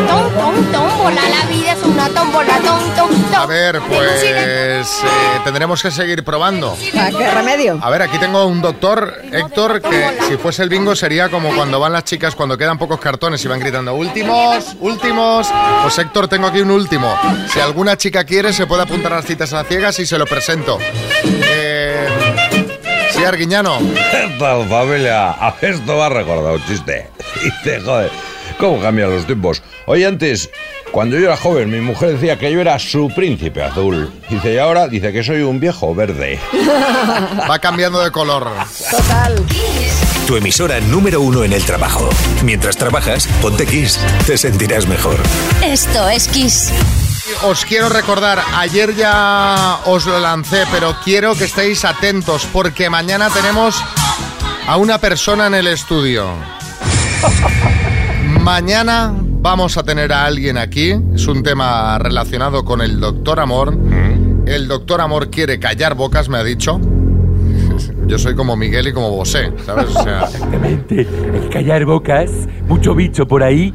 Tómbola, 0.72 1.22
la 1.30 1.47
vida 1.49 1.74
es 1.74 1.84
una 1.84 2.10
tómbola, 2.10 2.58
tom, 2.66 2.80
tom, 2.95 3.10
tom. 3.32 3.41
A 3.41 3.45
ver, 3.45 3.80
pues 3.88 4.24
eh, 4.26 4.82
tendremos 5.43 5.84
que 5.84 5.91
seguir 5.91 6.24
probando. 6.24 6.76
¿Qué 6.91 7.32
remedio? 7.32 7.78
A 7.82 7.89
ver, 7.91 8.02
aquí 8.02 8.18
tengo 8.18 8.45
un 8.47 8.60
doctor, 8.62 9.22
Héctor, 9.32 9.82
que 9.82 10.04
si 10.28 10.38
fuese 10.38 10.64
el 10.64 10.70
bingo 10.70 10.95
sería 10.95 11.30
como 11.30 11.54
cuando 11.54 11.80
van 11.80 11.93
las 11.93 12.06
chicas 12.06 12.34
cuando 12.34 12.58
quedan 12.58 12.80
pocos 12.80 12.99
cartones 12.99 13.45
y 13.45 13.47
van 13.47 13.60
gritando 13.60 13.93
últimos, 13.93 14.76
últimos. 14.80 15.47
Pues 15.84 15.99
Héctor, 15.99 16.28
tengo 16.28 16.47
aquí 16.47 16.62
un 16.62 16.72
último. 16.72 17.16
Si 17.54 17.60
alguna 17.60 17.95
chica 17.97 18.24
quiere, 18.24 18.52
se 18.52 18.66
puede 18.66 18.82
apuntar 18.82 19.14
a 19.14 19.18
las 19.18 19.26
citas 19.26 19.54
a 19.54 19.64
ciegas 19.64 19.99
y 19.99 20.08
se 20.08 20.18
lo 20.18 20.26
presento. 20.26 20.80
Sí, 23.22 23.26
Arguiñano. 23.28 23.78
¿Qué 24.11 24.36
tal, 24.39 24.67
familia? 24.67 25.30
A 25.30 25.53
esto 25.61 26.01
ha 26.01 26.09
recordado 26.09 26.55
un 26.55 26.65
chiste. 26.65 27.07
Dice, 27.43 27.80
joder, 27.80 28.09
¿cómo 28.57 28.82
cambian 28.82 29.11
los 29.11 29.28
tiempos? 29.28 29.61
Oye, 29.86 30.07
antes, 30.07 30.49
cuando 30.91 31.19
yo 31.19 31.26
era 31.26 31.38
joven, 31.38 31.69
mi 31.69 31.82
mujer 31.82 32.13
decía 32.13 32.39
que 32.39 32.51
yo 32.51 32.61
era 32.61 32.80
su 32.80 33.11
príncipe 33.15 33.61
azul. 33.61 34.11
Dice, 34.28 34.55
y 34.55 34.57
ahora 34.57 34.88
dice 34.88 35.13
que 35.13 35.24
soy 35.24 35.43
un 35.43 35.59
viejo 35.59 35.93
verde. 35.93 36.39
Va 37.49 37.59
cambiando 37.59 38.03
de 38.03 38.09
color. 38.09 38.49
Total. 38.89 39.36
Tu 40.26 40.38
emisora 40.38 40.80
número 40.80 41.22
uno 41.22 41.43
en 41.43 41.53
el 41.53 41.63
trabajo. 41.63 42.09
Mientras 42.43 42.76
trabajas, 42.76 43.28
ponte 43.39 43.67
Kiss. 43.67 43.99
Te 44.26 44.36
sentirás 44.36 44.88
mejor. 44.88 45.17
Esto 45.63 46.09
es 46.09 46.28
Kiss. 46.28 46.74
Os 47.43 47.65
quiero 47.65 47.89
recordar, 47.89 48.39
ayer 48.57 48.95
ya 48.95 49.80
os 49.86 50.05
lo 50.05 50.19
lancé, 50.19 50.63
pero 50.72 50.95
quiero 51.03 51.36
que 51.36 51.45
estéis 51.45 51.86
atentos 51.86 52.47
porque 52.51 52.89
mañana 52.89 53.30
tenemos 53.30 53.84
a 54.67 54.78
una 54.78 54.97
persona 54.97 55.47
en 55.47 55.53
el 55.55 55.67
estudio. 55.67 56.28
Mañana 58.39 59.13
vamos 59.15 59.78
a 59.78 59.84
tener 59.84 60.11
a 60.13 60.26
alguien 60.26 60.57
aquí. 60.57 60.95
Es 61.13 61.28
un 61.28 61.43
tema 61.43 61.97
relacionado 61.99 62.65
con 62.65 62.82
el 62.82 62.99
doctor 62.99 63.39
Amor. 63.39 63.78
El 64.47 64.67
doctor 64.67 65.01
Amor 65.01 65.30
quiere 65.30 65.59
callar 65.59 65.93
bocas, 65.95 66.28
me 66.28 66.38
ha 66.38 66.43
dicho. 66.43 66.80
Yo 68.07 68.17
soy 68.17 68.36
como 68.36 68.55
Miguel 68.55 68.88
y 68.88 68.93
como 68.93 69.11
Bosé, 69.11 69.53
¿sabes? 69.65 69.95
O 69.95 70.03
sea, 70.03 70.24
Exactamente. 70.24 71.07
Hay 71.34 71.39
que 71.41 71.49
callar 71.49 71.86
bocas. 71.86 72.32
Mucho 72.67 72.95
bicho 72.95 73.28
por 73.28 73.43
ahí. 73.43 73.74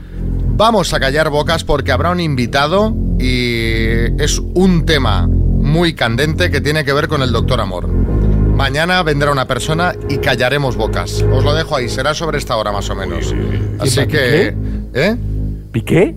Vamos 0.58 0.92
a 0.94 1.00
callar 1.00 1.30
bocas 1.30 1.64
porque 1.64 1.92
habrá 1.92 2.10
un 2.10 2.20
invitado 2.20 2.94
y 3.18 4.22
es 4.22 4.38
un 4.38 4.84
tema 4.86 5.26
muy 5.26 5.94
candente 5.94 6.50
que 6.50 6.60
tiene 6.60 6.84
que 6.84 6.92
ver 6.92 7.08
con 7.08 7.22
el 7.22 7.32
doctor 7.32 7.60
Amor. 7.60 7.88
Mañana 7.88 9.02
vendrá 9.02 9.30
una 9.30 9.46
persona 9.46 9.94
y 10.08 10.18
callaremos 10.18 10.76
bocas. 10.76 11.22
Os 11.30 11.44
lo 11.44 11.54
dejo 11.54 11.76
ahí, 11.76 11.88
será 11.88 12.14
sobre 12.14 12.38
esta 12.38 12.56
hora 12.56 12.72
más 12.72 12.88
o 12.88 12.94
menos. 12.94 13.34
Así 13.78 14.00
¿Piqué? 14.00 14.06
que... 14.08 14.54
¿Eh? 14.94 15.16
¿Piqué? 15.72 16.14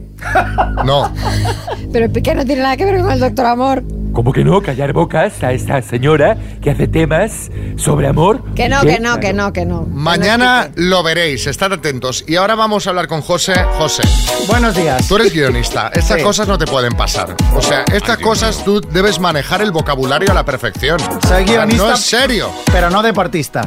No. 0.86 1.12
Pero 1.92 2.06
el 2.06 2.12
piqué 2.12 2.36
no 2.36 2.46
tiene 2.46 2.62
nada 2.62 2.78
que 2.78 2.86
ver 2.86 3.02
con 3.02 3.12
el 3.12 3.20
doctor 3.20 3.46
Amor. 3.46 3.84
¿Cómo 4.14 4.34
que 4.34 4.44
no? 4.44 4.62
Callar 4.62 4.92
bocas 4.94 5.44
a 5.44 5.54
esta 5.54 5.82
señora 5.82 6.36
que 6.62 6.72
hace 6.72 6.88
temas 6.88 7.50
sobre 7.78 8.08
amor. 8.08 8.44
Que 8.56 8.68
no, 8.68 8.82
que 8.82 9.00
no, 9.00 9.20
que 9.20 9.34
no, 9.34 9.54
que 9.54 9.66
no. 9.66 9.86
Mañana 9.90 10.70
lo 10.76 11.04
veréis, 11.04 11.48
estad 11.48 11.72
atentos. 11.74 12.26
Y 12.28 12.36
ahora 12.36 12.56
vamos 12.56 12.86
a 12.88 12.90
hablar 12.90 13.08
con 13.08 13.22
José. 13.22 13.54
José. 13.78 14.04
Buenos 14.48 14.76
días. 14.76 15.08
Tú 15.08 15.16
eres 15.18 15.34
guionista. 15.34 15.90
Estas 15.94 16.18
Sí. 16.18 16.24
cosas 16.24 16.48
no 16.48 16.58
te 16.58 16.66
pueden 16.66 16.94
pasar. 16.94 17.36
O 17.56 17.62
sea, 17.62 17.86
estas 17.94 18.18
cosas 18.18 18.64
tú 18.66 18.82
debes 18.82 19.20
manejar 19.20 19.62
el 19.62 19.72
vocabulario 19.72 20.32
a 20.32 20.34
la 20.34 20.44
perfección. 20.44 21.00
Soy 21.28 21.44
guionista. 21.46 21.84
No 21.84 21.94
es 21.94 22.00
serio. 22.00 22.50
Pero 22.72 22.90
no 22.90 23.02
deportista. 23.04 23.62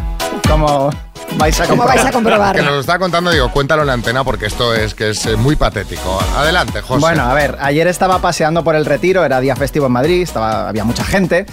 Como 0.49 0.91
vais 1.37 1.61
a 1.61 1.67
Como 1.67 1.85
vais 1.85 2.05
a 2.05 2.13
comprobar. 2.13 2.57
Que 2.57 2.63
nos 2.63 2.73
lo 2.73 2.81
está 2.81 2.99
contando, 2.99 3.31
digo, 3.31 3.51
cuéntalo 3.51 3.83
en 3.83 3.89
la 3.89 3.95
antena 3.95 4.25
porque 4.25 4.47
esto 4.47 4.75
es 4.75 4.95
que 4.95 5.11
es 5.11 5.27
eh, 5.27 5.37
muy 5.37 5.57
patético. 5.57 6.21
Adelante, 6.37 6.81
José. 6.81 7.01
Bueno, 7.01 7.23
a 7.23 7.35
ver, 7.35 7.57
ayer 7.61 7.87
estaba 7.87 8.19
paseando 8.21 8.65
por 8.65 8.75
el 8.75 8.85
retiro, 8.85 9.25
era 9.25 9.41
día 9.41 9.57
festivo 9.57 9.87
en 9.87 9.93
Madrid, 9.93 10.23
estaba, 10.23 10.69
había 10.69 10.85
mucha 10.85 11.05
gente. 11.05 11.47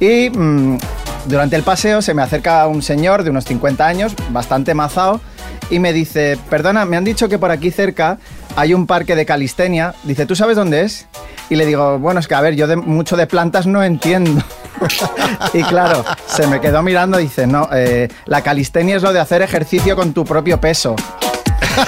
Y 0.00 0.30
mm, 0.30 0.78
durante 1.26 1.56
el 1.56 1.62
paseo 1.62 2.02
se 2.02 2.14
me 2.14 2.22
acerca 2.22 2.66
un 2.66 2.82
señor 2.82 3.22
de 3.22 3.30
unos 3.30 3.44
50 3.44 3.86
años, 3.86 4.14
bastante 4.30 4.74
mazao, 4.74 5.20
y 5.70 5.78
me 5.78 5.92
dice, 5.92 6.38
perdona, 6.50 6.84
me 6.84 6.96
han 6.96 7.04
dicho 7.04 7.28
que 7.28 7.38
por 7.38 7.50
aquí 7.50 7.70
cerca 7.70 8.18
hay 8.56 8.74
un 8.74 8.86
parque 8.86 9.16
de 9.16 9.24
calistenia. 9.24 9.94
Dice, 10.02 10.26
¿tú 10.26 10.36
sabes 10.36 10.56
dónde 10.56 10.82
es? 10.82 11.06
Y 11.48 11.56
le 11.56 11.66
digo, 11.66 11.98
bueno, 11.98 12.20
es 12.20 12.28
que 12.28 12.34
a 12.34 12.40
ver, 12.40 12.54
yo 12.56 12.66
de, 12.66 12.76
mucho 12.76 13.16
de 13.16 13.26
plantas 13.26 13.66
no 13.66 13.82
entiendo. 13.82 14.42
y 15.52 15.62
claro, 15.62 16.04
se 16.26 16.46
me 16.46 16.60
quedó 16.60 16.82
mirando 16.82 17.18
y 17.20 17.24
dice, 17.24 17.46
no, 17.46 17.68
eh, 17.72 18.08
la 18.26 18.42
calistenia 18.42 18.96
es 18.96 19.02
lo 19.02 19.12
de 19.12 19.20
hacer 19.20 19.42
ejercicio 19.42 19.96
con 19.96 20.12
tu 20.12 20.24
propio 20.24 20.60
peso. 20.60 20.96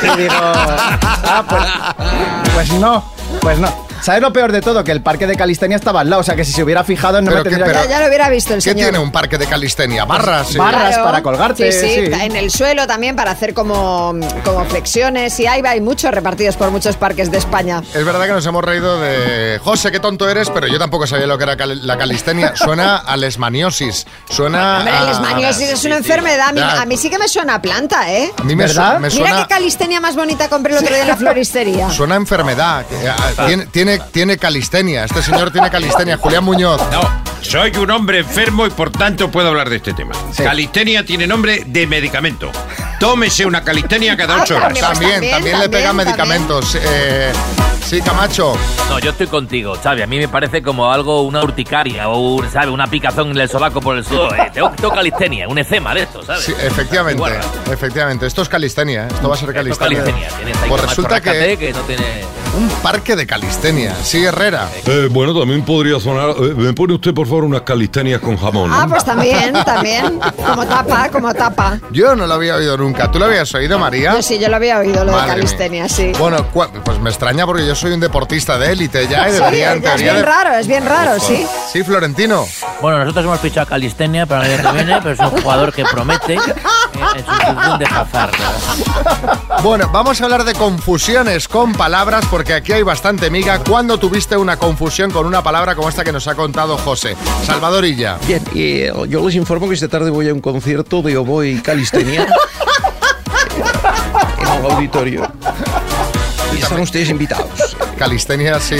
Y 0.02 0.18
digo, 0.22 0.34
ah, 0.34 1.44
pues, 1.48 2.54
pues 2.54 2.72
no, 2.80 3.04
pues 3.40 3.58
no. 3.58 3.83
¿Sabes 4.02 4.20
lo 4.20 4.32
peor 4.32 4.52
de 4.52 4.60
todo? 4.60 4.84
Que 4.84 4.92
el 4.92 5.00
parque 5.02 5.26
de 5.26 5.36
calistenia 5.36 5.76
estaba 5.76 6.00
al 6.00 6.10
lado, 6.10 6.20
o 6.20 6.24
sea 6.24 6.36
que 6.36 6.44
si 6.44 6.52
se 6.52 6.62
hubiera 6.62 6.84
fijado 6.84 7.20
no 7.22 7.30
Pero 7.30 7.38
me 7.38 7.44
qué- 7.44 7.50
tendría 7.56 7.66
pero- 7.72 7.84
Ya, 7.84 7.90
ya 7.90 8.00
lo 8.00 8.08
hubiera 8.08 8.28
visto 8.28 8.50
el 8.54 8.58
¿Qué 8.58 8.70
señor. 8.70 8.76
tiene 8.90 8.98
un 8.98 9.10
parque 9.12 9.38
de 9.38 9.46
calistenia? 9.46 10.04
Barras. 10.04 10.48
sí. 10.48 10.58
Barras 10.58 10.88
Claro. 10.88 11.04
para 11.04 11.22
colgarte, 11.22 11.72
Sí, 11.72 11.80
sí, 11.80 12.06
sí. 12.06 12.12
en 12.20 12.36
el 12.36 12.50
suelo 12.50 12.86
también 12.86 13.16
para 13.16 13.30
hacer 13.30 13.54
como, 13.54 14.14
como 14.44 14.64
flexiones 14.66 15.38
y 15.40 15.46
hay, 15.46 15.62
hay 15.64 15.80
muchos 15.80 16.10
repartidos 16.12 16.56
por 16.56 16.70
muchos 16.70 16.96
parques 16.96 17.30
de 17.30 17.38
España. 17.38 17.82
Es 17.94 18.04
verdad 18.04 18.26
que 18.26 18.32
nos 18.32 18.44
hemos 18.46 18.62
reído 18.64 19.00
de 19.00 19.58
José, 19.62 19.90
qué 19.92 20.00
tonto 20.00 20.28
eres, 20.28 20.50
pero 20.50 20.66
yo 20.66 20.78
tampoco 20.78 21.06
sabía 21.06 21.26
lo 21.26 21.38
que 21.38 21.44
era 21.44 21.56
cal- 21.56 21.86
la 21.86 21.96
calistenia. 21.96 22.54
Suena 22.64 22.96
a 22.98 23.16
lesmaniosis. 23.16 24.06
Suena 24.28 24.78
Hombre, 24.78 24.92
a... 24.94 25.02
el 25.02 25.08
esmaniosis 25.10 25.68
es 25.70 25.84
una 25.84 25.96
enfermedad. 25.96 26.48
A 26.48 26.52
mí, 26.52 26.60
Ya. 26.60 26.82
a 26.82 26.86
mí 26.86 26.96
sí 26.96 27.10
que 27.10 27.18
me 27.18 27.28
suena 27.28 27.54
a 27.56 27.62
planta, 27.62 28.10
¿eh? 28.12 28.30
A 28.36 28.42
mí 28.44 28.54
me, 28.56 28.68
su- 28.68 28.80
me 28.80 28.98
Mira 28.98 29.10
suena... 29.10 29.42
qué 29.42 29.48
calistenia 29.54 30.00
más 30.00 30.16
bonita 30.16 30.48
compré 30.48 30.72
el 30.72 30.78
otro 30.78 30.92
día 30.94 31.02
en 31.02 31.08
la 31.08 31.16
floristería. 31.24 31.90
Suena 31.90 32.14
a 32.14 32.18
enfermedad. 32.18 32.84
que, 32.86 33.08
ah, 33.08 33.46
Tiene, 33.70 33.93
tiene, 33.98 34.10
tiene 34.12 34.38
calistenia. 34.38 35.04
Este 35.04 35.22
señor 35.22 35.50
tiene 35.50 35.70
calistenia. 35.70 36.16
Julián 36.16 36.44
Muñoz. 36.44 36.80
No, 36.90 37.00
soy 37.40 37.72
un 37.76 37.90
hombre 37.90 38.18
enfermo 38.20 38.66
y 38.66 38.70
por 38.70 38.90
tanto 38.90 39.30
puedo 39.30 39.48
hablar 39.48 39.68
de 39.70 39.76
este 39.76 39.92
tema. 39.92 40.14
Calistenia 40.36 41.04
tiene 41.04 41.26
nombre 41.26 41.64
de 41.66 41.86
medicamento. 41.86 42.50
Tómese 42.98 43.44
una 43.44 43.62
calistenia 43.62 44.16
cada 44.16 44.42
ocho 44.42 44.56
horas. 44.56 44.78
También, 44.78 45.30
también, 45.30 45.58
le 45.58 45.68
pegan 45.68 45.96
medicamentos. 45.96 46.78
Eh, 46.80 47.32
sí, 47.84 48.00
Camacho. 48.00 48.56
No, 48.88 48.98
yo 48.98 49.10
estoy 49.10 49.26
contigo, 49.26 49.76
Xavi. 49.82 50.02
A 50.02 50.06
mí 50.06 50.18
me 50.18 50.28
parece 50.28 50.62
como 50.62 50.90
algo, 50.90 51.22
una 51.22 51.42
urticaria 51.42 52.08
o, 52.08 52.36
un, 52.36 52.50
¿sabes? 52.50 52.70
Una 52.70 52.86
picazón 52.86 53.30
en 53.30 53.38
el 53.38 53.48
sobaco 53.48 53.80
por 53.80 53.96
el 53.98 54.04
suelo. 54.04 54.34
Eh, 54.34 54.50
tengo, 54.52 54.70
tengo 54.70 54.94
calistenia, 54.94 55.48
un 55.48 55.58
ecema 55.58 55.94
de 55.94 56.02
esto, 56.02 56.22
¿sabes? 56.22 56.44
Sí, 56.44 56.54
efectivamente, 56.58 57.16
Igual, 57.16 57.40
efectivamente. 57.70 58.26
Esto 58.26 58.42
es 58.42 58.48
calistenia. 58.48 59.04
¿eh? 59.04 59.08
Esto 59.12 59.28
va 59.28 59.34
a 59.34 59.38
ser 59.38 59.52
calistenia. 59.52 59.98
calistenia. 60.02 60.28
Tienes 60.36 60.62
ahí 60.62 60.68
Pues 60.68 60.82
resulta 60.82 61.20
que 61.20 61.56
que 61.58 61.72
no 61.72 61.80
tiene... 61.80 62.43
un 62.56 62.68
parque 62.82 63.16
de 63.16 63.26
calistenia. 63.26 63.94
Sí, 64.02 64.24
Herrera. 64.24 64.68
Eh, 64.86 65.08
bueno, 65.10 65.38
también 65.38 65.64
podría 65.64 65.98
sonar. 66.00 66.30
eh, 66.30 66.54
¿Me 66.56 66.72
pone 66.72 66.94
usted, 66.94 67.12
por 67.12 67.26
favor, 67.26 67.44
unas 67.44 67.62
calistenias 67.62 68.20
con 68.20 68.36
jamón? 68.36 68.70
Ah, 68.72 68.82
¿no? 68.84 68.90
pues 68.90 69.04
también, 69.04 69.52
también. 69.64 70.18
Como 70.36 70.66
tapa, 70.66 71.08
como 71.10 71.32
tapa. 71.34 71.78
Yo 71.90 72.14
no 72.14 72.26
lo 72.26 72.34
había 72.34 72.56
oído 72.56 72.76
nunca. 72.76 73.10
¿Tú 73.10 73.18
lo 73.18 73.24
habías 73.26 73.52
oído, 73.54 73.78
María? 73.78 74.12
Yo 74.14 74.22
sí, 74.22 74.38
yo 74.38 74.48
lo 74.48 74.56
había 74.56 74.78
oído, 74.78 75.04
lo 75.04 75.10
de 75.10 75.16
Madre 75.16 75.26
mía. 75.26 75.34
calistenia, 75.34 75.88
sí. 75.88 76.12
Bueno, 76.18 76.46
pues 76.52 76.98
me 77.00 77.10
extraña 77.10 77.46
porque 77.46 77.66
yo 77.66 77.74
soy 77.74 77.92
un 77.92 78.00
deportista 78.00 78.58
de 78.58 78.72
élite 78.72 79.06
ya 79.08 79.28
y 79.28 79.32
Sí, 79.32 79.38
debería 79.38 79.72
en 79.72 79.84
es 79.84 80.00
bien 80.02 80.14
de- 80.16 80.22
raro, 80.22 80.54
es 80.54 80.66
bien 80.66 80.84
raro, 80.84 81.18
sí. 81.20 81.44
Sí, 81.72 81.82
Florentino. 81.82 82.44
Bueno, 82.80 82.98
nosotros 83.00 83.24
hemos 83.24 83.40
fichado 83.40 83.62
a 83.66 83.68
Calistenia 83.68 84.26
para 84.26 84.46
el 84.46 84.60
año 84.60 84.70
que 84.70 84.84
viene, 84.84 85.00
pero 85.02 85.14
es 85.14 85.20
un 85.20 85.42
jugador 85.42 85.72
que 85.72 85.84
promete 85.84 86.36
eh, 87.16 87.24
de. 87.78 87.86
Bueno, 89.62 89.88
vamos 89.92 90.20
a 90.20 90.24
hablar 90.24 90.44
de 90.44 90.54
confusiones 90.54 91.48
con 91.48 91.72
palabras 91.72 92.24
porque 92.30 92.54
aquí 92.54 92.72
hay 92.72 92.82
bastante 92.82 93.30
miga. 93.30 93.58
¿Cuándo 93.60 93.98
tuviste 93.98 94.36
una 94.36 94.56
confusión 94.56 95.10
con 95.10 95.26
una 95.26 95.42
palabra 95.42 95.74
como 95.74 95.88
esta 95.88 96.04
que 96.04 96.12
nos 96.12 96.28
ha 96.28 96.34
contado 96.34 96.76
José? 96.78 97.16
Salvadorilla. 97.44 98.18
Bien, 98.26 98.42
y 98.52 98.80
eh, 98.80 98.92
yo 99.08 99.24
les 99.26 99.34
informo 99.34 99.68
que 99.68 99.74
esta 99.74 99.88
tarde 99.88 100.10
voy 100.10 100.28
a 100.28 100.34
un 100.34 100.40
concierto 100.40 101.02
de 101.02 101.16
oboe 101.16 101.48
y 101.48 101.60
calistenia 101.60 102.22
en 104.38 104.64
el 104.64 104.70
auditorio. 104.70 105.30
Y 106.52 106.58
están 106.62 106.80
ustedes 106.80 107.10
invitados. 107.10 107.76
Calistenia, 107.98 108.60
sí. 108.60 108.76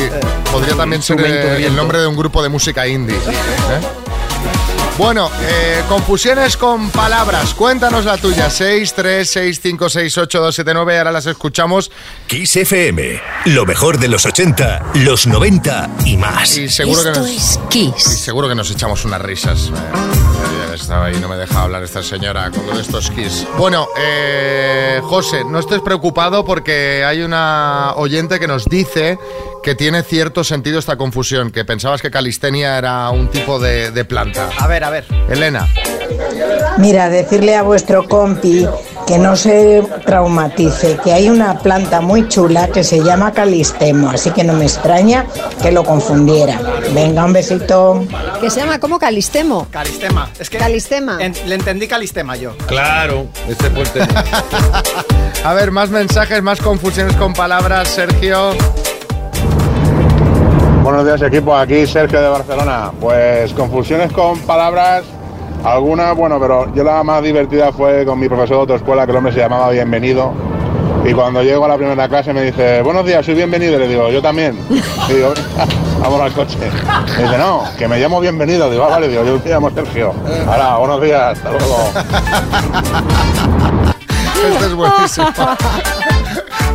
Podría 0.51 0.77
también 0.77 1.03
ser 1.03 1.21
eh, 1.21 1.67
el 1.67 1.75
nombre 1.75 1.99
de 1.99 2.07
un 2.07 2.17
grupo 2.17 2.43
de 2.43 2.49
música 2.49 2.87
indie. 2.87 3.17
¿eh? 3.17 4.04
Bueno, 4.97 5.29
eh, 5.43 5.83
confusiones 5.89 6.57
con 6.57 6.91
palabras. 6.91 7.53
Cuéntanos 7.55 8.05
la 8.05 8.17
tuya. 8.17 8.49
6, 8.49 8.95
3, 8.95 9.29
6, 9.29 9.61
5, 9.61 9.89
6, 9.89 10.19
8, 10.19 10.41
2, 10.41 10.55
7, 10.55 10.73
9. 10.73 10.99
Ahora 10.99 11.11
las 11.13 11.27
escuchamos. 11.27 11.91
Kiss 12.29 12.55
FM. 12.57 13.21
Lo 13.47 13.67
mejor 13.67 13.99
de 13.99 14.07
los 14.07 14.25
80, 14.25 14.93
los 14.95 15.27
90 15.27 15.91
y 16.05 16.17
más. 16.17 16.57
Y 16.57 16.69
seguro 16.69 17.03
que 17.03 17.09
Esto 17.09 17.21
nos, 17.23 17.31
es 17.31 17.61
Kiss. 17.69 18.07
y 18.07 18.19
seguro 18.19 18.49
que 18.49 18.55
nos 18.55 18.71
echamos 18.71 19.05
unas 19.05 19.21
risas. 19.21 19.63
Eh, 19.67 19.71
Joder, 19.73 20.64
estaba 20.75 21.07
ahí, 21.07 21.17
no 21.21 21.29
me 21.29 21.37
deja 21.37 21.63
hablar 21.63 21.83
esta 21.83 22.03
señora 22.03 22.51
con 22.51 22.67
lo 22.67 22.75
de 22.75 22.83
estos 22.83 23.11
kiss. 23.11 23.47
Bueno, 23.57 23.87
eh, 23.97 25.01
José, 25.05 25.45
no 25.45 25.59
estés 25.59 25.81
preocupado 25.81 26.45
porque 26.45 27.05
hay 27.05 27.23
una 27.23 27.93
oyente 27.97 28.39
que 28.41 28.47
nos 28.47 28.67
dice 28.67 29.19
que 29.63 29.75
tiene 29.75 30.03
cierto 30.03 30.45
sentido 30.45 30.79
esta 30.79 30.97
confusión, 30.97 31.51
que 31.51 31.65
pensabas 31.65 32.03
que 32.03 32.11
calistenia 32.11 32.77
era 32.77 33.11
un 33.11 33.29
tipo 33.29 33.59
de, 33.59 33.91
de 33.91 34.05
planta. 34.05 34.51
A 34.59 34.67
ver, 34.67 34.85
a 34.85 34.91
ver. 34.91 35.07
Elena. 35.31 35.69
Mira, 36.79 37.09
decirle 37.09 37.57
a 37.57 37.63
vuestro 37.63 38.07
compi 38.09 38.67
que 39.07 39.19
no 39.19 39.37
se 39.37 39.83
traumatice, 40.07 40.99
que 41.05 41.13
hay 41.13 41.29
una 41.29 41.59
planta 41.59 42.01
muy 42.01 42.27
chula 42.29 42.69
que 42.69 42.83
se 42.83 43.03
llama 43.03 43.33
calistemo, 43.33 44.09
así 44.11 44.31
que 44.31 44.45
no 44.45 44.55
me 44.55 44.65
extraña 44.65 45.27
que 45.61 45.71
lo 45.73 45.85
confundiera. 45.85 46.59
Venga, 46.95 47.25
un 47.25 47.33
besito. 47.35 48.03
Que 48.41 48.49
se 48.51 48.61
llama 48.61 48.79
como 48.81 48.99
calistemo. 48.99 49.67
Calistema. 49.71 50.31
Es 50.39 50.49
que 50.49 50.57
Calistema. 50.59 51.19
en- 51.21 51.35
le 51.47 51.55
entendí 51.55 51.87
calistema 51.87 52.37
yo. 52.37 52.57
Claro, 52.67 53.27
este 53.49 53.69
fue 53.71 53.83
el 53.83 53.91
tema. 53.91 54.25
A 55.45 55.53
ver, 55.53 55.71
más 55.71 55.91
mensajes, 55.91 56.43
más 56.43 56.59
confusiones 56.61 57.15
con 57.17 57.35
palabras, 57.35 57.89
Sergio. 57.89 58.53
Buenos 60.83 61.05
días 61.07 61.21
equipo, 61.23 61.55
aquí 61.57 61.87
Sergio 61.87 62.21
de 62.21 62.29
Barcelona. 62.29 62.91
Pues 63.01 63.53
confusiones 63.53 64.13
con 64.13 64.39
palabras, 64.41 65.05
algunas, 65.65 66.17
bueno, 66.17 66.39
pero 66.39 66.73
yo 66.75 66.85
la 66.85 67.03
más 67.03 67.23
divertida 67.23 67.73
fue 67.73 68.05
con 68.05 68.19
mi 68.19 68.29
profesor 68.29 68.57
de 68.57 68.61
autoescuela, 68.61 69.07
que 69.07 69.13
el 69.13 69.17
hombre 69.17 69.33
se 69.33 69.41
llamaba 69.41 69.71
Bienvenido. 69.71 70.33
Y 71.05 71.13
cuando 71.13 71.43
llego 71.43 71.65
a 71.65 71.69
la 71.69 71.77
primera 71.77 72.09
clase 72.09 72.33
me 72.33 72.43
dice, 72.43 72.81
buenos 72.83 73.05
días, 73.05 73.27
soy 73.27 73.35
bienvenido. 73.35 73.75
Y 73.75 73.79
le 73.79 73.89
digo, 73.89 74.11
yo 74.11 74.23
también. 74.23 74.59
Y 75.09 75.13
digo, 75.13 75.35
vamos 76.01 76.21
al 76.21 76.33
coche. 76.33 76.57
Me 77.17 77.25
dice, 77.25 77.37
no, 77.37 77.63
que 77.79 77.87
me 77.87 77.99
llamo 77.99 78.21
bienvenido. 78.21 78.71
Digo, 78.71 78.85
ah, 78.85 78.89
vale, 78.89 79.09
digo, 79.09 79.25
yo 79.25 79.39
me 79.45 79.51
llamo 79.51 79.71
Sergio. 79.71 80.15
Ahora, 80.47 80.77
buenos 80.77 81.03
días, 81.03 81.39
hasta 81.39 81.51
luego. 81.51 81.91
Este 84.45 84.67
es 84.67 84.75
buenísimo. 84.75 85.29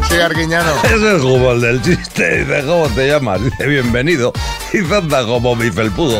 Sí, 0.09 0.15
Arguiñano. 0.15 0.71
Ese 0.85 1.17
es 1.17 1.21
como 1.21 1.51
el 1.51 1.61
del 1.61 1.81
chiste. 1.83 2.39
Dice, 2.39 2.65
¿cómo 2.65 2.87
te 2.87 3.07
llamas? 3.07 3.43
Dice, 3.43 3.67
bienvenido. 3.67 4.33
Y 4.73 4.79
anda 4.91 5.23
como 5.23 5.55
mi 5.55 5.69
felpudo. 5.69 6.19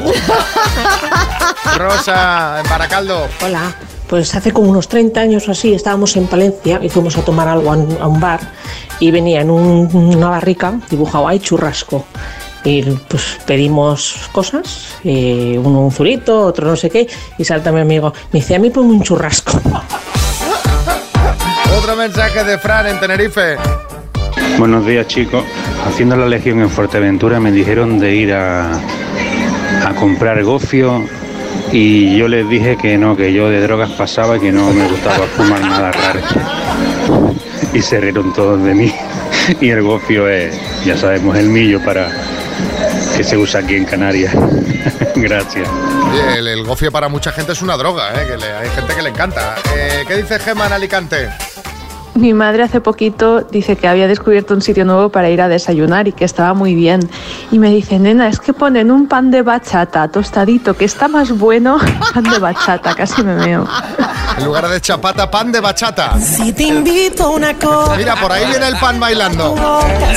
Rosa, 1.77 2.61
en 2.63 2.69
Baracaldo. 2.69 3.27
Hola. 3.45 3.73
Pues 4.07 4.33
hace 4.33 4.51
como 4.51 4.69
unos 4.69 4.87
30 4.87 5.19
años 5.21 5.47
o 5.47 5.51
así 5.51 5.71
estábamos 5.73 6.15
en 6.17 6.25
Palencia 6.25 6.79
y 6.81 6.89
fuimos 6.89 7.15
a 7.17 7.21
tomar 7.21 7.47
algo 7.47 7.71
a 7.71 7.77
un, 7.77 7.97
a 8.01 8.07
un 8.07 8.19
bar 8.19 8.39
y 8.99 9.11
venía 9.11 9.41
en 9.41 9.51
un- 9.51 9.87
una 9.93 10.29
barrica 10.29 10.79
dibujado 10.89 11.27
ahí 11.27 11.39
churrasco. 11.39 12.05
Y 12.63 12.81
pues 12.81 13.37
pedimos 13.45 14.27
cosas, 14.31 14.95
eh, 15.03 15.59
uno 15.63 15.81
un 15.81 15.91
zurito, 15.91 16.41
otro 16.41 16.67
no 16.67 16.75
sé 16.75 16.89
qué, 16.89 17.07
y 17.37 17.45
salta 17.45 17.71
mi 17.71 17.81
amigo, 17.81 18.11
me 18.33 18.39
dice, 18.39 18.55
a 18.55 18.59
mí 18.59 18.71
ponme 18.71 18.93
un 18.93 19.03
churrasco. 19.03 19.59
Otro 21.77 21.95
mensaje 21.95 22.43
de 22.43 22.57
Fran 22.57 22.87
en 22.87 22.99
Tenerife. 22.99 23.55
Buenos 24.57 24.85
días 24.85 25.07
chicos. 25.07 25.43
Haciendo 25.87 26.15
la 26.17 26.25
legión 26.25 26.59
en 26.61 26.69
Fuerteventura 26.69 27.39
me 27.39 27.51
dijeron 27.51 27.99
de 27.99 28.15
ir 28.15 28.33
a, 28.33 28.71
a 28.73 29.93
comprar 29.97 30.43
gofio 30.43 31.05
y 31.71 32.17
yo 32.17 32.27
les 32.27 32.47
dije 32.49 32.77
que 32.77 32.97
no, 32.97 33.15
que 33.15 33.31
yo 33.33 33.49
de 33.49 33.61
drogas 33.61 33.91
pasaba 33.91 34.37
y 34.37 34.39
que 34.39 34.51
no 34.51 34.71
me 34.71 34.87
gustaba 34.87 35.25
fumar 35.37 35.61
nada 35.61 35.91
raro. 35.91 36.19
Y 37.73 37.81
se 37.81 37.99
rieron 37.99 38.33
todos 38.33 38.63
de 38.63 38.73
mí. 38.73 38.93
Y 39.61 39.69
el 39.69 39.81
gofio 39.83 40.27
es, 40.27 40.55
ya 40.85 40.97
sabemos, 40.97 41.37
el 41.37 41.49
millo 41.49 41.83
para 41.83 42.07
que 43.15 43.23
se 43.23 43.37
usa 43.37 43.61
aquí 43.61 43.75
en 43.75 43.85
Canarias. 43.85 44.33
Gracias. 45.15 45.67
El, 46.37 46.47
el 46.47 46.63
gofio 46.63 46.91
para 46.91 47.09
mucha 47.09 47.31
gente 47.31 47.51
es 47.53 47.61
una 47.61 47.77
droga, 47.77 48.09
¿eh? 48.21 48.27
que 48.27 48.37
le- 48.37 48.53
hay 48.53 48.69
gente 48.69 48.93
que 48.95 49.01
le 49.01 49.09
encanta. 49.09 49.55
Eh, 49.75 50.03
¿Qué 50.07 50.17
dice 50.17 50.39
Gemma 50.39 50.67
en 50.67 50.73
Alicante? 50.73 51.29
Mi 52.19 52.33
madre 52.33 52.63
hace 52.63 52.81
poquito 52.81 53.43
dice 53.43 53.77
que 53.77 53.87
había 53.87 54.05
descubierto 54.05 54.53
un 54.53 54.61
sitio 54.61 54.83
nuevo 54.83 55.07
para 55.07 55.29
ir 55.29 55.41
a 55.41 55.47
desayunar 55.47 56.09
y 56.09 56.11
que 56.11 56.25
estaba 56.25 56.53
muy 56.53 56.75
bien. 56.75 57.09
Y 57.49 57.59
me 57.59 57.69
dice, 57.69 57.97
nena, 57.97 58.27
es 58.27 58.41
que 58.41 58.51
ponen 58.51 58.91
un 58.91 59.07
pan 59.07 59.31
de 59.31 59.41
bachata 59.41 60.05
tostadito, 60.09 60.75
que 60.75 60.83
está 60.83 61.07
más 61.07 61.31
bueno. 61.31 61.77
Pan 62.13 62.23
de 62.23 62.39
bachata, 62.39 62.93
casi 62.93 63.23
me 63.23 63.35
meo. 63.35 63.65
En 64.37 64.43
lugar 64.43 64.67
de 64.67 64.81
chapata, 64.81 65.31
pan 65.31 65.51
de 65.51 65.61
bachata. 65.61 66.19
Si 66.19 66.51
te 66.51 66.63
invito 66.63 67.25
a 67.25 67.29
una 67.29 67.53
copa. 67.53 67.95
Mira, 67.95 68.15
por 68.15 68.31
ahí 68.31 68.45
viene 68.47 68.67
el 68.67 68.75
pan 68.77 68.99
bailando. 68.99 69.55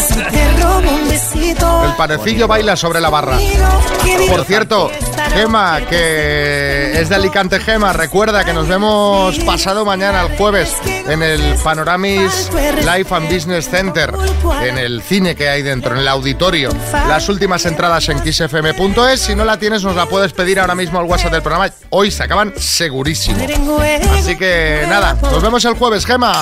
Si 0.01 0.15
te 0.15 0.61
robo 0.61 0.91
un 0.91 1.09
besito. 1.09 1.85
El 1.85 1.95
panecillo 1.95 2.49
baila 2.49 2.75
sobre 2.75 3.01
la 3.01 3.11
barra. 3.11 3.37
Por 4.29 4.45
cierto, 4.45 4.91
Gema, 5.35 5.81
que 5.89 7.01
es 7.01 7.09
de 7.09 7.15
Alicante 7.15 7.61
Gema, 7.61 7.93
recuerda 7.93 8.45
que 8.45 8.53
nos 8.53 8.69
vemos 8.69 9.39
pasado 9.41 9.85
mañana, 9.85 10.23
el 10.23 10.37
jueves, 10.37 10.77
en 10.85 11.23
el 11.23 11.57
Panoramis 11.93 12.51
Life 12.87 13.15
and 13.15 13.31
Business 13.31 13.69
Center, 13.69 14.15
en 14.63 14.79
el 14.79 15.03
cine 15.03 15.35
que 15.35 15.49
hay 15.49 15.61
dentro, 15.63 15.93
en 15.93 16.01
el 16.01 16.09
auditorio. 16.09 16.71
Las 17.07 17.29
últimas 17.29 17.67
entradas 17.67 18.09
en 18.09 18.19
kissfm.es. 18.21 19.21
Si 19.21 19.35
no 19.35 19.45
la 19.45 19.59
tienes, 19.59 19.85
nos 19.85 19.95
la 19.95 20.07
puedes 20.07 20.33
pedir 20.33 20.59
ahora 20.59 20.75
mismo 20.75 20.99
al 20.99 21.05
WhatsApp 21.05 21.33
del 21.33 21.43
programa. 21.43 21.71
Hoy 21.91 22.11
se 22.11 22.23
acaban 22.23 22.55
segurísimo. 22.57 23.45
Así 24.15 24.37
que 24.37 24.87
nada, 24.89 25.19
nos 25.21 25.43
vemos 25.43 25.63
el 25.67 25.75
jueves, 25.75 26.07
Gema. 26.07 26.33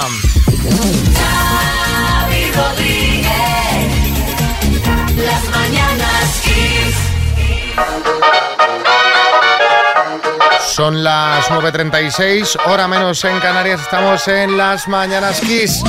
Son 10.81 11.05
las 11.05 11.45
9.36, 11.51 12.57
hora 12.66 12.89
menos 12.89 13.22
en 13.26 13.39
Canarias, 13.39 13.83
estamos 13.83 14.26
en 14.28 14.57
las 14.57 14.89
Mañanas 14.89 15.39
Kiss. 15.43 15.83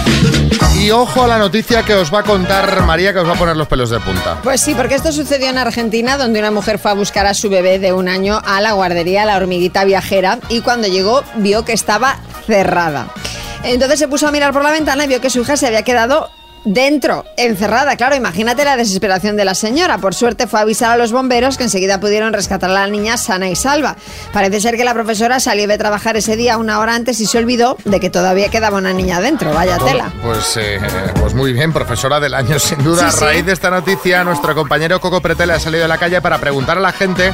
Y 0.78 0.92
ojo 0.92 1.24
a 1.24 1.28
la 1.28 1.38
noticia 1.38 1.84
que 1.84 1.96
os 1.96 2.14
va 2.14 2.20
a 2.20 2.24
contar 2.24 2.82
María, 2.82 3.14
que 3.14 3.20
os 3.20 3.26
va 3.26 3.32
a 3.32 3.38
poner 3.38 3.56
los 3.56 3.70
pelos 3.70 3.90
de 3.90 4.02
punta. 4.02 4.42
Pues 4.44 4.60
sí, 4.60 4.76
porque 4.76 4.96
esto 4.96 5.14
sucedió 5.14 5.48
en 5.48 5.58
Argentina, 5.58 6.18
donde 6.18 6.40
una 6.40 6.52
mujer 6.52 6.78
fue 6.78 6.92
a 6.92 6.94
buscar 6.94 7.26
a 7.26 7.34
su 7.34 7.50
bebé 7.50 7.80
de 7.80 7.94
un 7.94 8.10
año 8.10 8.42
a 8.44 8.60
la 8.60 8.74
guardería 8.74 9.24
La 9.24 9.38
Hormiguita 9.38 9.86
Viajera 9.86 10.40
y 10.50 10.60
cuando 10.60 10.90
llegó 10.90 11.24
vio 11.36 11.64
que 11.64 11.72
estaba 11.72 12.18
cerrada. 12.46 13.08
Entonces 13.64 13.98
se 13.98 14.10
puso 14.10 14.28
a 14.28 14.32
mirar 14.32 14.52
por 14.52 14.62
la 14.62 14.72
ventana 14.72 15.06
y 15.06 15.08
vio 15.08 15.22
que 15.22 15.30
su 15.30 15.40
hija 15.40 15.56
se 15.56 15.68
había 15.68 15.84
quedado 15.84 16.32
dentro, 16.66 17.26
encerrada. 17.38 17.96
Claro, 17.96 18.16
imagínate 18.16 18.66
la 18.66 18.78
desesperación 18.78 19.38
de 19.38 19.46
la 19.46 19.56
señora. 19.56 19.98
Por 19.98 20.14
suerte 20.14 20.48
fue 20.48 20.60
a 20.60 20.64
avisar 20.64 20.92
a 20.92 20.98
los 20.98 21.12
bomberos 21.12 21.58
que 21.58 21.64
enseguida 21.64 22.00
pudieron 22.00 22.34
rescatar 22.34 22.70
a 22.70 22.74
la 22.74 22.88
niña 22.88 23.18
sana 23.18 23.50
y 23.50 23.56
salva. 23.56 23.96
Parece 24.34 24.62
ser 24.62 24.78
que 24.78 24.84
la 24.84 24.94
profesora 24.94 25.40
salió 25.40 25.68
de 25.68 25.78
trabajar 25.78 26.18
ese 26.18 26.36
día 26.36 26.58
una 26.58 26.80
hora 26.80 26.96
antes 26.96 27.20
y 27.20 27.26
se 27.26 27.38
olvidó 27.38 27.78
de 27.86 28.00
que 28.00 28.10
todavía 28.10 28.50
quedaba 28.50 28.78
una 28.78 28.94
niña 28.94 29.22
dentro. 29.22 29.54
Vaya 29.54 29.78
tela. 29.78 30.12
Pues, 30.22 30.58
eh, 30.58 30.80
pues 31.20 31.34
muy 31.34 31.54
bien, 31.54 31.74
profesora 31.74 32.20
del 32.20 32.34
año, 32.34 32.60
sin 32.60 32.84
duda. 32.84 33.12
Sí, 33.12 33.24
a 33.24 33.28
raíz 33.28 33.46
de 33.46 33.54
esta 33.54 33.70
noticia, 33.70 34.24
nuestro 34.24 34.56
compañero 34.56 35.00
Coco 35.00 35.22
Pretele 35.22 35.54
ha 35.54 35.60
salido 35.60 35.86
a 35.86 35.88
la 35.88 35.98
calle 35.98 36.22
para 36.22 36.40
preguntar 36.40 36.78
a 36.78 36.82
la 36.82 36.92
gente 36.92 37.34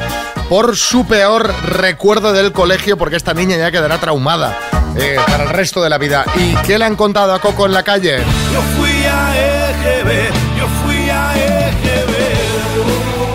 por 0.49 0.75
su 0.77 1.05
peor 1.05 1.53
recuerdo 1.65 2.33
del 2.33 2.51
colegio, 2.51 2.97
porque 2.97 3.17
esta 3.17 3.33
niña 3.33 3.57
ya 3.57 3.71
quedará 3.71 3.97
traumada 3.97 4.57
eh, 4.95 5.17
para 5.27 5.43
el 5.43 5.49
resto 5.49 5.81
de 5.83 5.89
la 5.89 5.97
vida. 5.97 6.25
¿Y 6.35 6.55
qué 6.65 6.77
le 6.77 6.85
han 6.85 6.95
contado 6.95 7.33
a 7.33 7.39
Coco 7.39 7.65
en 7.65 7.73
la 7.73 7.83
calle? 7.83 8.19
Yo 8.53 8.61
fui 8.77 8.86
a 9.07 9.35
EGB, 9.35 10.31
yo 10.57 10.67
fui 10.83 11.09
a 11.09 11.33
EGB. 11.35 12.17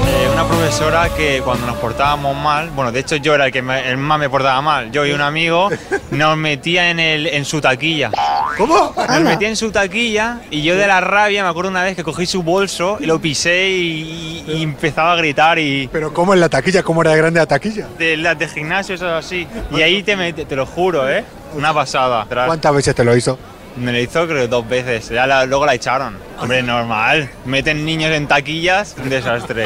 Eh, 0.08 0.28
una 0.32 0.44
profesora 0.46 1.08
que 1.16 1.40
cuando 1.44 1.66
nos 1.66 1.76
portábamos 1.76 2.36
mal, 2.36 2.70
bueno, 2.70 2.92
de 2.92 3.00
hecho 3.00 3.16
yo 3.16 3.34
era 3.34 3.46
el 3.46 3.52
que 3.52 3.62
me- 3.62 3.88
el 3.88 3.96
más 3.96 4.18
me 4.18 4.28
portaba 4.28 4.60
mal, 4.62 4.90
yo 4.92 5.04
y 5.06 5.12
un 5.12 5.20
amigo, 5.20 5.68
nos 6.10 6.36
metía 6.36 6.90
en, 6.90 7.00
el, 7.00 7.26
en 7.26 7.44
su 7.44 7.60
taquilla. 7.60 8.10
¿Cómo? 8.58 8.94
Nos 9.08 9.20
metía 9.22 9.48
en 9.48 9.56
su 9.56 9.70
taquilla 9.72 10.40
y 10.50 10.62
yo 10.62 10.76
de 10.76 10.86
la 10.86 11.00
rabia 11.00 11.42
me 11.42 11.48
acuerdo 11.48 11.70
una 11.70 11.82
vez 11.82 11.96
que 11.96 12.04
cogí 12.04 12.26
su 12.26 12.42
bolso 12.42 12.98
y 13.00 13.06
lo 13.06 13.18
pisé 13.18 13.68
y, 13.70 14.44
y 14.46 14.62
empezaba 14.62 15.12
a 15.12 15.16
gritar 15.16 15.58
y... 15.58 15.88
Pero 15.90 16.12
¿cómo 16.12 16.34
en 16.34 16.40
la 16.40 16.48
taquilla? 16.50 16.82
¿Cómo 16.82 17.00
era 17.02 17.12
de 17.12 17.16
grande 17.18 17.40
la 17.40 17.46
taquilla? 17.46 17.88
De 17.98 18.16
las 18.18 18.38
de 18.38 18.48
gimnasio, 18.48 18.94
eso 18.94 19.08
así. 19.14 19.46
Y 19.70 19.80
ahí 19.80 20.02
te, 20.02 20.16
met- 20.16 20.46
te 20.46 20.56
lo 20.56 20.66
juro, 20.66 21.08
¿eh? 21.08 21.24
Una 21.54 21.72
pasada. 21.72 22.26
¿Cuántas 22.28 22.74
veces 22.74 22.94
te 22.94 23.04
lo 23.04 23.16
hizo? 23.16 23.38
Me 23.76 23.90
lo 23.92 23.98
hizo 23.98 24.26
creo 24.26 24.48
dos 24.48 24.68
veces, 24.68 25.08
ya 25.08 25.26
la- 25.26 25.46
luego 25.46 25.64
la 25.66 25.74
echaron. 25.74 26.16
Hombre, 26.38 26.62
normal. 26.62 27.30
Meten 27.44 27.84
niños 27.84 28.10
en 28.12 28.26
taquillas, 28.28 28.94
un 29.02 29.08
desastre. 29.08 29.64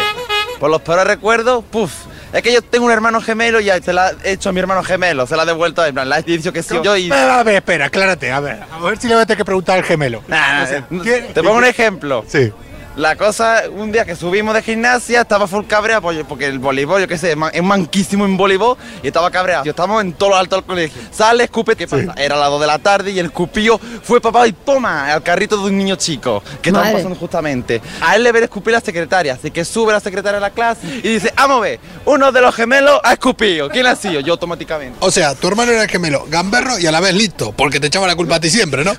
Por 0.61 0.71
los 0.71 0.81
peores 0.83 1.07
recuerdos, 1.07 1.65
puf. 1.71 1.93
Es 2.33 2.43
que 2.43 2.53
yo 2.53 2.61
tengo 2.63 2.87
un 2.87 2.93
hermano 2.93 3.21
gemelo 3.21 3.61
y 3.61 3.65
ya 3.65 3.81
se 3.81 3.93
la 3.93 4.13
he 4.25 4.33
hecho 4.33 4.51
a 4.51 4.53
mi 4.53 4.61
hermano 4.61 4.83
gemelo, 4.83 5.27
se 5.27 5.37
la 5.37 5.45
he 5.45 5.47
devuelto, 5.47 5.85
en 5.85 5.95
plan, 5.95 6.09
la 6.09 6.19
he 6.19 6.23
dicho 6.23 6.53
que 6.53 6.63
sí 6.63 6.77
yo 6.83 6.97
y... 6.97 7.11
A 7.11 7.43
ver, 7.43 7.57
espera, 7.57 7.87
aclárate, 7.87 8.31
a 8.31 8.41
ver. 8.41 8.59
A 8.71 8.79
ver 8.79 8.99
si 8.99 9.07
le 9.09 9.15
voy 9.15 9.23
a 9.23 9.27
tener 9.27 9.39
que 9.39 9.45
preguntar 9.45 9.79
al 9.79 9.85
gemelo. 9.85 10.23
Nah, 10.29 10.61
No 10.61 10.67
sé, 10.67 10.83
nah, 10.91 11.03
¿quién- 11.03 11.33
te 11.33 11.43
pongo 11.43 11.57
un 11.59 11.65
ejemplo. 11.65 12.25
Sí. 12.29 12.53
La 12.97 13.15
cosa, 13.15 13.65
un 13.71 13.93
día 13.93 14.07
que 14.07 14.17
subimos 14.17 14.55
de 14.55 14.63
gimnasia, 14.63 15.21
estaba 15.21 15.47
full 15.47 15.65
cabrea, 15.67 16.01
pues, 16.01 16.25
porque 16.27 16.47
el 16.47 16.59
voleibol, 16.59 17.03
yo 17.03 17.07
qué 17.07 17.19
sé, 17.19 17.33
es 17.33 17.37
man- 17.37 17.51
es 17.53 17.63
manquísimo 17.63 18.25
en 18.25 18.39
voleibol, 18.39 18.79
y 19.03 19.07
estaba 19.09 19.31
cabreado. 19.31 19.65
Yo 19.65 19.71
estábamos 19.71 20.01
en 20.03 20.15
todo 20.15 20.31
lo 20.31 20.37
alto 20.37 20.57
del 20.57 20.65
colegio. 20.65 21.03
Sale, 21.11 21.45
escupe, 21.45 21.77
¿qué 21.77 21.87
pasa? 21.87 22.15
Era 22.17 22.37
las 22.37 22.49
2 22.49 22.59
de 22.61 22.67
la 22.67 22.79
tarde 22.79 23.11
y 23.11 23.19
el 23.19 23.27
escupillo 23.27 23.79
fue 24.03 24.19
papá 24.21 24.47
y 24.49 24.53
toma, 24.53 25.13
al 25.13 25.23
carrito 25.23 25.59
de 25.59 25.65
un 25.65 25.77
niño 25.77 25.97
chico, 25.97 26.43
que 26.63 26.71
estaba 26.71 26.91
pasando 26.91 27.17
justamente. 27.17 27.83
A 28.01 28.17
él 28.17 28.23
le 28.23 28.33
ve 28.33 28.45
escupir 28.45 28.73
la 28.73 28.81
secretaria, 28.81 29.35
así 29.35 29.51
que 29.51 29.65
sube 29.67 29.93
la 29.93 30.01
secretaria 30.01 30.39
a 30.39 30.41
la 30.41 30.51
clase 30.51 30.87
y 30.87 31.03
dice, 31.09 31.33
vamos 31.37 31.59
a 31.59 31.61
ver, 31.61 31.81
uno 32.07 32.33
de 32.33 32.41
los 32.41 32.55
gemelos 32.55 32.99
ha 33.05 33.13
escupido. 33.13 33.69
¿Quién 33.69 33.85
ha 33.87 33.95
sido? 33.95 34.21
Yo 34.21 34.33
automáticamente. 34.33 34.97
O 35.01 35.11
sea, 35.11 35.35
tu 35.35 35.49
hermano 35.49 35.71
era 35.73 35.83
el 35.83 35.89
gemelo, 35.91 36.25
gamberro 36.29 36.79
y 36.79 36.87
a 36.87 36.93
la 36.93 37.01
vez 37.01 37.13
listo, 37.15 37.53
porque 37.53 37.79
te 37.79 37.89
echaba 37.89 38.07
la 38.07 38.17
culpa 38.17 38.37
a 38.37 38.41
ti 38.41 38.49
siempre, 38.49 38.85
¿no? 38.85 38.93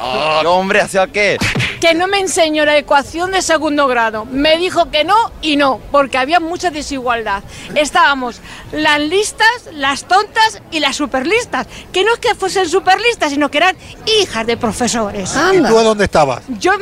Oh, 0.00 0.42
hombre, 0.46 0.80
¿hacía 0.80 1.08
qué? 1.08 1.36
Que 1.80 1.94
no 1.94 2.06
me 2.06 2.20
enseñó 2.20 2.64
la 2.64 2.76
ecuación 2.76 3.32
de 3.32 3.39
segundo 3.42 3.86
grado. 3.86 4.24
Me 4.24 4.56
dijo 4.56 4.90
que 4.90 5.04
no 5.04 5.16
y 5.42 5.56
no, 5.56 5.80
porque 5.90 6.18
había 6.18 6.40
mucha 6.40 6.70
desigualdad. 6.70 7.42
Estábamos 7.74 8.40
las 8.72 9.00
listas, 9.00 9.48
las 9.72 10.04
tontas 10.04 10.62
y 10.70 10.80
las 10.80 10.96
superlistas. 10.96 11.66
Que 11.92 12.04
no 12.04 12.14
es 12.14 12.18
que 12.18 12.34
fuesen 12.34 12.68
superlistas, 12.68 13.30
sino 13.30 13.50
que 13.50 13.58
eran 13.58 13.76
hijas 14.20 14.46
de 14.46 14.56
profesores. 14.56 15.34
¿Y 15.52 15.62
tú 15.62 15.78
a 15.78 15.82
dónde 15.82 16.04
estabas? 16.04 16.42
Yo 16.58 16.72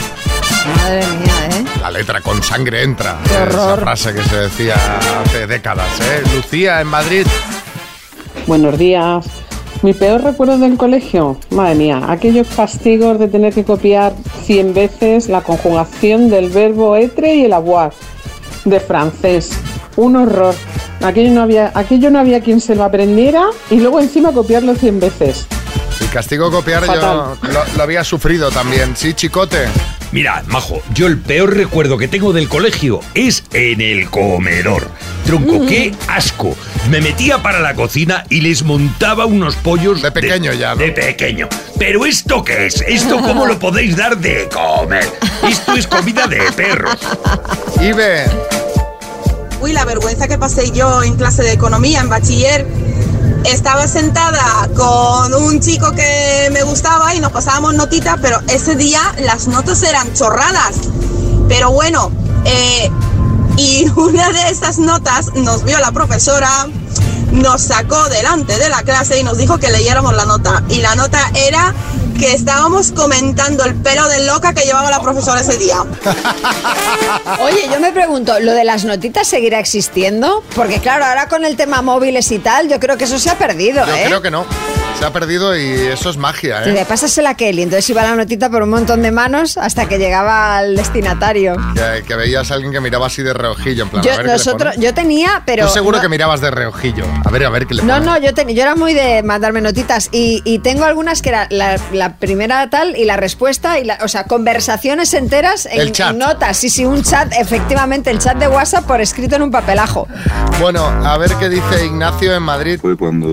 Madre 0.76 1.06
mía, 1.06 1.48
¿eh? 1.50 1.64
La 1.80 1.90
letra 1.90 2.20
con 2.20 2.42
sangre 2.42 2.82
entra. 2.82 3.18
Qué 3.24 3.34
Esa 3.34 3.76
frase 3.76 4.14
que 4.14 4.22
se 4.24 4.36
decía 4.36 4.74
hace 5.24 5.46
décadas, 5.46 5.88
¿eh? 6.00 6.22
Lucía, 6.34 6.80
en 6.80 6.86
Madrid. 6.88 7.26
Buenos 8.46 8.78
días. 8.78 9.26
Mi 9.82 9.92
peor 9.92 10.24
recuerdo 10.24 10.58
del 10.58 10.76
colegio, 10.76 11.38
madre 11.50 11.76
mía, 11.76 12.02
aquellos 12.08 12.48
castigos 12.48 13.18
de 13.20 13.28
tener 13.28 13.54
que 13.54 13.62
copiar 13.62 14.12
100 14.44 14.74
veces 14.74 15.28
la 15.28 15.42
conjugación 15.42 16.30
del 16.30 16.48
verbo 16.48 16.96
etre 16.96 17.36
y 17.36 17.44
el 17.44 17.52
avoir 17.52 17.92
de 18.64 18.80
francés. 18.80 19.52
Un 19.94 20.16
horror. 20.16 20.54
Aquello 21.00 21.30
no 21.30 21.42
había, 21.42 21.70
aquello 21.74 22.10
no 22.10 22.18
había 22.18 22.40
quien 22.40 22.60
se 22.60 22.74
lo 22.74 22.82
aprendiera 22.82 23.44
y 23.70 23.76
luego 23.76 24.00
encima 24.00 24.32
copiarlo 24.32 24.74
100 24.74 24.98
veces. 24.98 25.46
El 26.00 26.10
castigo 26.10 26.50
copiar 26.50 26.84
yo 26.86 27.36
lo 27.76 27.82
había 27.82 28.02
sufrido 28.02 28.50
también. 28.50 28.96
Sí, 28.96 29.14
chicote. 29.14 29.66
Mira, 30.10 30.42
majo, 30.46 30.80
yo 30.94 31.06
el 31.06 31.18
peor 31.18 31.54
recuerdo 31.54 31.98
que 31.98 32.08
tengo 32.08 32.32
del 32.32 32.48
colegio 32.48 33.00
es 33.14 33.44
en 33.52 33.80
el 33.82 34.08
comedor. 34.08 34.88
Tronco, 35.26 35.58
Mm. 35.60 35.66
qué 35.66 35.94
asco. 36.08 36.56
Me 36.90 37.02
metía 37.02 37.42
para 37.42 37.60
la 37.60 37.74
cocina 37.74 38.24
y 38.30 38.40
les 38.40 38.62
montaba 38.62 39.26
unos 39.26 39.56
pollos. 39.56 40.00
De 40.00 40.10
pequeño 40.10 40.54
ya, 40.54 40.70
¿no? 40.74 40.76
De 40.80 40.92
pequeño. 40.92 41.48
¿Pero 41.78 42.06
esto 42.06 42.42
qué 42.42 42.66
es? 42.66 42.82
¿Esto 42.88 43.18
cómo 43.20 43.44
lo 43.44 43.58
podéis 43.58 43.96
dar 43.96 44.16
de 44.16 44.48
comer? 44.48 45.04
Esto 45.46 45.74
es 45.74 45.86
comida 45.86 46.26
de 46.26 46.40
perro. 46.56 46.88
Ibe. 47.82 48.24
Uy, 49.60 49.72
la 49.72 49.84
vergüenza 49.84 50.26
que 50.28 50.38
pasé 50.38 50.70
yo 50.70 51.02
en 51.02 51.16
clase 51.16 51.42
de 51.42 51.52
economía, 51.52 52.00
en 52.00 52.08
bachiller. 52.08 52.64
Estaba 53.48 53.88
sentada 53.88 54.68
con 54.76 55.32
un 55.32 55.58
chico 55.60 55.90
que 55.92 56.50
me 56.52 56.62
gustaba 56.64 57.14
y 57.14 57.20
nos 57.20 57.32
pasábamos 57.32 57.74
notitas, 57.74 58.18
pero 58.20 58.38
ese 58.48 58.76
día 58.76 59.00
las 59.20 59.48
notas 59.48 59.82
eran 59.82 60.12
chorradas. 60.12 60.76
Pero 61.48 61.70
bueno, 61.70 62.12
eh, 62.44 62.90
y 63.56 63.88
una 63.96 64.30
de 64.32 64.50
esas 64.50 64.78
notas 64.78 65.32
nos 65.34 65.64
vio 65.64 65.78
la 65.78 65.92
profesora, 65.92 66.66
nos 67.32 67.62
sacó 67.62 68.08
delante 68.10 68.58
de 68.58 68.68
la 68.68 68.82
clase 68.82 69.18
y 69.18 69.22
nos 69.22 69.38
dijo 69.38 69.56
que 69.56 69.70
leyéramos 69.70 70.14
la 70.14 70.26
nota. 70.26 70.62
Y 70.68 70.82
la 70.82 70.94
nota 70.94 71.18
era 71.34 71.74
que 72.18 72.32
estábamos 72.32 72.92
comentando 72.92 73.64
el 73.64 73.74
pelo 73.76 74.08
de 74.08 74.26
loca 74.26 74.52
que 74.52 74.64
llevaba 74.64 74.90
la 74.90 75.00
profesora 75.00 75.40
ese 75.40 75.56
día. 75.56 75.76
Oye, 77.40 77.68
yo 77.72 77.78
me 77.80 77.92
pregunto, 77.92 78.40
¿lo 78.40 78.52
de 78.52 78.64
las 78.64 78.84
notitas 78.84 79.28
seguirá 79.28 79.60
existiendo? 79.60 80.42
Porque 80.54 80.80
claro, 80.80 81.04
ahora 81.04 81.28
con 81.28 81.44
el 81.44 81.56
tema 81.56 81.80
móviles 81.80 82.30
y 82.32 82.40
tal, 82.40 82.68
yo 82.68 82.80
creo 82.80 82.96
que 82.98 83.04
eso 83.04 83.18
se 83.18 83.30
ha 83.30 83.38
perdido, 83.38 83.86
Yo 83.86 83.94
¿eh? 83.94 84.04
creo 84.06 84.22
que 84.22 84.30
no. 84.30 84.44
Se 84.96 85.04
ha 85.04 85.12
perdido 85.12 85.56
y 85.56 85.62
eso 85.62 86.10
es 86.10 86.16
magia, 86.16 86.60
Y 86.66 86.70
¿eh? 86.70 86.72
le 86.72 86.84
pásasela 86.84 87.30
a 87.30 87.34
Kelly, 87.36 87.62
entonces 87.62 87.88
iba 87.88 88.02
la 88.02 88.16
notita 88.16 88.50
por 88.50 88.64
un 88.64 88.70
montón 88.70 89.00
de 89.00 89.12
manos 89.12 89.56
hasta 89.56 89.86
que 89.86 89.96
llegaba 89.96 90.56
al 90.58 90.74
destinatario. 90.74 91.54
Que, 91.74 92.02
que 92.02 92.16
veías 92.16 92.50
a 92.50 92.54
alguien 92.54 92.72
que 92.72 92.80
miraba 92.80 93.06
así 93.06 93.22
de 93.22 93.32
reojillo, 93.32 93.84
en 93.84 93.90
plan. 93.90 94.00
a 94.00 94.04
Yo, 94.04 94.10
ver 94.10 94.20
qué 94.22 94.26
le 94.26 94.32
nosotros, 94.32 94.74
yo 94.76 94.92
tenía, 94.94 95.42
pero... 95.46 95.66
Tú 95.68 95.72
seguro 95.72 95.98
no- 95.98 96.02
que 96.02 96.08
mirabas 96.08 96.40
de 96.40 96.50
reojillo. 96.50 97.04
A 97.24 97.30
ver, 97.30 97.44
a 97.46 97.50
ver 97.50 97.68
qué 97.68 97.74
le 97.74 97.84
No, 97.84 97.94
pone. 97.94 98.06
no, 98.06 98.18
yo, 98.18 98.34
ten- 98.34 98.48
yo 98.48 98.60
era 98.60 98.74
muy 98.74 98.92
de 98.92 99.22
mandarme 99.22 99.60
notitas 99.60 100.08
y, 100.10 100.42
y 100.44 100.58
tengo 100.58 100.82
algunas 100.84 101.22
que 101.22 101.28
era 101.28 101.46
la, 101.50 101.78
la 101.92 102.16
primera 102.16 102.68
tal 102.68 102.96
y 102.96 103.04
la 103.04 103.16
respuesta, 103.16 103.78
y 103.78 103.84
la, 103.84 103.98
o 104.02 104.08
sea, 104.08 104.24
conversaciones 104.24 105.14
enteras 105.14 105.66
en 105.66 105.80
El 105.80 105.92
chat. 105.92 106.16
notas. 106.16 106.56
Sí, 106.56 106.70
sí, 106.70 106.84
un 106.84 107.04
chat, 107.04 107.32
efectivamente, 107.38 108.10
el 108.10 108.18
chat 108.18 108.36
de 108.36 108.48
WhatsApp 108.48 108.84
por 108.84 109.00
escrito 109.00 109.36
en 109.36 109.42
un 109.42 109.52
papelajo. 109.52 110.08
Bueno, 110.60 110.84
a 110.84 111.16
ver 111.18 111.30
qué 111.38 111.48
dice 111.48 111.86
Ignacio 111.86 112.34
en 112.34 112.42
Madrid. 112.42 112.80
Fue 112.80 112.96
cuando 112.96 113.28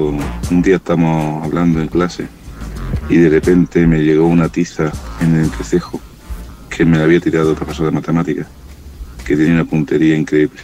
un 0.52 0.62
día 0.62 0.76
estamos 0.76 1.45
hablando 1.46 1.82
en 1.82 1.88
clase 1.88 2.28
y 3.10 3.18
de 3.18 3.30
repente 3.30 3.88
me 3.88 4.00
llegó 4.00 4.28
una 4.28 4.50
tiza 4.50 4.92
en 5.22 5.36
el 5.36 5.46
entrecejo 5.46 6.02
que 6.70 6.86
me 6.86 6.98
la 6.98 7.06
había 7.06 7.20
tirado 7.20 7.52
el 7.52 7.56
profesor 7.56 7.86
de 7.86 7.92
matemáticas, 7.92 8.48
que 9.26 9.38
tenía 9.38 9.54
una 9.54 9.66
puntería 9.66 10.16
increíble. 10.16 10.60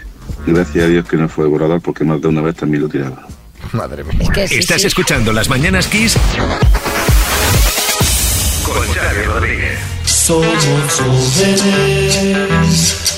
Gracias 0.46 0.86
a 0.86 0.88
Dios 0.88 1.08
que 1.08 1.18
no 1.18 1.28
fue 1.30 1.48
borrador 1.48 1.82
porque 1.82 2.04
más 2.04 2.22
de 2.22 2.28
una 2.28 2.42
vez 2.42 2.56
también 2.56 2.84
lo 2.84 2.90
tiraba. 2.90 3.28
Madre 3.72 4.04
mía. 4.04 4.30
Estás 4.36 4.84
escuchando 4.84 5.32
Las 5.32 5.50
Mañanas 5.50 5.88
Kiss 5.88 6.18
con 8.64 8.88
Xavi 8.88 9.22
Rodríguez. 9.24 9.80
Somos 10.06 11.00
jóvenes 11.00 13.11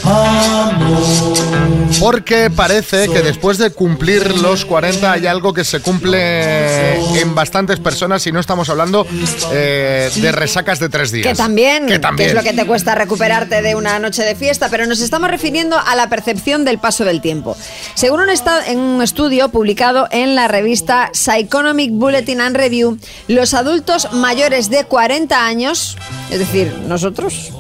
Porque 2.00 2.50
parece 2.50 3.08
que 3.08 3.22
después 3.22 3.58
de 3.58 3.72
cumplir 3.72 4.38
los 4.42 4.66
40 4.66 5.12
hay 5.12 5.28
algo 5.28 5.54
que 5.54 5.64
se 5.64 5.80
cumple 5.80 7.20
en 7.22 7.36
bastantes 7.36 7.80
personas 7.80 8.26
y 8.28 8.32
no 8.32 8.40
estamos 8.40 8.70
hablando 8.70 9.08
eh, 9.52 10.12
de 10.16 10.32
resacas 10.32 10.80
de 10.80 10.90
tres 10.90 11.12
días. 11.12 11.28
Que 11.28 11.36
también, 11.36 11.88
Que 11.88 12.00
también. 12.00 12.30
es 12.30 12.36
lo 12.36 12.44
que 12.44 12.54
te 12.54 12.66
cuesta 12.66 12.96
recuperarte 12.96 13.62
de 13.62 13.76
una 13.76 14.00
noche 14.00 14.24
de 14.24 14.36
fiesta, 14.36 14.70
pero 14.70 14.86
nos 14.86 15.00
estamos 15.00 15.30
refiriendo 15.30 15.78
a 15.78 15.96
la 15.96 16.10
percepción 16.10 16.66
del 16.66 16.80
paso 16.80 17.06
del 17.06 17.22
tiempo. 17.22 17.56
Según 17.94 18.20
un, 18.22 18.28
en 18.68 18.80
un 18.80 19.02
estudio 19.02 19.50
publicado 19.50 20.08
en 20.12 20.36
la 20.36 20.48
revista 20.48 21.10
Psychonomic 21.14 21.92
Bulletin 21.92 22.42
and 22.42 22.56
Review, 22.56 22.98
los 23.28 23.54
adultos 23.54 24.12
mayores 24.12 24.70
de 24.70 24.84
40 24.86 25.46
años, 25.46 25.98
es 26.30 26.40
decir, 26.40 26.74
nosotros, 26.88 27.52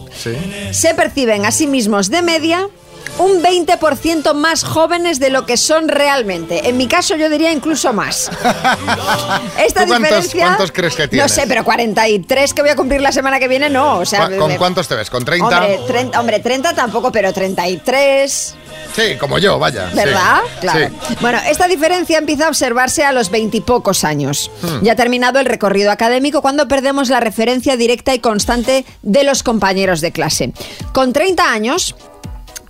se 0.72 0.93
perciben 0.93 1.45
a 1.45 1.51
sí 1.51 1.68
mismos 1.68 2.09
de 2.09 2.22
media 2.22 2.68
un 3.20 3.41
20% 3.43 4.34
más 4.34 4.64
jóvenes 4.64 5.20
de 5.20 5.30
lo 5.30 5.45
que 5.45 5.57
son 5.57 5.88
realmente. 5.88 6.68
En 6.68 6.78
mi 6.78 6.88
caso 6.88 7.16
yo 7.16 7.30
diría 7.30 7.51
incluso 7.51 7.93
más. 7.93 8.30
Esta 9.57 9.82
¿Tú 9.82 9.88
cuántos- 9.89 10.01
diferencia... 10.01 10.45
cuántos 10.47 10.72
crees 10.72 10.95
que 10.95 11.03
No 11.03 11.09
tienes? 11.09 11.32
sé, 11.32 11.43
pero 11.47 11.64
43 11.64 12.53
que 12.53 12.61
voy 12.61 12.72
a 12.72 12.76
cumplir 12.76 13.01
la 13.01 13.11
semana 13.11 13.39
que 13.39 13.47
viene, 13.47 13.70
no. 13.70 13.99
O 13.99 14.05
sea, 14.05 14.28
¿Cu- 14.30 14.38
¿Con 14.38 14.47
me- 14.51 14.57
cuántos 14.57 14.88
te 14.88 14.95
ves? 14.95 15.09
¿Con 15.09 15.24
30? 15.26 15.45
Hombre, 15.47 15.80
30, 15.88 16.20
hombre, 16.20 16.39
30 16.39 16.74
tampoco, 16.74 17.11
pero 17.11 17.32
33. 17.34 18.55
Sí, 18.95 19.18
como 19.20 19.39
yo, 19.39 19.57
vaya. 19.57 19.89
sí. 19.89 19.95
¿Verdad? 19.95 20.41
Claro. 20.61 20.88
Sí. 21.07 21.16
Bueno, 21.22 21.39
esta 21.49 21.68
diferencia 21.68 22.18
empieza 22.20 22.45
a 22.45 22.49
observarse 22.49 23.03
a 23.03 23.11
los 23.11 23.30
veintipocos 23.32 24.03
años. 24.03 24.51
Hmm. 24.61 24.84
Ya 24.84 24.93
ha 24.93 24.95
terminado 24.95 25.39
el 25.39 25.45
recorrido 25.45 25.91
académico 25.91 26.41
cuando 26.41 26.68
perdemos 26.68 27.09
la 27.09 27.20
referencia 27.20 27.76
directa 27.78 28.14
y 28.14 28.20
constante 28.20 28.86
de 29.01 29.24
los 29.24 29.41
compañeros 29.43 30.01
de 30.01 30.11
clase. 30.11 30.53
Con 30.93 31.11
30 31.11 31.51
años, 31.51 31.95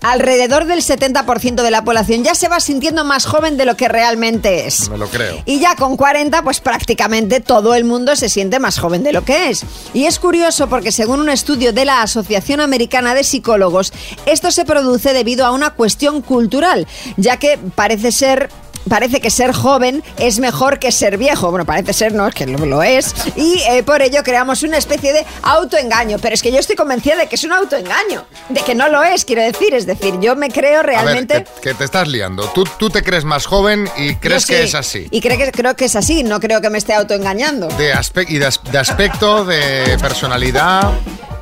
alrededor 0.03 0.65
del 0.65 0.81
70% 0.81 1.63
de 1.63 1.71
la 1.71 1.83
población 1.83 2.23
ya 2.23 2.35
se 2.35 2.47
va 2.47 2.59
sintiendo 2.59 3.03
más 3.03 3.25
joven 3.25 3.57
de 3.57 3.65
lo 3.65 3.75
que 3.75 3.87
realmente 3.87 4.67
es. 4.67 4.89
Me 4.89 4.97
lo 4.97 5.07
creo. 5.07 5.41
Y 5.45 5.59
ya 5.59 5.75
con 5.75 5.97
40, 5.97 6.43
pues 6.43 6.59
prácticamente 6.59 7.39
todo 7.39 7.73
el 7.73 7.85
mundo 7.85 8.15
se 8.15 8.29
siente 8.29 8.59
más 8.59 8.77
joven 8.79 9.03
de 9.03 9.13
lo 9.13 9.23
que 9.23 9.49
es. 9.49 9.65
Y 9.93 10.05
es 10.05 10.19
curioso 10.19 10.67
porque 10.67 10.91
según 10.91 11.21
un 11.21 11.29
estudio 11.29 11.73
de 11.73 11.85
la 11.85 12.01
Asociación 12.01 12.59
Americana 12.59 13.15
de 13.15 13.23
Psicólogos, 13.23 13.93
esto 14.25 14.51
se 14.51 14.65
produce 14.65 15.13
debido 15.13 15.45
a 15.45 15.51
una 15.51 15.71
cuestión 15.71 16.21
cultural, 16.21 16.87
ya 17.17 17.37
que 17.37 17.57
parece 17.75 18.11
ser... 18.11 18.49
Parece 18.89 19.21
que 19.21 19.29
ser 19.29 19.53
joven 19.53 20.03
es 20.17 20.39
mejor 20.39 20.79
que 20.79 20.91
ser 20.91 21.17
viejo. 21.17 21.49
Bueno, 21.49 21.65
parece 21.65 21.93
ser, 21.93 22.13
no, 22.13 22.27
es 22.27 22.35
que 22.35 22.45
lo, 22.45 22.65
lo 22.65 22.83
es. 22.83 23.13
Y 23.35 23.61
eh, 23.69 23.83
por 23.83 24.01
ello 24.01 24.21
creamos 24.23 24.63
una 24.63 24.77
especie 24.77 25.13
de 25.13 25.25
autoengaño. 25.41 26.17
Pero 26.19 26.33
es 26.35 26.41
que 26.41 26.51
yo 26.51 26.59
estoy 26.59 26.75
convencida 26.75 27.15
de 27.15 27.27
que 27.27 27.35
es 27.35 27.43
un 27.43 27.53
autoengaño. 27.53 28.25
De 28.49 28.61
que 28.61 28.75
no 28.75 28.89
lo 28.89 29.01
es, 29.03 29.25
quiero 29.25 29.41
decir. 29.41 29.73
Es 29.73 29.85
decir, 29.85 30.19
yo 30.19 30.35
me 30.35 30.49
creo 30.49 30.79
A 30.79 30.83
ver, 30.83 30.85
realmente... 30.85 31.45
que, 31.61 31.69
que 31.69 31.73
te 31.73 31.83
estás 31.85 32.07
liando. 32.07 32.47
Tú, 32.49 32.65
tú 32.77 32.89
te 32.89 33.03
crees 33.03 33.23
más 33.23 33.45
joven 33.45 33.89
y 33.97 34.15
crees 34.15 34.45
que 34.45 34.63
es 34.63 34.75
así. 34.75 35.07
Y 35.11 35.21
creo 35.21 35.37
que, 35.37 35.51
creo 35.51 35.75
que 35.75 35.85
es 35.85 35.95
así, 35.95 36.23
no 36.23 36.39
creo 36.39 36.61
que 36.61 36.69
me 36.69 36.77
esté 36.77 36.93
autoengañando. 36.93 37.67
De, 37.69 37.93
aspe- 37.93 38.25
y 38.27 38.37
de, 38.37 38.45
as- 38.47 38.61
de 38.63 38.77
aspecto, 38.77 39.45
de 39.45 39.97
personalidad. 40.01 40.91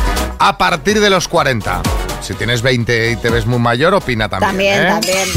a 0.40 0.58
partir 0.58 0.98
de 1.00 1.10
los 1.10 1.28
40. 1.28 1.80
Si 2.20 2.34
tienes 2.34 2.62
20 2.62 3.12
y 3.12 3.16
te 3.16 3.30
ves 3.30 3.46
muy 3.46 3.60
mayor, 3.60 3.94
opina 3.94 4.28
también. 4.28 4.50
También, 4.50 4.82
¿eh? 4.82 4.86
también. 4.88 5.28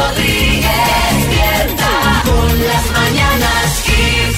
Rodríguez 0.00 0.70
despierta 1.10 2.22
con 2.24 2.66
las 2.66 2.90
mañanas 2.92 3.82
Kiss. 3.84 4.36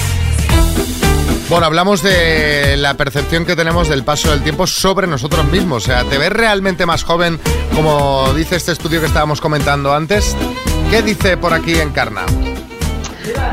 Bueno, 1.49 1.65
hablamos 1.65 2.03
de 2.03 2.75
la 2.77 2.95
percepción 2.95 3.45
que 3.45 3.55
tenemos 3.55 3.87
del 3.87 4.03
paso 4.03 4.31
del 4.31 4.41
tiempo 4.43 4.67
sobre 4.67 5.07
nosotros 5.07 5.45
mismos. 5.51 5.83
O 5.83 5.85
sea, 5.85 6.03
¿te 6.03 6.17
ves 6.17 6.31
realmente 6.31 6.85
más 6.85 7.03
joven, 7.03 7.39
como 7.75 8.33
dice 8.33 8.55
este 8.55 8.71
estudio 8.71 8.99
que 8.99 9.07
estábamos 9.07 9.39
comentando 9.39 9.93
antes? 9.93 10.35
¿Qué 10.89 11.01
dice 11.01 11.37
por 11.37 11.53
aquí 11.53 11.75
Encarna? 11.75 12.25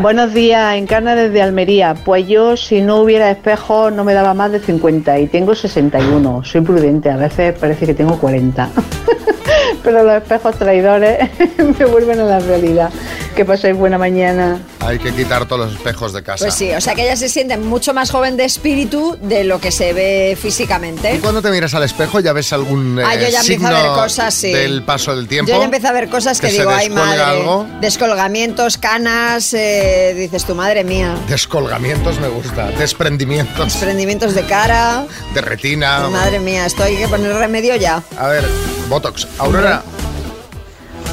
Buenos 0.00 0.34
días, 0.34 0.76
Encarna 0.76 1.14
desde 1.14 1.42
Almería. 1.42 1.94
Pues 1.94 2.26
yo, 2.26 2.56
si 2.56 2.80
no 2.80 2.96
hubiera 2.96 3.30
espejo, 3.30 3.90
no 3.90 4.02
me 4.02 4.14
daba 4.14 4.34
más 4.34 4.50
de 4.50 4.58
50 4.58 5.18
y 5.20 5.26
tengo 5.28 5.54
61. 5.54 6.42
Soy 6.44 6.60
prudente, 6.62 7.10
a 7.10 7.16
veces 7.16 7.56
parece 7.58 7.86
que 7.86 7.94
tengo 7.94 8.18
40. 8.18 8.68
Pero 9.82 10.02
los 10.02 10.14
espejos 10.14 10.56
traidores 10.56 11.30
me 11.78 11.84
vuelven 11.86 12.20
a 12.20 12.24
la 12.24 12.38
realidad. 12.40 12.90
Que 13.36 13.44
paséis 13.44 13.76
buena 13.76 13.96
mañana. 13.96 14.58
Hay 14.80 14.98
que 14.98 15.12
quitar 15.14 15.46
todos 15.46 15.66
los 15.66 15.76
espejos 15.76 16.12
de 16.12 16.22
casa. 16.22 16.44
Pues 16.44 16.54
sí, 16.54 16.70
o 16.72 16.80
sea 16.80 16.94
que 16.94 17.02
ella 17.04 17.16
se 17.16 17.28
siente 17.28 17.56
mucho 17.56 17.94
más 17.94 18.10
joven 18.10 18.36
de 18.36 18.44
espíritu 18.44 19.16
de 19.22 19.44
lo 19.44 19.60
que 19.60 19.70
se 19.70 19.92
ve 19.92 20.36
físicamente. 20.40 21.14
¿Y 21.14 21.18
cuando 21.18 21.40
te 21.40 21.50
miras 21.50 21.72
al 21.74 21.84
espejo 21.84 22.20
ya 22.20 22.32
ves 22.32 22.52
algún 22.52 22.98
Ah, 22.98 23.14
yo 23.14 23.20
eh, 23.26 23.30
ya 23.30 23.40
empiezo 23.40 23.42
signo 23.44 23.68
a 23.68 23.82
ver 23.82 23.90
cosas, 23.92 24.34
sí. 24.34 24.52
del 24.52 24.82
paso 24.82 25.14
del 25.14 25.28
tiempo? 25.28 25.50
Yo 25.52 25.58
ya 25.58 25.64
empiezo 25.64 25.88
a 25.88 25.92
ver 25.92 26.08
cosas 26.08 26.40
que, 26.40 26.48
digo, 26.48 26.70
ay 26.70 26.90
madre, 26.90 27.22
algo. 27.22 27.66
descolgamientos, 27.80 28.76
canas, 28.78 29.54
eh, 29.54 30.12
dices 30.16 30.44
tu 30.44 30.54
madre 30.54 30.82
mía, 30.84 31.14
Descolgamientos 31.28 32.18
me 32.20 32.28
gusta, 32.28 32.66
desprendimientos 32.72 33.64
desprendimientos 33.72 34.34
de 34.34 34.42
cara, 34.44 35.04
de 35.34 35.40
retina. 35.40 36.08
madre 36.08 36.40
mía, 36.40 36.66
esto 36.66 36.82
hay 36.82 36.96
que 36.96 37.08
poner 37.08 37.32
remedio 37.34 37.76
ya. 37.76 38.02
A 38.18 38.26
ver, 38.28 38.44
Botox. 38.88 39.26
Aurora, 39.38 39.82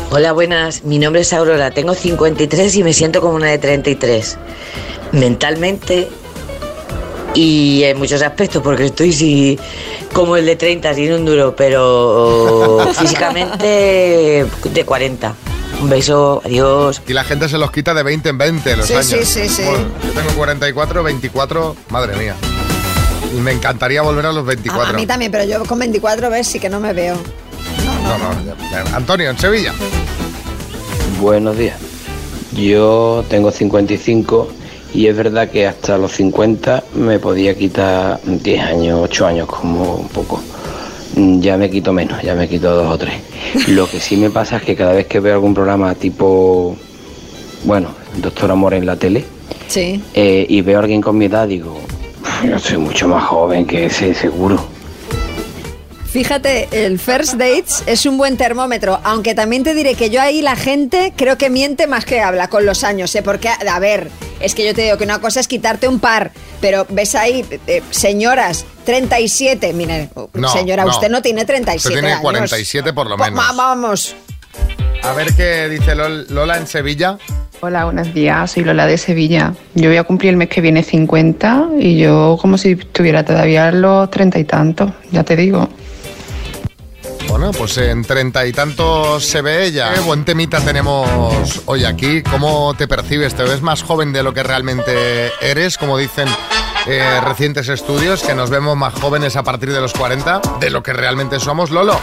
Hola, 0.09 0.31
buenas. 0.31 0.83
Mi 0.83 0.99
nombre 0.99 1.21
es 1.21 1.33
Aurora. 1.33 1.71
Tengo 1.71 1.93
53 1.93 2.75
y 2.75 2.83
me 2.83 2.93
siento 2.93 3.21
como 3.21 3.35
una 3.35 3.47
de 3.47 3.57
33. 3.57 4.37
Mentalmente 5.11 6.07
y 7.33 7.83
en 7.83 7.97
muchos 7.99 8.21
aspectos, 8.21 8.61
porque 8.63 8.85
estoy 8.85 9.11
sí, 9.13 9.59
como 10.13 10.37
el 10.37 10.45
de 10.45 10.55
30 10.55 10.93
sin 10.95 11.13
un 11.13 11.25
duro, 11.25 11.55
pero 11.55 12.87
físicamente 12.99 14.45
de 14.63 14.85
40. 14.85 15.35
Un 15.81 15.89
beso, 15.89 16.41
adiós. 16.43 17.01
y 17.07 17.13
la 17.13 17.23
gente 17.23 17.47
se 17.47 17.57
los 17.59 17.69
quita 17.71 17.93
de 17.93 18.01
20 18.01 18.29
en 18.29 18.37
20 18.39 18.77
los 18.77 18.87
Sí, 18.87 18.93
años. 18.93 19.05
sí, 19.05 19.23
sí, 19.25 19.47
sí. 19.49 19.63
Bueno, 19.63 19.85
yo 20.03 20.11
tengo 20.13 20.31
44, 20.35 21.03
24, 21.03 21.75
madre 21.89 22.15
mía. 22.15 22.35
Y 23.35 23.39
me 23.41 23.51
encantaría 23.51 24.01
volver 24.01 24.25
a 24.25 24.31
los 24.31 24.43
24. 24.45 24.87
A, 24.87 24.89
a 24.89 24.93
mí 24.93 25.05
también, 25.05 25.31
pero 25.31 25.43
yo 25.43 25.63
con 25.65 25.77
24 25.77 26.31
ves 26.31 26.47
sí 26.47 26.59
que 26.59 26.69
no 26.69 26.79
me 26.79 26.93
veo. 26.93 27.15
No, 28.07 28.17
no. 28.17 28.95
Antonio, 28.95 29.29
en 29.29 29.37
Sevilla. 29.37 29.73
Buenos 31.19 31.57
días. 31.57 31.77
Yo 32.53 33.23
tengo 33.29 33.51
55 33.51 34.47
y 34.93 35.07
es 35.07 35.15
verdad 35.15 35.49
que 35.49 35.67
hasta 35.67 35.97
los 35.97 36.13
50 36.13 36.83
me 36.95 37.19
podía 37.19 37.55
quitar 37.55 38.19
10 38.23 38.63
años, 38.63 38.99
8 39.03 39.27
años 39.27 39.47
como 39.47 39.95
un 39.95 40.07
poco. 40.07 40.41
Mm, 41.15 41.39
Ya 41.41 41.57
me 41.57 41.69
quito 41.69 41.91
menos, 41.93 42.21
ya 42.23 42.35
me 42.35 42.47
quito 42.47 42.73
dos 42.73 42.93
o 42.93 42.97
tres. 42.97 43.15
Lo 43.67 43.89
que 43.89 43.99
sí 43.99 44.15
me 44.17 44.29
pasa 44.29 44.57
es 44.57 44.63
que 44.63 44.75
cada 44.75 44.93
vez 44.93 45.07
que 45.07 45.19
veo 45.19 45.33
algún 45.35 45.53
programa 45.53 45.93
tipo, 45.95 46.75
bueno, 47.65 47.89
Doctor 48.17 48.51
Amor 48.51 48.73
en 48.73 48.85
la 48.85 48.95
tele, 48.95 49.25
Sí. 49.67 50.01
eh, 50.13 50.45
y 50.47 50.61
veo 50.61 50.77
a 50.77 50.81
alguien 50.81 51.01
con 51.01 51.17
mi 51.17 51.25
edad, 51.25 51.47
digo, 51.47 51.77
"Uf, 52.21 52.45
yo 52.49 52.57
soy 52.59 52.77
mucho 52.77 53.07
más 53.07 53.23
joven 53.25 53.65
que 53.65 53.85
ese, 53.87 54.13
seguro. 54.13 54.59
Fíjate, 56.21 56.67
el 56.71 56.97
first 56.97 57.33
dates 57.35 57.83
es 57.85 58.07
un 58.07 58.17
buen 58.17 58.37
termómetro, 58.37 58.99
aunque 59.03 59.35
también 59.35 59.63
te 59.63 59.75
diré 59.75 59.93
que 59.93 60.09
yo 60.09 60.19
ahí 60.19 60.41
la 60.41 60.55
gente 60.55 61.13
creo 61.15 61.37
que 61.37 61.51
miente 61.51 61.85
más 61.85 62.05
que 62.05 62.21
habla 62.21 62.47
con 62.47 62.65
los 62.65 62.83
años, 62.83 63.13
¿eh? 63.13 63.21
Porque, 63.21 63.49
a 63.49 63.77
ver, 63.77 64.09
es 64.39 64.55
que 64.55 64.65
yo 64.65 64.73
te 64.73 64.81
digo 64.81 64.97
que 64.97 65.03
una 65.03 65.19
cosa 65.21 65.39
es 65.39 65.47
quitarte 65.47 65.87
un 65.87 65.99
par, 65.99 66.31
pero 66.59 66.87
ves 66.89 67.13
ahí, 67.13 67.45
eh, 67.67 67.83
señoras, 67.91 68.65
37, 68.85 69.73
mire, 69.73 70.09
No, 70.33 70.49
señora, 70.49 70.85
no. 70.85 70.89
usted 70.89 71.11
no 71.11 71.21
tiene 71.21 71.45
37 71.45 71.77
Usted 71.87 71.91
tiene 71.99 72.07
años. 72.13 72.21
47 72.23 72.93
por 72.93 73.07
lo 73.07 73.15
Va- 73.15 73.29
menos. 73.29 73.55
Vamos. 73.55 74.15
A 75.03 75.13
ver 75.13 75.35
qué 75.35 75.69
dice 75.69 75.93
Lol- 75.95 76.25
Lola 76.29 76.57
en 76.57 76.65
Sevilla. 76.65 77.19
Hola, 77.61 77.85
buenos 77.85 78.11
días. 78.11 78.49
Soy 78.53 78.63
Lola 78.63 78.87
de 78.87 78.97
Sevilla. 78.97 79.53
Yo 79.75 79.89
voy 79.89 79.97
a 79.97 80.03
cumplir 80.03 80.31
el 80.31 80.37
mes 80.37 80.49
que 80.49 80.61
viene 80.61 80.81
50 80.81 81.67
y 81.79 81.99
yo 81.99 82.39
como 82.41 82.57
si 82.57 82.75
tuviera 82.75 83.23
todavía 83.23 83.71
los 83.71 84.09
treinta 84.09 84.39
y 84.39 84.45
tantos, 84.45 84.91
ya 85.11 85.23
te 85.23 85.35
digo. 85.35 85.69
Bueno, 87.27 87.51
pues 87.51 87.77
en 87.77 88.03
treinta 88.03 88.45
y 88.45 88.53
tantos 88.53 89.25
se 89.25 89.41
ve 89.41 89.65
ella. 89.65 89.93
Qué 89.93 89.99
buen 89.99 90.25
temita 90.25 90.59
tenemos 90.61 91.61
hoy 91.65 91.83
aquí. 91.83 92.23
¿Cómo 92.23 92.73
te 92.75 92.87
percibes? 92.87 93.35
¿Te 93.35 93.43
ves 93.43 93.61
más 93.61 93.83
joven 93.83 94.13
de 94.13 94.23
lo 94.23 94.33
que 94.33 94.43
realmente 94.43 95.31
eres? 95.41 95.77
Como 95.77 95.97
dicen 95.97 96.27
eh, 96.87 97.21
recientes 97.21 97.67
estudios, 97.69 98.23
que 98.23 98.33
nos 98.33 98.49
vemos 98.49 98.77
más 98.77 98.93
jóvenes 98.93 99.35
a 99.35 99.43
partir 99.43 99.73
de 99.73 99.81
los 99.81 99.93
40 99.93 100.41
de 100.59 100.69
lo 100.69 100.81
que 100.81 100.93
realmente 100.93 101.39
somos, 101.39 101.69
Lolo. 101.69 101.99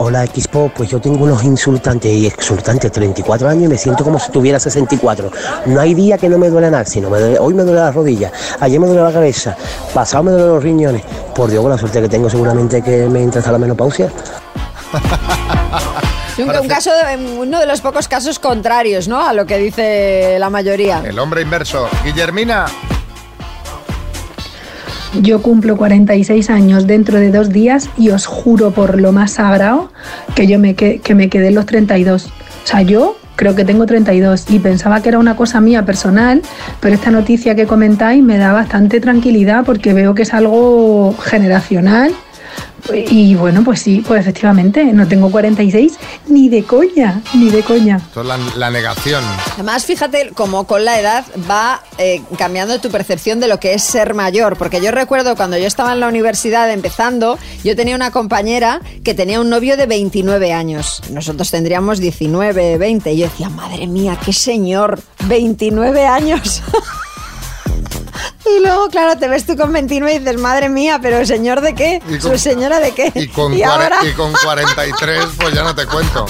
Hola 0.00 0.24
Xpo, 0.26 0.70
pues 0.76 0.88
yo 0.90 1.00
tengo 1.00 1.24
unos 1.24 1.42
insultantes 1.42 2.12
y 2.12 2.26
exultantes 2.28 2.92
34 2.92 3.48
años 3.48 3.64
y 3.64 3.68
me 3.68 3.76
siento 3.76 4.04
como 4.04 4.18
si 4.20 4.30
tuviera 4.30 4.60
64. 4.60 5.30
No 5.66 5.80
hay 5.80 5.92
día 5.94 6.16
que 6.16 6.28
no 6.28 6.38
me 6.38 6.48
duele 6.50 6.70
nada, 6.70 6.84
sino 6.84 7.10
me 7.10 7.18
duele- 7.18 7.38
hoy 7.40 7.52
me 7.52 7.64
duele 7.64 7.80
la 7.80 7.90
rodilla, 7.90 8.30
ayer 8.60 8.78
me 8.78 8.86
duele 8.86 9.02
la 9.02 9.10
cabeza, 9.12 9.56
pasado 9.92 10.22
me 10.22 10.30
duele 10.30 10.46
los 10.46 10.62
riñones. 10.62 11.02
Por 11.34 11.50
Dios, 11.50 11.62
con 11.62 11.72
la 11.72 11.78
suerte 11.78 12.00
que 12.00 12.08
tengo 12.08 12.30
seguramente 12.30 12.80
que 12.80 13.08
me 13.08 13.22
entra 13.22 13.40
hasta 13.40 13.50
la 13.50 13.58
menopausia. 13.58 14.08
Un, 16.38 16.50
un 16.56 16.68
caso, 16.68 16.90
de- 16.92 17.16
uno 17.36 17.58
de 17.58 17.66
los 17.66 17.80
pocos 17.80 18.06
casos 18.06 18.38
contrarios, 18.38 19.08
¿no? 19.08 19.20
A 19.20 19.32
lo 19.32 19.46
que 19.46 19.58
dice 19.58 20.36
la 20.38 20.48
mayoría. 20.48 21.02
El 21.04 21.18
hombre 21.18 21.42
inverso. 21.42 21.88
Guillermina. 22.04 22.66
Yo 25.22 25.40
cumplo 25.42 25.76
46 25.76 26.50
años 26.50 26.86
dentro 26.86 27.18
de 27.18 27.30
dos 27.30 27.48
días 27.48 27.88
y 27.96 28.10
os 28.10 28.26
juro 28.26 28.72
por 28.72 29.00
lo 29.00 29.12
más 29.12 29.32
sagrado 29.32 29.90
que 30.34 30.46
yo 30.46 30.58
me, 30.58 30.74
que, 30.74 31.00
que 31.00 31.14
me 31.14 31.28
quedé 31.28 31.48
en 31.48 31.54
los 31.54 31.66
32. 31.66 32.26
O 32.26 32.30
sea, 32.64 32.82
yo 32.82 33.16
creo 33.36 33.54
que 33.54 33.64
tengo 33.64 33.86
32 33.86 34.50
y 34.50 34.58
pensaba 34.58 35.00
que 35.00 35.08
era 35.08 35.18
una 35.18 35.36
cosa 35.36 35.60
mía 35.60 35.86
personal, 35.86 36.42
pero 36.80 36.94
esta 36.94 37.10
noticia 37.10 37.54
que 37.54 37.66
comentáis 37.66 38.22
me 38.22 38.36
da 38.36 38.52
bastante 38.52 39.00
tranquilidad 39.00 39.64
porque 39.64 39.94
veo 39.94 40.14
que 40.14 40.22
es 40.22 40.34
algo 40.34 41.14
generacional. 41.22 42.12
Y 42.92 43.34
bueno, 43.34 43.62
pues 43.64 43.80
sí, 43.80 44.02
pues 44.06 44.20
efectivamente, 44.20 44.84
no 44.84 45.06
tengo 45.06 45.30
46 45.30 45.92
ni 46.28 46.48
de 46.48 46.64
coña, 46.64 47.22
ni 47.34 47.50
de 47.50 47.62
coña. 47.62 47.96
Esto 47.96 48.22
es 48.22 48.26
la, 48.26 48.38
la 48.56 48.70
negación. 48.70 49.24
Además, 49.54 49.84
fíjate 49.84 50.30
cómo 50.34 50.66
con 50.66 50.84
la 50.84 50.98
edad 50.98 51.24
va 51.50 51.82
eh, 51.98 52.22
cambiando 52.36 52.80
tu 52.80 52.90
percepción 52.90 53.40
de 53.40 53.48
lo 53.48 53.60
que 53.60 53.74
es 53.74 53.82
ser 53.82 54.14
mayor. 54.14 54.56
Porque 54.56 54.80
yo 54.80 54.90
recuerdo 54.90 55.36
cuando 55.36 55.58
yo 55.58 55.66
estaba 55.66 55.92
en 55.92 56.00
la 56.00 56.08
universidad 56.08 56.70
empezando, 56.70 57.38
yo 57.64 57.76
tenía 57.76 57.96
una 57.96 58.10
compañera 58.10 58.80
que 59.04 59.14
tenía 59.14 59.40
un 59.40 59.50
novio 59.50 59.76
de 59.76 59.86
29 59.86 60.52
años. 60.52 61.02
Nosotros 61.10 61.50
tendríamos 61.50 61.98
19, 61.98 62.78
20. 62.78 63.12
Y 63.12 63.18
yo 63.18 63.26
decía, 63.26 63.48
madre 63.48 63.86
mía, 63.86 64.18
qué 64.24 64.32
señor, 64.32 65.00
29 65.26 66.06
años. 66.06 66.62
Y 68.46 68.60
luego, 68.62 68.88
claro, 68.88 69.18
te 69.18 69.28
ves 69.28 69.44
tú 69.46 69.56
con 69.56 69.72
29 69.72 70.14
y 70.14 70.18
dices, 70.20 70.38
madre 70.38 70.68
mía, 70.68 70.98
pero 71.02 71.24
señor 71.26 71.60
de 71.60 71.74
qué? 71.74 72.00
Y 72.08 72.18
con- 72.18 72.32
¿Su 72.32 72.38
señora 72.38 72.78
de 72.80 72.92
qué? 72.92 73.12
Y 73.14 73.28
con, 73.28 73.52
Y 73.54 73.62
ahora- 73.62 73.98
y 74.04 74.12
con 74.12 74.32
43, 74.32 75.24
pues 75.38 75.54
ya 75.54 75.62
no 75.62 75.74
te 75.74 75.86
cuento. 75.86 76.26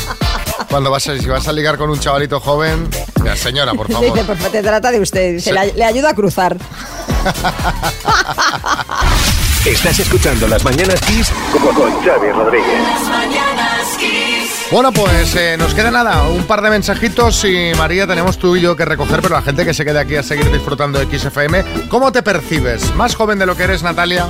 Cuando 0.71 0.91
vas 0.91 1.07
a, 1.09 1.17
si 1.19 1.27
vas 1.27 1.47
a 1.49 1.53
ligar 1.53 1.79
con 1.79 1.91
un 1.91 1.99
chavalito 2.01 2.41
joven, 2.41 2.89
ya 3.25 3.37
señora, 3.37 3.73
por 3.75 3.91
favor. 3.91 4.13
Dice, 4.13 4.25
pues 4.27 4.53
te 4.53 4.63
trata 4.63 4.91
de 4.91 5.01
usted. 5.01 5.39
Sí. 5.41 5.53
le, 5.53 5.73
le 5.75 5.85
ayuda 5.85 6.11
a 6.11 6.15
cruzar. 6.15 6.57
Estás 9.69 10.01
escuchando 10.01 10.49
Las 10.49 10.65
Mañanas 10.65 10.99
Kiss 11.03 11.31
con 11.53 11.93
Xavi 12.03 12.31
Rodríguez. 12.33 12.83
Las 12.83 13.03
mañanas 13.03 13.99
Kiss. 13.99 14.67
Bueno, 14.73 14.93
pues 14.93 15.37
eh, 15.37 15.57
nos 15.59 15.75
queda 15.75 15.91
nada, 15.91 16.23
un 16.23 16.45
par 16.45 16.63
de 16.63 16.71
mensajitos 16.71 17.45
y 17.45 17.73
María 17.77 18.07
tenemos 18.07 18.39
tú 18.39 18.57
y 18.57 18.63
yo 18.63 18.75
que 18.77 18.87
recoger, 18.87 19.21
pero 19.21 19.35
la 19.35 19.43
gente 19.43 19.67
que 19.67 19.75
se 19.75 19.85
quede 19.85 19.99
aquí 19.99 20.17
a 20.17 20.23
seguir 20.23 20.51
disfrutando 20.51 20.99
de 20.99 21.19
XFM, 21.19 21.65
¿cómo 21.91 22.11
te 22.13 22.23
percibes? 22.23 22.95
¿Más 22.95 23.15
joven 23.15 23.39
de 23.39 23.45
lo 23.45 23.59
que 23.59 23.65
eres, 23.65 23.83
Natalia? 23.83 24.27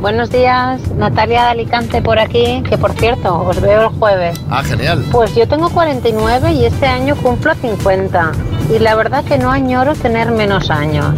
Buenos 0.00 0.30
días, 0.30 0.80
Natalia 0.96 1.42
de 1.42 1.48
Alicante 1.50 2.00
por 2.00 2.18
aquí, 2.18 2.62
que 2.70 2.78
por 2.78 2.92
cierto, 2.92 3.38
os 3.38 3.60
veo 3.60 3.82
el 3.82 3.88
jueves. 3.88 4.40
Ah, 4.48 4.62
genial. 4.64 5.04
Pues 5.12 5.34
yo 5.34 5.46
tengo 5.46 5.68
49 5.68 6.52
y 6.52 6.64
este 6.64 6.86
año 6.86 7.16
cumplo 7.16 7.54
50. 7.54 8.32
Y 8.74 8.78
la 8.78 8.94
verdad 8.94 9.24
que 9.24 9.36
no 9.36 9.50
añoro 9.50 9.94
tener 9.94 10.30
menos 10.30 10.70
años. 10.70 11.14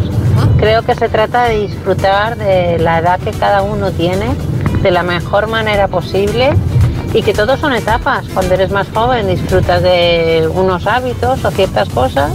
Creo 0.57 0.83
que 0.83 0.95
se 0.95 1.09
trata 1.09 1.45
de 1.45 1.61
disfrutar 1.61 2.37
de 2.37 2.77
la 2.79 2.99
edad 2.99 3.19
que 3.19 3.31
cada 3.31 3.61
uno 3.63 3.91
tiene 3.91 4.27
de 4.81 4.91
la 4.91 5.03
mejor 5.03 5.47
manera 5.47 5.87
posible 5.87 6.51
y 7.13 7.21
que 7.21 7.33
todos 7.33 7.59
son 7.59 7.73
etapas. 7.73 8.25
Cuando 8.33 8.53
eres 8.53 8.71
más 8.71 8.87
joven 8.93 9.27
disfrutas 9.27 9.81
de 9.81 10.49
unos 10.53 10.87
hábitos 10.87 11.43
o 11.43 11.51
ciertas 11.51 11.89
cosas 11.89 12.31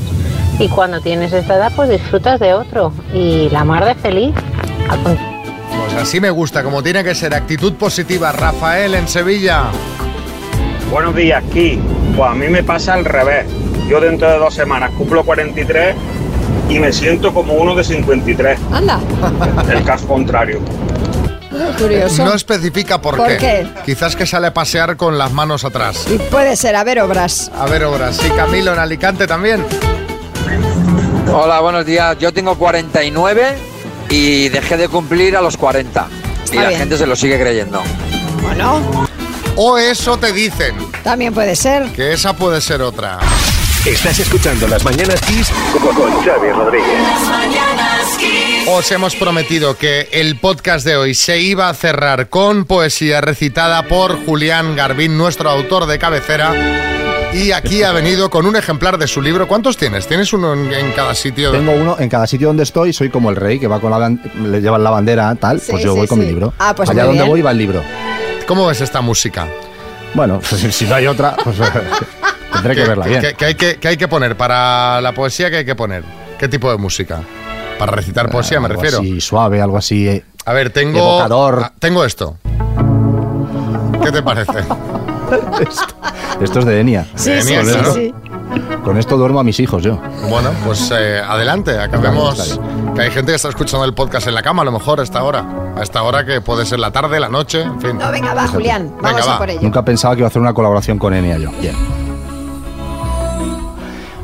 y 0.58 0.68
cuando 0.68 1.00
tienes 1.00 1.32
esta 1.32 1.56
edad 1.56 1.72
pues 1.74 1.90
disfrutas 1.90 2.40
de 2.40 2.54
otro. 2.54 2.92
Y 3.12 3.48
la 3.50 3.64
mar 3.64 3.84
de 3.84 3.94
feliz. 3.94 4.34
Pues 5.02 5.94
así 5.94 6.20
me 6.20 6.30
gusta, 6.30 6.62
como 6.62 6.82
tiene 6.82 7.04
que 7.04 7.14
ser, 7.14 7.34
actitud 7.34 7.74
positiva. 7.74 8.32
Rafael 8.32 8.94
en 8.94 9.08
Sevilla. 9.08 9.64
Buenos 10.90 11.14
días, 11.14 11.42
Ki. 11.52 11.80
Pues 12.16 12.30
a 12.30 12.34
mí 12.34 12.48
me 12.48 12.62
pasa 12.62 12.94
al 12.94 13.04
revés. 13.04 13.46
Yo 13.88 14.00
dentro 14.00 14.30
de 14.30 14.38
dos 14.38 14.54
semanas 14.54 14.90
cumplo 14.96 15.24
43 15.24 15.94
y 16.68 16.78
me 16.78 16.92
siento 16.92 17.32
como 17.32 17.54
uno 17.54 17.74
de 17.74 17.84
53. 17.84 18.58
Anda. 18.72 19.00
El 19.70 19.84
caso 19.84 20.06
contrario. 20.06 20.60
Curioso. 21.78 22.24
No 22.24 22.34
especifica 22.34 23.00
por, 23.00 23.16
¿Por 23.16 23.36
qué? 23.38 23.66
Quizás 23.84 24.14
que 24.14 24.26
sale 24.26 24.48
a 24.48 24.54
pasear 24.54 24.96
con 24.96 25.16
las 25.16 25.32
manos 25.32 25.64
atrás. 25.64 26.06
Y 26.10 26.18
puede 26.18 26.54
ser, 26.56 26.76
a 26.76 26.84
ver, 26.84 27.00
obras. 27.00 27.50
A 27.58 27.66
ver, 27.66 27.84
obras. 27.84 28.16
Sí, 28.16 28.28
Camilo 28.36 28.72
en 28.74 28.78
Alicante 28.78 29.26
también. 29.26 29.64
Hola, 31.32 31.60
buenos 31.60 31.84
días. 31.86 32.16
Yo 32.18 32.32
tengo 32.32 32.56
49 32.56 33.56
y 34.10 34.48
dejé 34.50 34.76
de 34.76 34.88
cumplir 34.88 35.36
a 35.36 35.40
los 35.40 35.56
40. 35.56 36.06
y 36.52 36.56
la 36.56 36.70
gente 36.70 36.96
se 36.98 37.06
lo 37.06 37.16
sigue 37.16 37.38
creyendo. 37.40 37.82
Bueno, 38.42 38.80
O 39.56 39.78
eso 39.78 40.16
te 40.18 40.32
dicen, 40.32 40.74
también 41.02 41.32
puede 41.34 41.56
ser. 41.56 41.86
que 41.92 42.12
esa 42.12 42.34
puede 42.34 42.60
ser 42.60 42.82
otra. 42.82 43.18
Estás 43.86 44.18
escuchando 44.18 44.66
Las 44.66 44.84
Mañanas 44.84 45.20
Kiss 45.22 45.50
con 45.80 46.24
Xavi 46.24 46.50
Rodríguez. 46.50 46.88
Las 47.02 47.28
mañanas 47.28 48.16
Kiss. 48.18 48.66
Os 48.68 48.90
hemos 48.90 49.14
prometido 49.14 49.76
que 49.76 50.08
el 50.12 50.38
podcast 50.40 50.84
de 50.84 50.96
hoy 50.96 51.14
se 51.14 51.38
iba 51.40 51.68
a 51.68 51.74
cerrar 51.74 52.28
con 52.28 52.64
poesía 52.64 53.20
recitada 53.20 53.84
por 53.84 54.24
Julián 54.24 54.74
Garbín, 54.74 55.16
nuestro 55.16 55.50
autor 55.50 55.86
de 55.86 55.98
cabecera. 55.98 56.52
Y 57.32 57.52
aquí 57.52 57.82
ha 57.84 57.92
venido 57.92 58.28
con 58.30 58.46
un 58.46 58.56
ejemplar 58.56 58.98
de 58.98 59.06
su 59.06 59.22
libro. 59.22 59.46
¿Cuántos 59.46 59.76
tienes? 59.76 60.06
¿Tienes 60.06 60.32
uno 60.32 60.54
en, 60.54 60.72
en 60.72 60.92
cada 60.92 61.14
sitio? 61.14 61.52
Tengo 61.52 61.72
uno 61.72 61.96
en 61.98 62.08
cada 62.08 62.26
sitio 62.26 62.48
donde 62.48 62.64
estoy, 62.64 62.92
soy 62.92 63.10
como 63.10 63.30
el 63.30 63.36
rey 63.36 63.58
que 63.60 63.68
va 63.68 63.80
con 63.80 63.90
la 63.90 64.08
le 64.08 64.60
llevan 64.60 64.82
la 64.82 64.90
bandera, 64.90 65.34
tal, 65.36 65.60
Sí, 65.60 65.70
pues 65.70 65.84
yo 65.84 65.92
sí, 65.92 65.98
voy 65.98 66.08
con 66.08 66.18
mi 66.18 66.26
libro. 66.26 66.52
Ah, 66.58 66.74
pues 66.74 66.88
Allá 66.90 67.04
donde 67.04 67.22
bien. 67.22 67.30
voy 67.30 67.42
va 67.42 67.50
el 67.52 67.58
libro. 67.58 67.82
¿Cómo 68.46 68.66
ves 68.66 68.80
esta 68.80 69.00
música? 69.00 69.46
Bueno, 70.14 70.40
pues, 70.40 70.60
si, 70.62 70.72
si 70.72 70.84
no 70.86 70.94
hay 70.94 71.06
otra, 71.06 71.36
pues 71.44 71.56
tendré 72.56 72.74
que 72.74 72.82
¿Qué- 72.82 72.88
verla 72.88 73.06
bien. 73.06 73.20
qué- 73.36 73.44
hay 73.44 73.54
que, 73.54 73.76
qué 73.76 73.88
hay 73.88 73.96
que 73.96 74.08
poner 74.08 74.36
para 74.36 75.00
la 75.00 75.12
poesía? 75.12 75.50
¿Qué 75.50 75.58
hay 75.58 75.64
que 75.64 75.74
poner? 75.74 76.02
¿Qué 76.38 76.48
tipo 76.48 76.70
de 76.70 76.76
música? 76.78 77.20
Para 77.78 77.92
recitar 77.92 78.30
poesía 78.30 78.58
me 78.60 78.66
Algo 78.66 78.80
refiero. 78.82 79.00
Así 79.02 79.20
suave, 79.20 79.60
algo 79.62 79.76
así. 79.76 80.08
eh, 80.08 80.24
A 80.44 80.52
ver, 80.52 80.70
tengo. 80.70 80.98
Evocador. 80.98 81.62
ah, 81.64 81.72
tengo 81.78 82.04
esto. 82.04 82.36
¿Qué 84.02 84.10
te 84.12 84.22
parece? 84.22 84.52
Esto 86.40 86.58
es 86.60 86.64
de 86.66 86.80
Enia. 86.80 87.06
Sí, 87.16 87.30
De 87.30 87.42
sí, 87.42 87.54
Enia, 87.54 87.64
sí, 87.64 87.78
claro. 87.78 87.94
sí. 87.94 88.14
Con 88.84 88.96
esto 88.96 89.16
duermo 89.16 89.40
a 89.40 89.44
mis 89.44 89.58
hijos 89.58 89.82
yo. 89.82 90.00
Bueno, 90.28 90.50
pues 90.64 90.92
eh, 90.96 91.20
adelante, 91.26 91.78
acabemos. 91.80 92.60
Que 92.94 93.02
hay 93.02 93.10
gente 93.10 93.32
que 93.32 93.36
está 93.36 93.48
escuchando 93.48 93.84
el 93.84 93.92
podcast 93.94 94.28
en 94.28 94.34
la 94.34 94.42
cama, 94.42 94.62
a 94.62 94.64
lo 94.64 94.72
mejor 94.72 95.00
a 95.00 95.02
esta 95.02 95.22
hora. 95.24 95.44
A 95.76 95.82
esta 95.82 96.02
hora 96.04 96.24
que 96.24 96.40
puede 96.40 96.64
ser 96.64 96.78
la 96.78 96.92
tarde, 96.92 97.18
la 97.18 97.28
noche, 97.28 97.62
en 97.62 97.80
fin. 97.80 97.98
No, 97.98 98.10
venga, 98.12 98.34
va, 98.34 98.46
Julián. 98.46 98.92
Vamos 99.00 99.02
Venga, 99.16 99.22
a 99.24 99.32
va. 99.32 99.38
por 99.38 99.50
ello. 99.50 99.60
Nunca 99.62 99.84
pensaba 99.84 100.14
que 100.14 100.20
iba 100.20 100.26
a 100.26 100.30
hacer 100.30 100.40
una 100.40 100.54
colaboración 100.54 100.98
con 100.98 101.12
Enia 101.12 101.38
yo. 101.38 101.50
Bien. 101.60 101.74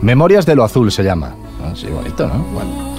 Memorias 0.03 0.47
de 0.47 0.57
lo 0.57 0.65
azul 0.65 0.91
se 0.91 1.05
llama. 1.05 1.35
Ah, 1.63 1.73
bonito, 1.89 2.27
¿no? 2.27 2.45
Bueno. 2.53 2.93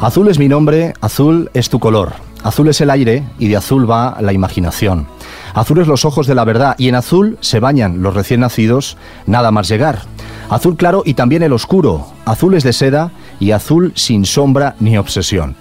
Azul 0.00 0.28
es 0.28 0.38
mi 0.38 0.48
nombre, 0.48 0.94
azul 1.02 1.50
es 1.52 1.68
tu 1.68 1.78
color. 1.78 2.14
Azul 2.42 2.68
es 2.68 2.80
el 2.80 2.88
aire 2.88 3.24
y 3.38 3.48
de 3.48 3.58
azul 3.58 3.88
va 3.88 4.16
la 4.22 4.32
imaginación. 4.32 5.06
Azul 5.52 5.80
es 5.80 5.86
los 5.86 6.06
ojos 6.06 6.26
de 6.26 6.34
la 6.34 6.46
verdad 6.46 6.76
y 6.78 6.88
en 6.88 6.94
azul 6.94 7.36
se 7.42 7.60
bañan 7.60 8.02
los 8.02 8.14
recién 8.14 8.40
nacidos 8.40 8.96
nada 9.26 9.50
más 9.50 9.68
llegar. 9.68 10.00
Azul 10.48 10.78
claro 10.78 11.02
y 11.04 11.12
también 11.12 11.42
el 11.42 11.52
oscuro. 11.52 12.06
Azul 12.24 12.54
es 12.54 12.64
de 12.64 12.72
seda 12.72 13.12
y 13.38 13.50
azul 13.50 13.92
sin 13.94 14.24
sombra 14.24 14.76
ni 14.80 14.96
obsesión. 14.96 15.56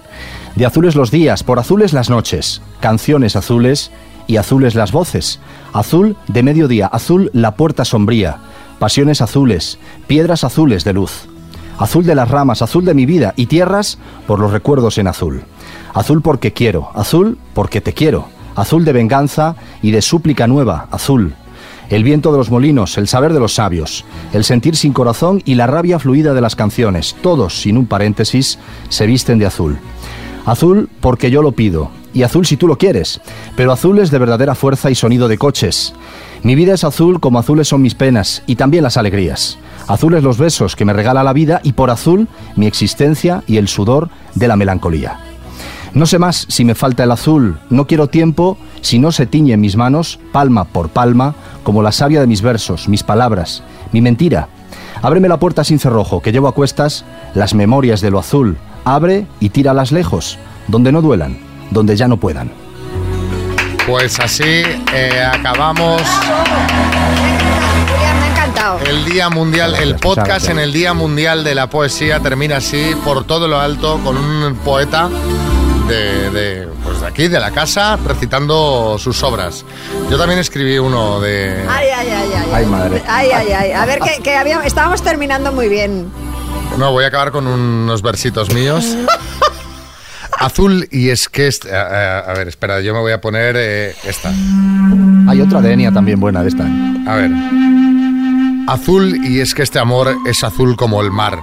De 0.55 0.65
azules 0.65 0.95
los 0.95 1.11
días, 1.11 1.43
por 1.43 1.59
azules 1.59 1.91
las 1.91 2.09
noches, 2.09 2.61
canciones 2.79 3.35
azules 3.35 3.91
y 4.27 4.37
azules 4.37 4.75
las 4.75 4.93
voces. 4.93 5.41
Azul 5.73 6.15
de 6.29 6.43
mediodía, 6.43 6.87
azul 6.87 7.29
la 7.33 7.55
puerta 7.55 7.83
sombría, 7.83 8.37
pasiones 8.79 9.21
azules, 9.21 9.77
piedras 10.07 10.43
azules 10.43 10.83
de 10.83 10.93
luz. 10.93 11.27
Azul 11.77 12.05
de 12.05 12.15
las 12.15 12.29
ramas, 12.29 12.61
azul 12.61 12.83
de 12.83 12.93
mi 12.93 13.05
vida 13.05 13.33
y 13.37 13.45
tierras 13.45 13.99
por 14.27 14.39
los 14.39 14.51
recuerdos 14.51 14.97
en 14.97 15.07
azul. 15.07 15.43
Azul 15.93 16.21
porque 16.21 16.51
quiero, 16.51 16.89
azul 16.95 17.37
porque 17.53 17.81
te 17.81 17.93
quiero. 17.93 18.27
Azul 18.55 18.83
de 18.83 18.91
venganza 18.91 19.55
y 19.81 19.91
de 19.91 20.01
súplica 20.01 20.47
nueva, 20.47 20.87
azul. 20.91 21.35
El 21.89 22.03
viento 22.03 22.31
de 22.31 22.37
los 22.37 22.51
molinos, 22.51 22.97
el 22.97 23.07
saber 23.07 23.33
de 23.33 23.39
los 23.39 23.55
sabios, 23.55 24.05
el 24.33 24.43
sentir 24.43 24.75
sin 24.75 24.93
corazón 24.93 25.41
y 25.45 25.55
la 25.55 25.67
rabia 25.67 25.97
fluida 25.97 26.33
de 26.33 26.41
las 26.41 26.55
canciones, 26.55 27.15
todos, 27.21 27.61
sin 27.61 27.77
un 27.77 27.85
paréntesis, 27.85 28.59
se 28.89 29.07
visten 29.07 29.39
de 29.39 29.45
azul. 29.45 29.79
Azul 30.45 30.89
porque 30.99 31.31
yo 31.31 31.41
lo 31.41 31.53
pido, 31.53 31.89
y 32.19 32.23
azul 32.23 32.45
si 32.45 32.57
tú 32.57 32.67
lo 32.67 32.77
quieres, 32.77 33.21
pero 33.55 33.71
azul 33.71 33.97
es 33.97 34.11
de 34.11 34.19
verdadera 34.19 34.53
fuerza 34.53 34.91
y 34.91 34.95
sonido 34.95 35.29
de 35.29 35.37
coches. 35.37 35.93
Mi 36.43 36.53
vida 36.53 36.73
es 36.73 36.83
azul 36.83 37.21
como 37.21 37.39
azules 37.39 37.69
son 37.69 37.81
mis 37.81 37.95
penas 37.95 38.43
y 38.45 38.57
también 38.57 38.83
las 38.83 38.97
alegrías. 38.97 39.57
Azules 39.87 40.21
los 40.21 40.37
besos 40.37 40.75
que 40.75 40.83
me 40.83 40.91
regala 40.91 41.23
la 41.23 41.31
vida 41.31 41.61
y 41.63 41.71
por 41.71 41.89
azul 41.89 42.27
mi 42.57 42.67
existencia 42.67 43.41
y 43.47 43.55
el 43.55 43.69
sudor 43.69 44.09
de 44.35 44.49
la 44.49 44.57
melancolía. 44.57 45.17
No 45.93 46.05
sé 46.05 46.19
más 46.19 46.45
si 46.49 46.65
me 46.65 46.75
falta 46.75 47.05
el 47.05 47.11
azul, 47.11 47.57
no 47.69 47.87
quiero 47.87 48.07
tiempo 48.07 48.57
si 48.81 48.99
no 48.99 49.13
se 49.13 49.25
tiñe 49.25 49.55
mis 49.55 49.77
manos, 49.77 50.19
palma 50.33 50.65
por 50.65 50.89
palma, 50.89 51.35
como 51.63 51.81
la 51.81 51.93
savia 51.93 52.19
de 52.19 52.27
mis 52.27 52.41
versos, 52.41 52.89
mis 52.89 53.01
palabras, 53.01 53.63
mi 53.93 54.01
mentira. 54.01 54.49
Ábreme 55.01 55.29
la 55.29 55.39
puerta 55.39 55.63
sin 55.63 55.79
cerrojo, 55.79 56.21
que 56.21 56.33
llevo 56.33 56.49
a 56.49 56.53
cuestas 56.53 57.05
las 57.33 57.53
memorias 57.53 58.01
de 58.01 58.11
lo 58.11 58.19
azul. 58.19 58.57
Abre 58.83 59.25
y 59.39 59.51
tíralas 59.51 59.93
lejos, 59.93 60.37
donde 60.67 60.91
no 60.91 61.01
duelan, 61.01 61.48
donde 61.71 61.95
ya 61.95 62.07
no 62.07 62.17
puedan. 62.17 62.51
Pues 63.87 64.19
así 64.19 64.43
eh, 64.93 65.23
acabamos 65.33 66.01
Me 67.99 68.05
ha 68.05 68.27
encantado. 68.31 68.79
el 68.85 69.03
Día 69.05 69.29
Mundial, 69.29 69.75
el 69.75 69.95
podcast 69.95 70.27
gracias. 70.27 70.51
en 70.51 70.59
el 70.59 70.71
Día 70.73 70.93
Mundial 70.93 71.43
de 71.43 71.55
la 71.55 71.69
Poesía 71.69 72.19
termina 72.19 72.57
así, 72.57 72.95
por 73.03 73.23
todo 73.25 73.47
lo 73.47 73.59
alto, 73.59 73.99
con 74.03 74.15
un 74.17 74.55
poeta 74.57 75.09
de, 75.87 76.29
de, 76.29 76.67
pues 76.83 77.01
de 77.01 77.07
aquí, 77.07 77.27
de 77.29 77.39
la 77.39 77.49
casa, 77.51 77.97
recitando 78.05 78.97
sus 78.99 79.23
obras. 79.23 79.65
Yo 80.11 80.17
también 80.19 80.39
escribí 80.39 80.77
uno 80.77 81.19
de... 81.19 81.65
Ay, 81.67 81.87
ay, 81.95 82.07
ay, 82.09 82.29
ay. 82.37 82.49
Ay, 82.53 82.65
madre. 82.67 83.03
Ay, 83.07 83.29
ay, 83.33 83.51
ay. 83.51 83.71
A 83.71 83.85
ver, 83.85 83.99
que, 83.99 84.21
que 84.21 84.35
habíamos- 84.35 84.65
estábamos 84.67 85.01
terminando 85.01 85.51
muy 85.51 85.67
bien. 85.67 86.11
No, 86.77 86.91
voy 86.91 87.05
a 87.05 87.07
acabar 87.07 87.31
con 87.31 87.47
unos 87.47 88.03
versitos 88.03 88.53
míos. 88.53 88.85
Azul 90.39 90.87
y 90.91 91.09
es 91.09 91.27
que... 91.29 91.47
este- 91.47 91.75
a, 91.75 91.81
a- 91.81 92.19
a 92.19 92.33
ver, 92.33 92.47
espera, 92.47 92.79
yo 92.81 92.93
me 92.93 92.99
voy 93.01 93.11
a 93.11 93.19
poner 93.21 93.55
eh, 93.57 93.93
esta. 94.05 94.29
Hay 95.27 95.41
otra 95.41 95.61
de 95.61 95.73
Enya 95.73 95.91
también 95.91 96.19
buena 96.19 96.41
de 96.43 96.49
esta. 96.49 96.63
A 97.07 97.15
ver. 97.15 97.31
Azul 98.67 99.17
y 99.23 99.39
es 99.39 99.53
que 99.55 99.63
este 99.63 99.79
amor 99.79 100.15
es 100.25 100.43
azul 100.43 100.75
como 100.75 101.01
el 101.01 101.11
mar. 101.11 101.39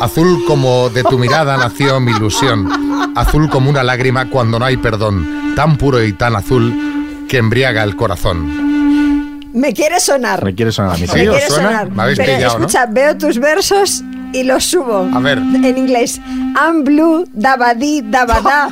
Azul 0.00 0.44
como 0.46 0.88
de 0.88 1.02
tu 1.02 1.18
mirada 1.18 1.56
nació 1.56 2.00
mi 2.00 2.12
ilusión. 2.12 3.12
Azul 3.16 3.50
como 3.50 3.68
una 3.68 3.82
lágrima 3.82 4.30
cuando 4.30 4.58
no 4.58 4.64
hay 4.64 4.76
perdón. 4.76 5.52
Tan 5.56 5.76
puro 5.76 6.02
y 6.02 6.12
tan 6.12 6.36
azul 6.36 7.26
que 7.28 7.38
embriaga 7.38 7.82
el 7.82 7.96
corazón. 7.96 9.50
Me 9.52 9.74
quiere 9.74 9.98
sonar. 10.00 10.44
Me 10.44 10.54
quiere 10.54 10.70
sonar 10.72 10.92
a 10.92 10.94
mí. 10.94 11.00
Me 11.02 11.06
¿Sí? 11.08 11.26
¿Os 11.28 11.34
quiere 11.36 11.48
suena? 11.48 11.68
sonar. 11.70 11.90
Me 11.90 12.02
habéis 12.04 12.18
Pero 12.18 12.36
pillado, 12.36 12.58
¿no? 12.60 12.66
escucha, 12.66 12.86
veo 12.86 13.16
tus 13.18 13.38
versos 13.38 14.02
y 14.32 14.42
los 14.44 14.64
subo. 14.64 15.08
A 15.14 15.20
ver. 15.20 15.38
En 15.38 15.78
inglés. 15.78 16.20
I'm 16.56 16.84
blue, 16.84 17.26
dabadi, 17.32 18.02
dabada. 18.02 18.68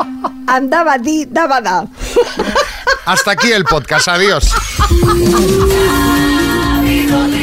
I'm 0.48 0.68
dabadi, 0.70 1.26
dabada. 1.26 1.86
Hasta 3.06 3.32
aquí 3.32 3.52
el 3.52 3.64
podcast. 3.64 4.08
Adiós. 4.08 4.52